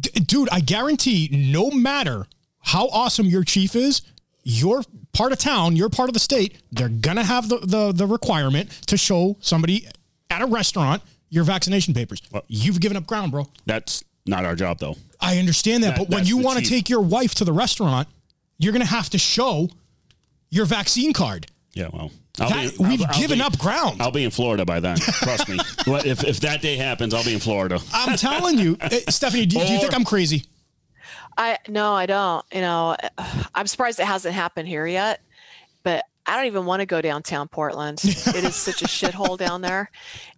[0.00, 2.26] D- dude, I guarantee no matter
[2.60, 4.00] how awesome your chief is,
[4.42, 8.06] your part of town, your part of the state, they're gonna have the, the, the
[8.06, 9.86] requirement to show somebody
[10.30, 12.20] at a restaurant your vaccination papers.
[12.48, 13.46] You've given up ground, bro.
[13.66, 14.96] That's not our job, though.
[15.20, 18.08] I understand that, That- but when you want to take your wife to the restaurant,
[18.58, 19.68] you're gonna have to show
[20.50, 21.46] your vaccine card.
[21.74, 22.10] Yeah, well,
[22.40, 24.00] I'll That- be- we've I'll- I'll given be- up ground.
[24.02, 24.96] I'll be in Florida by then.
[24.98, 25.58] Trust me.
[25.86, 27.80] If if that day happens, I'll be in Florida.
[27.92, 29.46] I'm telling you, Eh, Stephanie.
[29.46, 30.44] Do, do you think I'm crazy?
[31.36, 32.44] I no, I don't.
[32.52, 32.96] You know,
[33.54, 35.20] I'm surprised it hasn't happened here yet.
[36.28, 38.00] I don't even want to go downtown Portland.
[38.04, 39.90] it is such a shithole down there.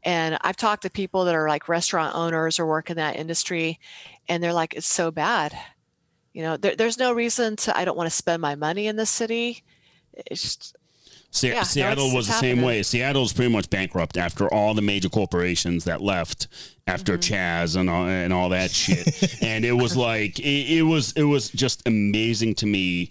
[0.05, 3.79] And I've talked to people that are like restaurant owners or work in that industry,
[4.29, 5.53] and they're like, it's so bad.
[6.33, 7.77] You know, there, there's no reason to.
[7.77, 9.65] I don't want to spend my money in this city.
[10.27, 10.77] It's just
[11.33, 12.83] Se- Yeah, Seattle was the same way.
[12.83, 16.49] Seattle's pretty much bankrupt after all the major corporations that left
[16.87, 17.35] after Mm-hmm.
[17.35, 19.37] Chaz and all, and all that shit.
[19.43, 23.11] and it was like it, it was it was just amazing to me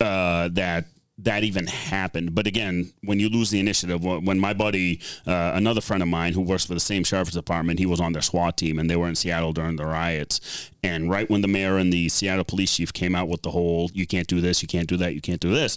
[0.00, 0.86] uh, that
[1.24, 2.34] that even happened.
[2.34, 6.32] But again, when you lose the initiative, when my buddy, uh, another friend of mine
[6.32, 8.96] who works for the same sheriff's department, he was on their SWAT team and they
[8.96, 10.70] were in Seattle during the riots.
[10.82, 13.90] And right when the mayor and the Seattle police chief came out with the whole
[13.92, 15.76] "you can't do this, you can't do that, you can't do this,"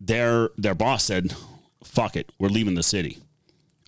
[0.00, 1.34] their their boss said,
[1.82, 3.18] "Fuck it, we're leaving the city."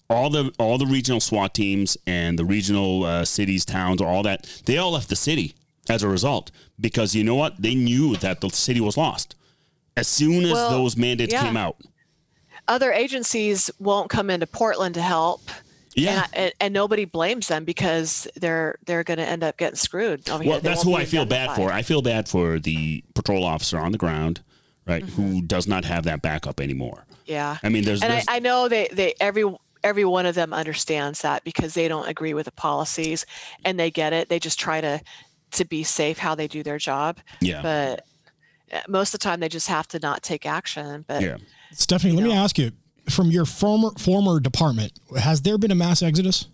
[0.09, 4.63] All the all the regional SWAT teams and the regional uh, cities, towns, all that,
[4.65, 5.55] they all left the city
[5.89, 6.51] as a result
[6.81, 7.61] because you know what?
[7.61, 9.35] They knew that the city was lost
[10.01, 11.43] as soon as Well, those mandates yeah.
[11.45, 11.77] came out.
[12.69, 15.43] other agencies won't come into Portland to help.
[15.95, 16.27] Yeah.
[16.33, 20.29] And, I, and, nobody blames them because they're they're going to end up getting screwed.
[20.31, 20.53] over here.
[20.53, 21.73] Well, They that's who I feel bad for.
[21.73, 24.41] I feel bad for the patrol officer on the ground,
[24.87, 25.23] right, Mm-hmm.
[25.23, 27.07] who does not have that backup anymore.
[27.27, 27.57] Yeah.
[27.63, 29.45] I mean, there's, and I, there's I know they, they every
[29.83, 33.27] every one of them understands that because they don't agree with the policies
[33.65, 34.29] and they get it.
[34.29, 35.01] They just try to
[35.53, 37.19] to be safe how they do their job.
[37.41, 38.07] yeah, But
[38.89, 41.05] most of the time they just have to not take action.
[41.07, 41.37] But yeah.
[41.73, 42.73] Stephanie, let me ask you:
[43.09, 46.47] from your former former department, has there been a mass exodus?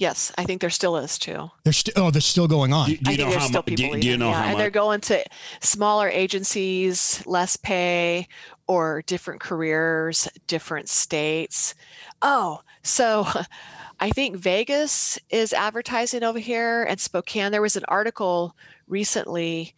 [0.00, 1.50] yes, I think there still is too.
[1.62, 2.88] There's still oh, they're still going on.
[2.88, 3.66] Do, do I you think know there's how still much?
[3.66, 4.58] Do, people do you know yeah, how and much?
[4.58, 5.24] they're going to
[5.60, 8.26] smaller agencies, less pay,
[8.66, 11.74] or different careers, different states.
[12.22, 13.28] Oh, so
[14.00, 17.52] I think Vegas is advertising over here and Spokane.
[17.52, 18.56] There was an article
[18.88, 19.74] recently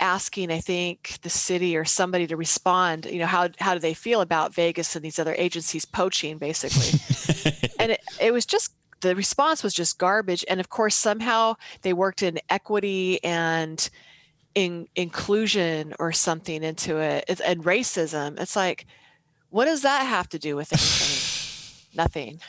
[0.00, 3.06] asking, I think, the city or somebody to respond.
[3.06, 7.00] You know, how how do they feel about Vegas and these other agencies poaching, basically?
[7.78, 11.92] and it, it was just the response was just garbage and of course somehow they
[11.92, 13.90] worked in equity and
[14.56, 18.86] in inclusion or something into it It's- and racism it's like
[19.50, 22.40] what does that have to do with anything nothing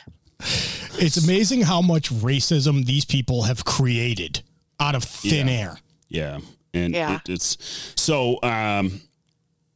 [0.98, 4.42] It's amazing how much racism these people have created
[4.80, 5.52] out of thin Yeah.
[5.54, 5.78] air.
[6.08, 6.38] Yeah.
[6.74, 7.16] And Yeah.
[7.16, 9.00] It, it's so um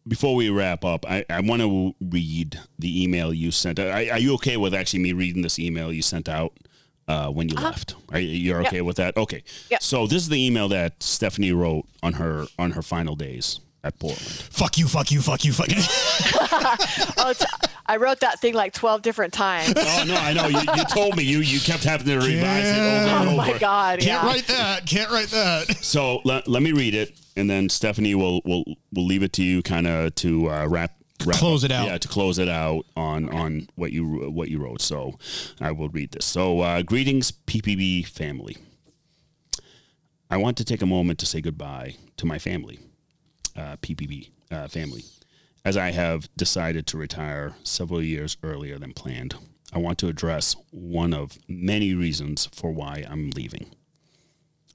[0.06, 3.78] before we wrap up, I, I want to read the email you sent.
[3.78, 6.52] Are, are you okay with actually me reading this email you sent out
[7.08, 7.94] uh, when you left?
[8.12, 9.16] Are you you're okay with that?
[9.16, 9.42] Okay.
[9.70, 9.82] Yep.
[9.82, 13.98] So this is the email that Stephanie wrote on her on her final days at
[13.98, 14.20] Portland.
[14.50, 15.76] Fuck you, fuck you, fuck you, fuck you.
[17.18, 17.44] oh it's,
[17.86, 20.46] i wrote that thing like 12 different times Oh no, I know.
[20.48, 23.30] You, you told me you you kept having to revise it over and over.
[23.30, 24.26] oh my god Can't yeah.
[24.26, 24.86] write that.
[24.86, 25.76] Can't write that.
[25.82, 29.42] So let, let me read it, and then Stephanie will will will leave it to
[29.44, 30.92] you, kind of to uh, wrap.
[31.26, 31.86] wrap Close up- it out.
[31.86, 34.80] Yeah, to close it out on on what you what you wrote.
[34.80, 35.18] So
[35.60, 36.24] I will read this.
[36.24, 38.56] So uh, greetings, PPB family.
[40.30, 42.78] I want to take a moment to say goodbye to my family,
[43.56, 45.04] uh, PPB uh, family,
[45.64, 49.34] as I have decided to retire several years earlier than planned.
[49.72, 53.74] I want to address one of many reasons for why I'm leaving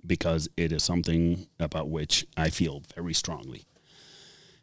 [0.06, 3.65] because it is something about which I feel very strongly.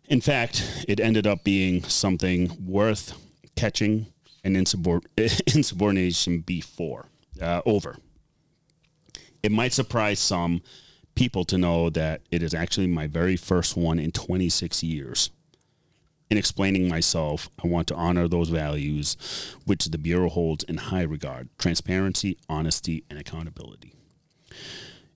[0.09, 3.15] In fact, it ended up being something worth
[3.57, 4.07] catching
[4.45, 5.05] an insubor-
[5.55, 7.07] insubordination before,
[7.41, 7.97] uh, over.
[9.43, 10.63] It might surprise some
[11.17, 15.31] people to know that it is actually my very first one in 26 years.
[16.31, 19.17] In explaining myself, I want to honor those values
[19.65, 23.95] which the Bureau holds in high regard transparency, honesty, and accountability.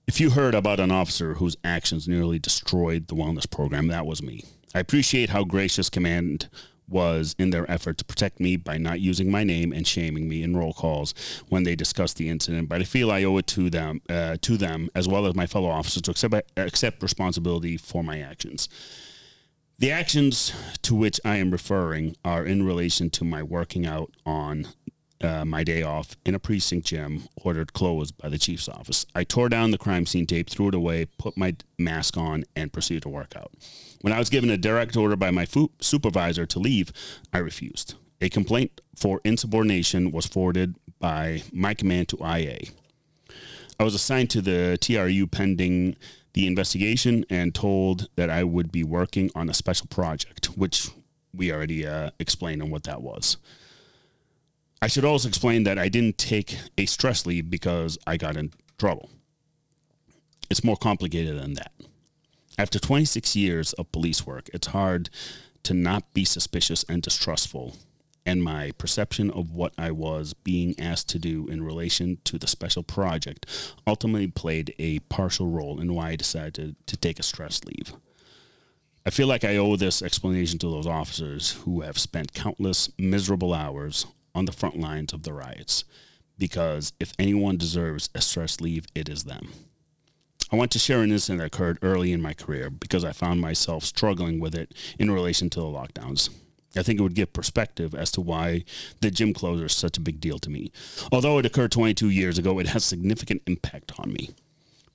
[0.07, 4.21] If you heard about an officer whose actions nearly destroyed the wellness program, that was
[4.21, 4.43] me.
[4.73, 6.49] I appreciate how gracious Command
[6.91, 10.43] was in their effort to protect me by not using my name and shaming me
[10.43, 11.13] in roll calls
[11.49, 12.69] when they discussed the incident.
[12.69, 15.47] But I feel I owe it to them, uh, to them as well as my
[15.47, 18.69] fellow officers to accept, accept responsibility for my actions.
[19.79, 20.53] The actions
[20.83, 24.67] to which I am referring are in relation to my working out on
[25.23, 29.05] uh, my day off in a precinct gym ordered closed by the chief's office.
[29.13, 32.73] I tore down the crime scene tape, threw it away, put my mask on, and
[32.73, 33.51] proceeded to work out.
[34.01, 35.47] When I was given a direct order by my
[35.79, 36.91] supervisor to leave,
[37.31, 37.95] I refused.
[38.19, 42.59] A complaint for insubordination was forwarded by my command to IA.
[43.79, 45.95] I was assigned to the TRU pending
[46.33, 50.89] the investigation and told that I would be working on a special project, which
[51.33, 53.37] we already uh, explained on what that was.
[54.83, 58.51] I should also explain that I didn't take a stress leave because I got in
[58.79, 59.11] trouble.
[60.49, 61.71] It's more complicated than that.
[62.57, 65.11] After 26 years of police work, it's hard
[65.63, 67.75] to not be suspicious and distrustful.
[68.25, 72.47] And my perception of what I was being asked to do in relation to the
[72.47, 73.45] special project
[73.85, 77.93] ultimately played a partial role in why I decided to, take a stress leave.
[79.05, 83.53] I feel like I owe this explanation to those officers who have spent countless miserable
[83.53, 85.83] hours on the front lines of the riots,
[86.37, 89.49] because if anyone deserves a stress leave, it is them.
[90.51, 93.39] I want to share an incident that occurred early in my career because I found
[93.39, 96.29] myself struggling with it in relation to the lockdowns.
[96.75, 98.63] I think it would give perspective as to why
[99.01, 100.71] the gym closure is such a big deal to me.
[101.11, 104.31] Although it occurred 22 years ago, it has significant impact on me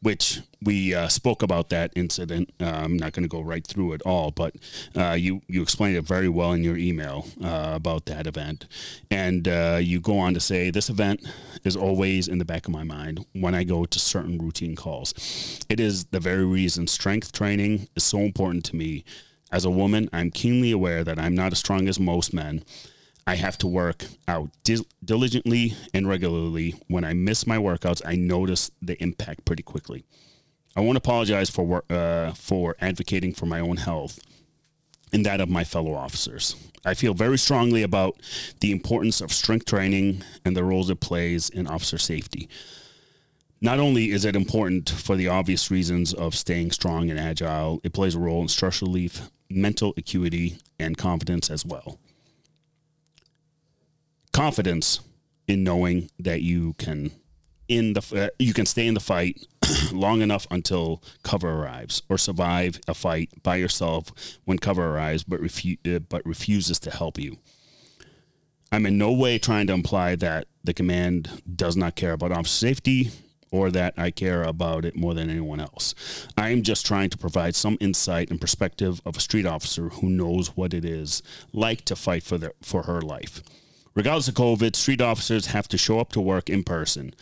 [0.02, 2.52] which we uh, spoke about that incident.
[2.60, 4.54] Uh, I'm not going to go right through it all, but
[4.96, 8.66] uh, you you explained it very well in your email uh, about that event,
[9.10, 11.26] and uh, you go on to say this event
[11.64, 15.14] is always in the back of my mind when I go to certain routine calls.
[15.68, 19.04] It is the very reason strength training is so important to me.
[19.52, 22.64] As a woman, I'm keenly aware that I'm not as strong as most men
[23.26, 26.76] I have to work out dil- diligently and regularly.
[26.86, 30.04] When I miss my workouts, I notice the impact pretty quickly.
[30.76, 34.20] I want to apologize for uh, for advocating for my own health
[35.12, 36.54] and that of my fellow officers.
[36.84, 38.16] I feel very strongly about
[38.60, 42.48] the importance of strength training and the roles it plays in officer safety.
[43.60, 47.94] Not only is it important for the obvious reasons of staying strong and agile, it
[47.94, 51.98] plays a role in stress relief, mental acuity, and confidence as well
[54.36, 55.00] confidence
[55.48, 57.10] in knowing that you can
[57.68, 59.46] in the uh, you can stay in the fight
[59.92, 64.12] long enough until cover arrives or survive a fight by yourself
[64.44, 67.38] when cover arrives but refu- uh, but refuses to help you
[68.72, 72.66] i'm in no way trying to imply that the command does not care about officer
[72.66, 73.10] safety
[73.50, 75.94] or that I care about it more than anyone else.
[76.36, 80.10] I am just trying to provide some insight and perspective of a street officer who
[80.10, 81.22] knows what it is
[81.52, 83.42] like to fight for their, for her life.
[83.96, 87.14] Regardless of COVID, street officers have to show up to work in person.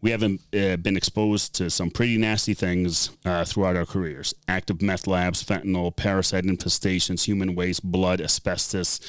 [0.00, 4.80] We haven't uh, been exposed to some pretty nasty things uh, throughout our careers active
[4.80, 9.00] meth labs, fentanyl, parasite infestations, human waste, blood, asbestos,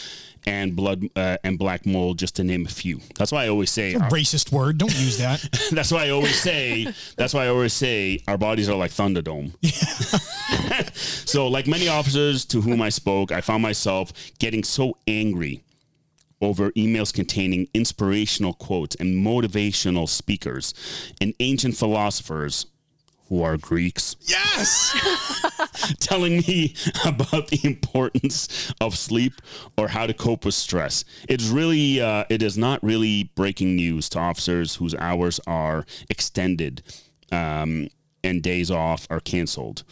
[0.45, 2.99] and blood uh, and black mold, just to name a few.
[3.17, 4.77] That's why I always say a racist word.
[4.77, 5.47] Don't use that.
[5.71, 6.91] that's why I always say.
[7.15, 9.53] That's why I always say our bodies are like Thunderdome.
[10.97, 15.63] so, like many officers to whom I spoke, I found myself getting so angry
[16.41, 20.73] over emails containing inspirational quotes and motivational speakers
[21.19, 22.65] and ancient philosophers
[23.29, 24.15] who are Greeks.
[24.21, 24.95] Yes!
[25.99, 26.73] telling me
[27.05, 29.33] about the importance of sleep
[29.77, 31.05] or how to cope with stress.
[31.29, 36.81] It's really, uh, it is not really breaking news to officers whose hours are extended
[37.31, 37.89] um,
[38.23, 39.83] and days off are canceled.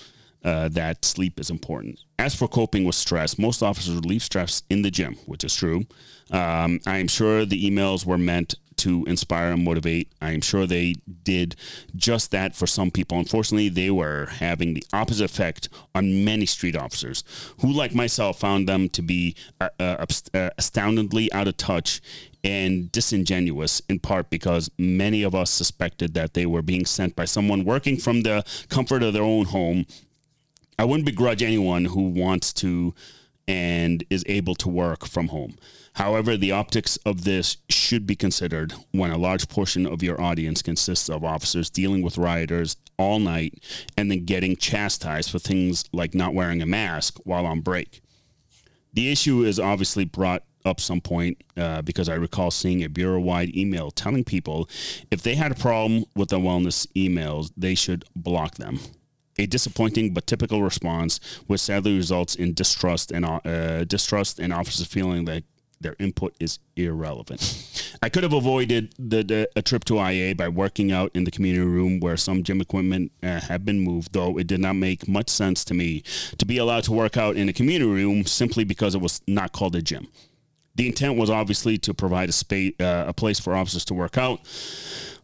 [0.47, 1.99] Uh, that sleep is important.
[2.17, 5.87] As for coping with stress, most officers relieve stress in the gym, which is true.
[6.31, 10.09] Um, I am sure the emails were meant to inspire and motivate.
[10.21, 11.57] I am sure they did
[11.97, 13.19] just that for some people.
[13.19, 17.25] Unfortunately, they were having the opposite effect on many street officers
[17.59, 21.99] who, like myself, found them to be uh, uh, uh astoundingly out of touch
[22.47, 27.25] and disingenuous in part because many of us suspected that they were being sent by
[27.25, 29.85] someone working from the comfort of their own home.
[30.79, 32.93] I wouldn't begrudge anyone who wants to
[33.47, 35.57] and is able to work from home.
[35.93, 40.61] However, the optics of this should be considered when a large portion of your audience
[40.61, 43.63] consists of officers dealing with rioters all night
[43.97, 48.01] and then getting chastised for things like not wearing a mask while on break.
[48.93, 53.19] The issue is obviously brought up some point uh, because I recall seeing a bureau
[53.19, 54.69] wide email telling people
[55.09, 58.79] if they had a problem with the wellness emails, they should block them.
[59.39, 64.87] A disappointing but typical response, which sadly results in distrust and uh, distrust and officers
[64.87, 65.43] feeling that
[65.79, 67.93] their input is irrelevant.
[68.01, 71.31] I could have avoided the, the, a trip to IA by working out in the
[71.31, 75.07] community room where some gym equipment uh, had been moved, though it did not make
[75.07, 76.03] much sense to me
[76.37, 79.51] to be allowed to work out in a community room simply because it was not
[79.51, 80.07] called a gym.
[80.75, 84.17] The intent was obviously to provide a space, uh, a place for officers to work
[84.17, 84.41] out.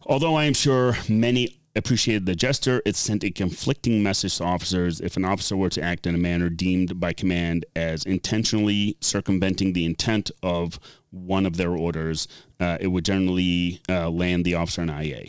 [0.06, 2.82] Although I am sure many appreciated the gesture.
[2.84, 6.18] It sent a conflicting message to officers if an officer were to act in a
[6.18, 10.78] manner deemed by command as intentionally circumventing the intent of
[11.10, 12.28] one of their orders.
[12.60, 15.26] Uh, it would generally uh, land the officer in IA.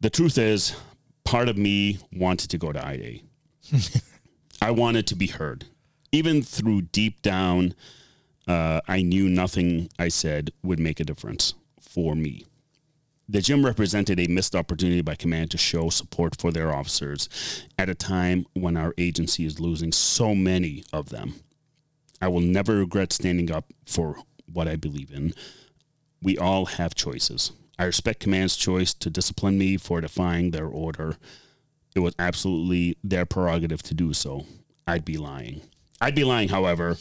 [0.00, 0.74] The truth is,
[1.24, 3.20] part of me wanted to go to IA.
[4.62, 5.66] I wanted to be heard.
[6.12, 7.74] Even through deep down,
[8.46, 12.46] uh, I knew nothing I said would make a difference for me.
[13.28, 17.28] The gym represented a missed opportunity by command to show support for their officers
[17.76, 21.34] at a time when our agency is losing so many of them.
[22.22, 24.16] I will never regret standing up for
[24.50, 25.34] what I believe in.
[26.22, 27.50] We all have choices.
[27.78, 31.16] I respect command's choice to discipline me for defying their order.
[31.96, 34.46] It was absolutely their prerogative to do so.
[34.86, 35.62] I'd be lying.
[36.00, 36.96] I'd be lying, however,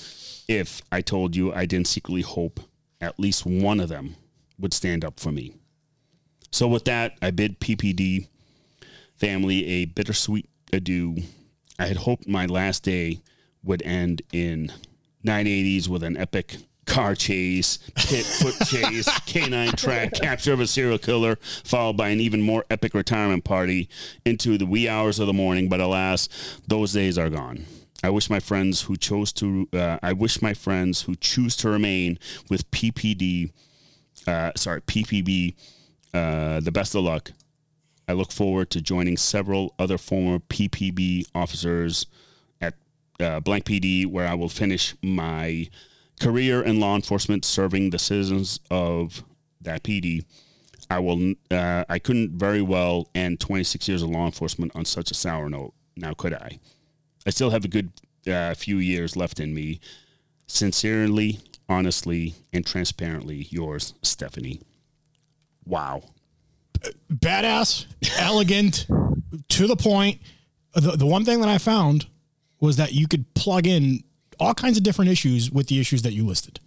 [0.48, 2.62] if I told you I didn't secretly hope
[3.00, 4.16] at least one of them
[4.58, 5.54] would stand up for me.
[6.56, 8.30] So with that, I bid PPD
[9.18, 11.18] family a bittersweet adieu.
[11.78, 13.20] I had hoped my last day
[13.62, 14.72] would end in
[15.26, 16.56] 980s with an epic
[16.86, 22.22] car chase, pit foot chase, canine track, capture of a serial killer, followed by an
[22.22, 23.90] even more epic retirement party
[24.24, 25.68] into the wee hours of the morning.
[25.68, 26.30] But alas,
[26.66, 27.66] those days are gone.
[28.02, 29.68] I wish my friends who chose to.
[29.74, 32.18] Uh, I wish my friends who choose to remain
[32.50, 33.52] with PPD.
[34.26, 35.56] Uh, sorry, PPB
[36.16, 37.32] uh, the best of luck.
[38.08, 42.06] I look forward to joining several other former PPB officers
[42.62, 42.76] at
[43.20, 45.68] uh, Blank PD, where I will finish my
[46.22, 49.26] career in law enforcement, serving the citizens of
[49.60, 50.24] that PD.
[50.90, 51.34] I will.
[51.52, 55.50] Uh, I couldn't very well end 26 years of law enforcement on such a sour
[55.50, 55.74] note.
[55.98, 56.60] Now, could I?
[57.26, 57.92] I still have a good
[58.26, 59.80] uh, few years left in me.
[60.48, 64.62] Sincerely, honestly, and transparently, yours, Stephanie
[65.66, 66.04] wow.
[67.12, 67.86] Badass,
[68.18, 68.88] elegant,
[69.50, 70.22] to the point.
[70.74, 72.08] The, the one thing that I found
[72.60, 74.04] was that you could plug in
[74.40, 76.60] all kinds of different issues with the issues that you listed.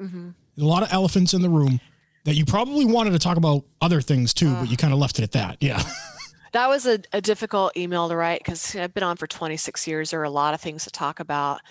[0.00, 0.28] Mm-hmm.
[0.60, 1.80] a lot of elephants in the room
[2.24, 5.00] that you probably wanted to talk about other things too, uh, but you kind of
[5.00, 5.56] left it at that.
[5.60, 5.82] Yeah.
[6.52, 10.10] that was a, a, difficult email to write because I've been on for 26 years.
[10.10, 11.62] There are a lot of things to talk about,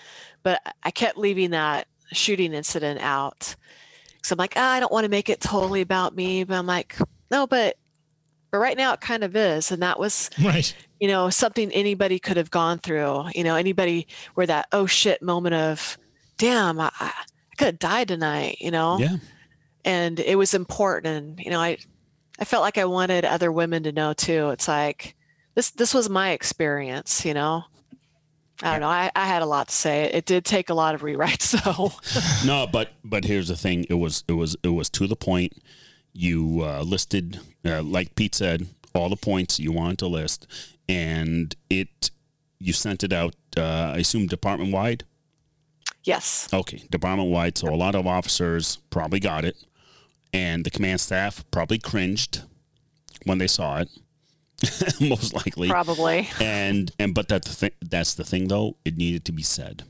[0.42, 3.56] but I kept leaving that shooting incident out
[4.22, 6.66] so I'm like, ah, I don't want to make it totally about me, but I'm
[6.66, 6.96] like,
[7.30, 7.76] no, but
[8.50, 10.74] but right now it kind of is, and that was right.
[11.00, 13.26] You know, something anybody could have gone through.
[13.34, 15.98] You know, anybody where that oh shit moment of,
[16.38, 17.12] damn, I, I
[17.56, 18.58] could have died tonight.
[18.60, 18.98] You know.
[18.98, 19.16] Yeah.
[19.84, 21.78] And it was important, and you know, I
[22.38, 24.50] I felt like I wanted other women to know too.
[24.50, 25.14] It's like
[25.54, 27.24] this this was my experience.
[27.24, 27.64] You know.
[28.62, 28.88] I don't know.
[28.88, 30.04] I, I had a lot to say.
[30.04, 31.92] It did take a lot of rewrites, though.
[32.46, 33.86] no, but but here's the thing.
[33.88, 35.52] It was it was it was to the point.
[36.12, 40.46] You uh, listed, uh, like Pete said, all the points you wanted to list,
[40.88, 42.10] and it
[42.58, 43.34] you sent it out.
[43.56, 45.04] Uh, I assume department wide.
[46.04, 46.48] Yes.
[46.52, 47.56] Okay, department wide.
[47.58, 49.56] So a lot of officers probably got it,
[50.32, 52.42] and the command staff probably cringed
[53.24, 53.88] when they saw it.
[55.00, 56.28] most likely, probably.
[56.40, 57.70] And and but that's the thing.
[57.80, 58.76] That's the thing, though.
[58.84, 59.84] It needed to be said.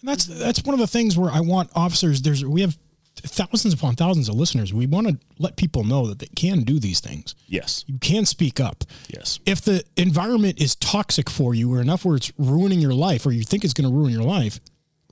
[0.00, 2.22] And that's that's one of the things where I want officers.
[2.22, 2.76] There's we have
[3.16, 4.72] thousands upon thousands of listeners.
[4.72, 7.34] We want to let people know that they can do these things.
[7.46, 7.84] Yes.
[7.86, 8.84] You can speak up.
[9.08, 9.38] Yes.
[9.46, 13.32] If the environment is toxic for you or enough where it's ruining your life or
[13.32, 14.60] you think it's going to ruin your life,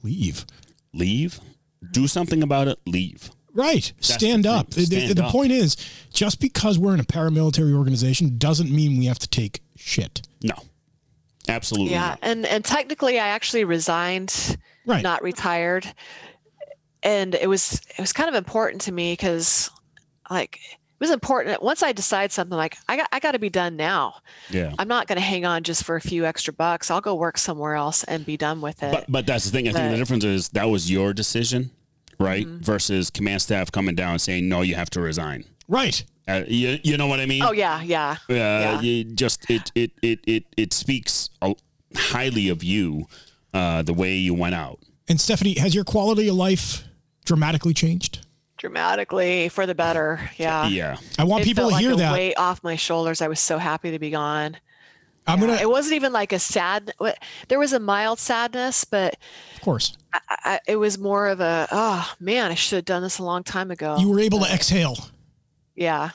[0.02, 0.46] leave.
[0.92, 1.40] Leave.
[1.92, 2.78] Do something about it.
[2.86, 3.30] Leave.
[3.54, 3.92] Right.
[3.96, 4.72] That's Stand the up.
[4.72, 5.32] Stand the, the up.
[5.32, 5.76] point is,
[6.12, 10.22] just because we're in a paramilitary organization doesn't mean we have to take shit.
[10.42, 10.54] No.
[11.48, 11.92] Absolutely.
[11.92, 12.00] Yeah.
[12.00, 12.18] Not.
[12.22, 15.02] And and technically I actually resigned, right.
[15.02, 15.92] not retired.
[17.02, 19.70] And it was it was kind of important to me because
[20.30, 20.60] like
[21.00, 21.54] it was important.
[21.54, 24.16] that Once I decide something like I got, I got to be done now.
[24.50, 24.74] Yeah.
[24.78, 26.90] I'm not going to hang on just for a few extra bucks.
[26.90, 28.92] I'll go work somewhere else and be done with it.
[28.92, 29.66] But but that's the thing.
[29.66, 31.70] I think the difference is that was your decision,
[32.20, 32.46] right?
[32.46, 32.62] Mm-hmm.
[32.62, 35.44] Versus command staff coming down and saying no, you have to resign.
[35.66, 36.04] Right.
[36.28, 37.42] Uh, you, you know what I mean?
[37.42, 38.80] oh yeah, yeah, uh, yeah.
[38.80, 41.30] you just it it it it it speaks
[41.96, 43.06] highly of you,
[43.52, 44.78] uh, the way you went out.
[45.08, 46.84] And Stephanie, has your quality of life
[47.24, 48.26] dramatically changed?
[48.58, 50.20] dramatically for the better.
[50.36, 50.68] Yeah.
[50.68, 52.12] Yeah, I want It people felt to like hear a that.
[52.12, 53.22] weight off my shoulders.
[53.22, 54.56] I was so happy to be gone.
[55.26, 56.92] I'm Yeah, gonna, It wasn't even like a sad.
[56.98, 57.12] wa-
[57.48, 59.16] There was a mild sadness, but
[59.54, 63.02] of course, I, I, it was more of a oh man, I should have done
[63.02, 63.96] this a long time ago.
[63.98, 64.96] you were able to exhale.
[65.76, 66.10] Yeah.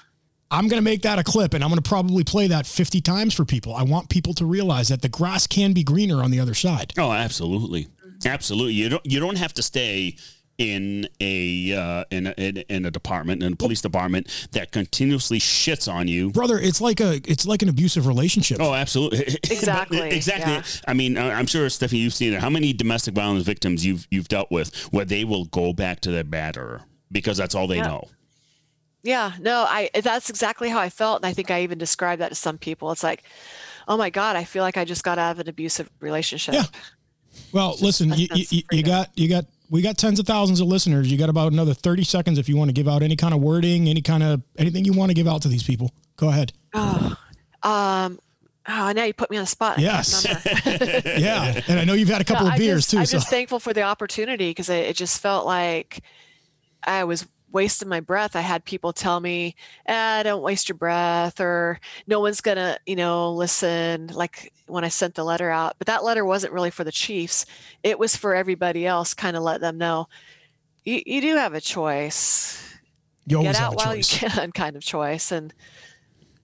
[0.52, 3.02] I'm going to make that a clip and I'm going to probably play that 50
[3.02, 3.74] times for people.
[3.76, 6.94] I want people to realize that the grass can be greener on the other side.
[7.00, 7.88] Oh, absolutely,
[8.26, 8.74] absolutely.
[8.74, 10.18] You don't you don't have to stay
[10.58, 15.38] in a uh, in a in, in a department in a police department that continuously
[15.40, 16.32] shits on you.
[16.32, 18.58] Brother, it's like a it's like an abusive relationship.
[18.62, 19.26] Oh, absolutely.
[19.52, 20.54] Exactly, exactly.
[20.54, 20.64] yeah.
[20.88, 22.40] I mean, I- I'm sure Stephanie, you've seen it.
[22.42, 26.12] How many domestic violence victims you've you've dealt with where they will go back to
[26.12, 27.88] their batterer because that's all they Yeah.
[27.88, 28.08] know.
[29.04, 32.30] Yeah, no, I that's exactly how I felt and I think I even described that
[32.30, 32.92] to some people.
[32.92, 33.24] It's like,
[33.88, 36.64] "Oh my god, I feel like I just got out of an abusive relationship." Yeah.
[37.52, 41.12] Well, listen, you, you, you got you got we got tens of thousands of listeners.
[41.12, 43.42] You got about another 30 seconds if you want to give out any kind of
[43.42, 45.92] wording, any kind of anything you want to give out to these people.
[46.18, 46.54] Go ahead.
[46.74, 47.16] Oh.
[47.64, 48.20] Um
[48.68, 49.80] oh, now you put me on the spot.
[49.80, 50.26] Yes.
[51.18, 52.98] Yeah, and I know you've had a couple No, of beers just, too.
[53.00, 56.02] I'm so just thankful for the opportunity because it, it just felt like
[56.84, 57.26] I was
[57.56, 58.36] wasting my breath.
[58.36, 59.56] I had people tell me,
[59.90, 64.90] ah, "Don't waste your breath," or "No one's gonna, you know, listen." Like when I
[64.90, 67.46] sent the letter out, but that letter wasn't really for the Chiefs.
[67.82, 69.14] It was for everybody else.
[69.16, 70.08] Kind of let them know
[70.84, 72.62] you, you do have a choice.
[73.26, 74.22] you always Get have out a while choice.
[74.22, 75.32] you can, kind of choice.
[75.32, 75.54] And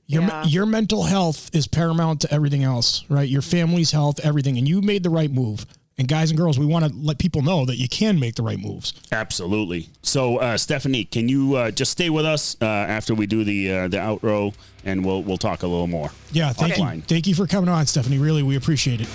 [0.08, 0.46] Your Yeah.
[0.46, 3.30] your mental health is paramount to everything else, right?
[3.30, 5.66] Your family's health, everything, and you made the right move.
[5.98, 8.42] And guys and girls, we want to let people know that you can make the
[8.42, 8.94] right moves.
[9.12, 9.90] Absolutely.
[10.02, 13.72] So, uh, Stephanie, can you uh, just stay with us uh, after we do the
[13.72, 16.10] uh, the outro, and we'll we'll talk a little more.
[16.32, 16.96] Yeah, thank Okay.
[16.96, 18.18] you, thank you for coming on, Stephanie.
[18.18, 19.08] Really, we appreciate it,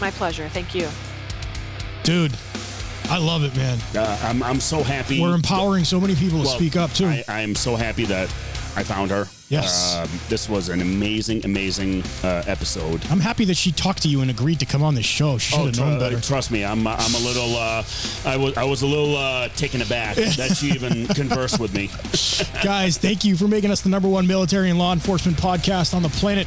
[0.00, 0.48] my pleasure.
[0.48, 0.88] Thank you.
[2.02, 2.32] dude.
[3.10, 3.78] I love it, man.
[3.94, 5.20] Uh, I'm I'm so happy.
[5.20, 7.06] We're empowering so many people to Well, speak up too.
[7.06, 8.28] I, I am so happy that
[8.74, 9.26] I found her.
[9.52, 9.96] Yes.
[9.96, 13.04] Um, this was an amazing, amazing uh, episode.
[13.10, 15.36] I'm happy that she talked to you and agreed to come on this show.
[15.36, 16.18] She should have tr- known better.
[16.20, 17.84] trust me, I'm I'm a little uh,
[18.24, 21.90] I was I was a little uh, taken aback that she even conversed with me.
[22.64, 26.02] Guys, thank you for making us the number one military and law enforcement podcast on
[26.02, 26.46] the planet.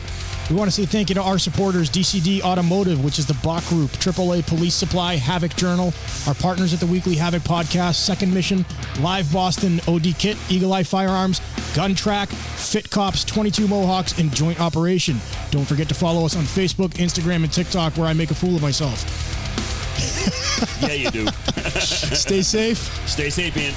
[0.49, 3.65] We want to say thank you to our supporters, DCD Automotive, which is the Bach
[3.65, 5.91] Group, AAA Police Supply, Havoc Journal,
[6.27, 8.63] our partners at the Weekly Havoc Podcast, Second Mission,
[8.99, 11.41] Live Boston, OD Kit, Eagle Eye Firearms,
[11.75, 15.17] Gun Track, Fit Cops, 22 Mohawks, and Joint Operation.
[15.49, 18.55] Don't forget to follow us on Facebook, Instagram, and TikTok, where I make a fool
[18.55, 19.03] of myself.
[20.81, 21.27] Yeah, you do.
[21.79, 22.77] Stay safe.
[23.07, 23.75] Stay sapient.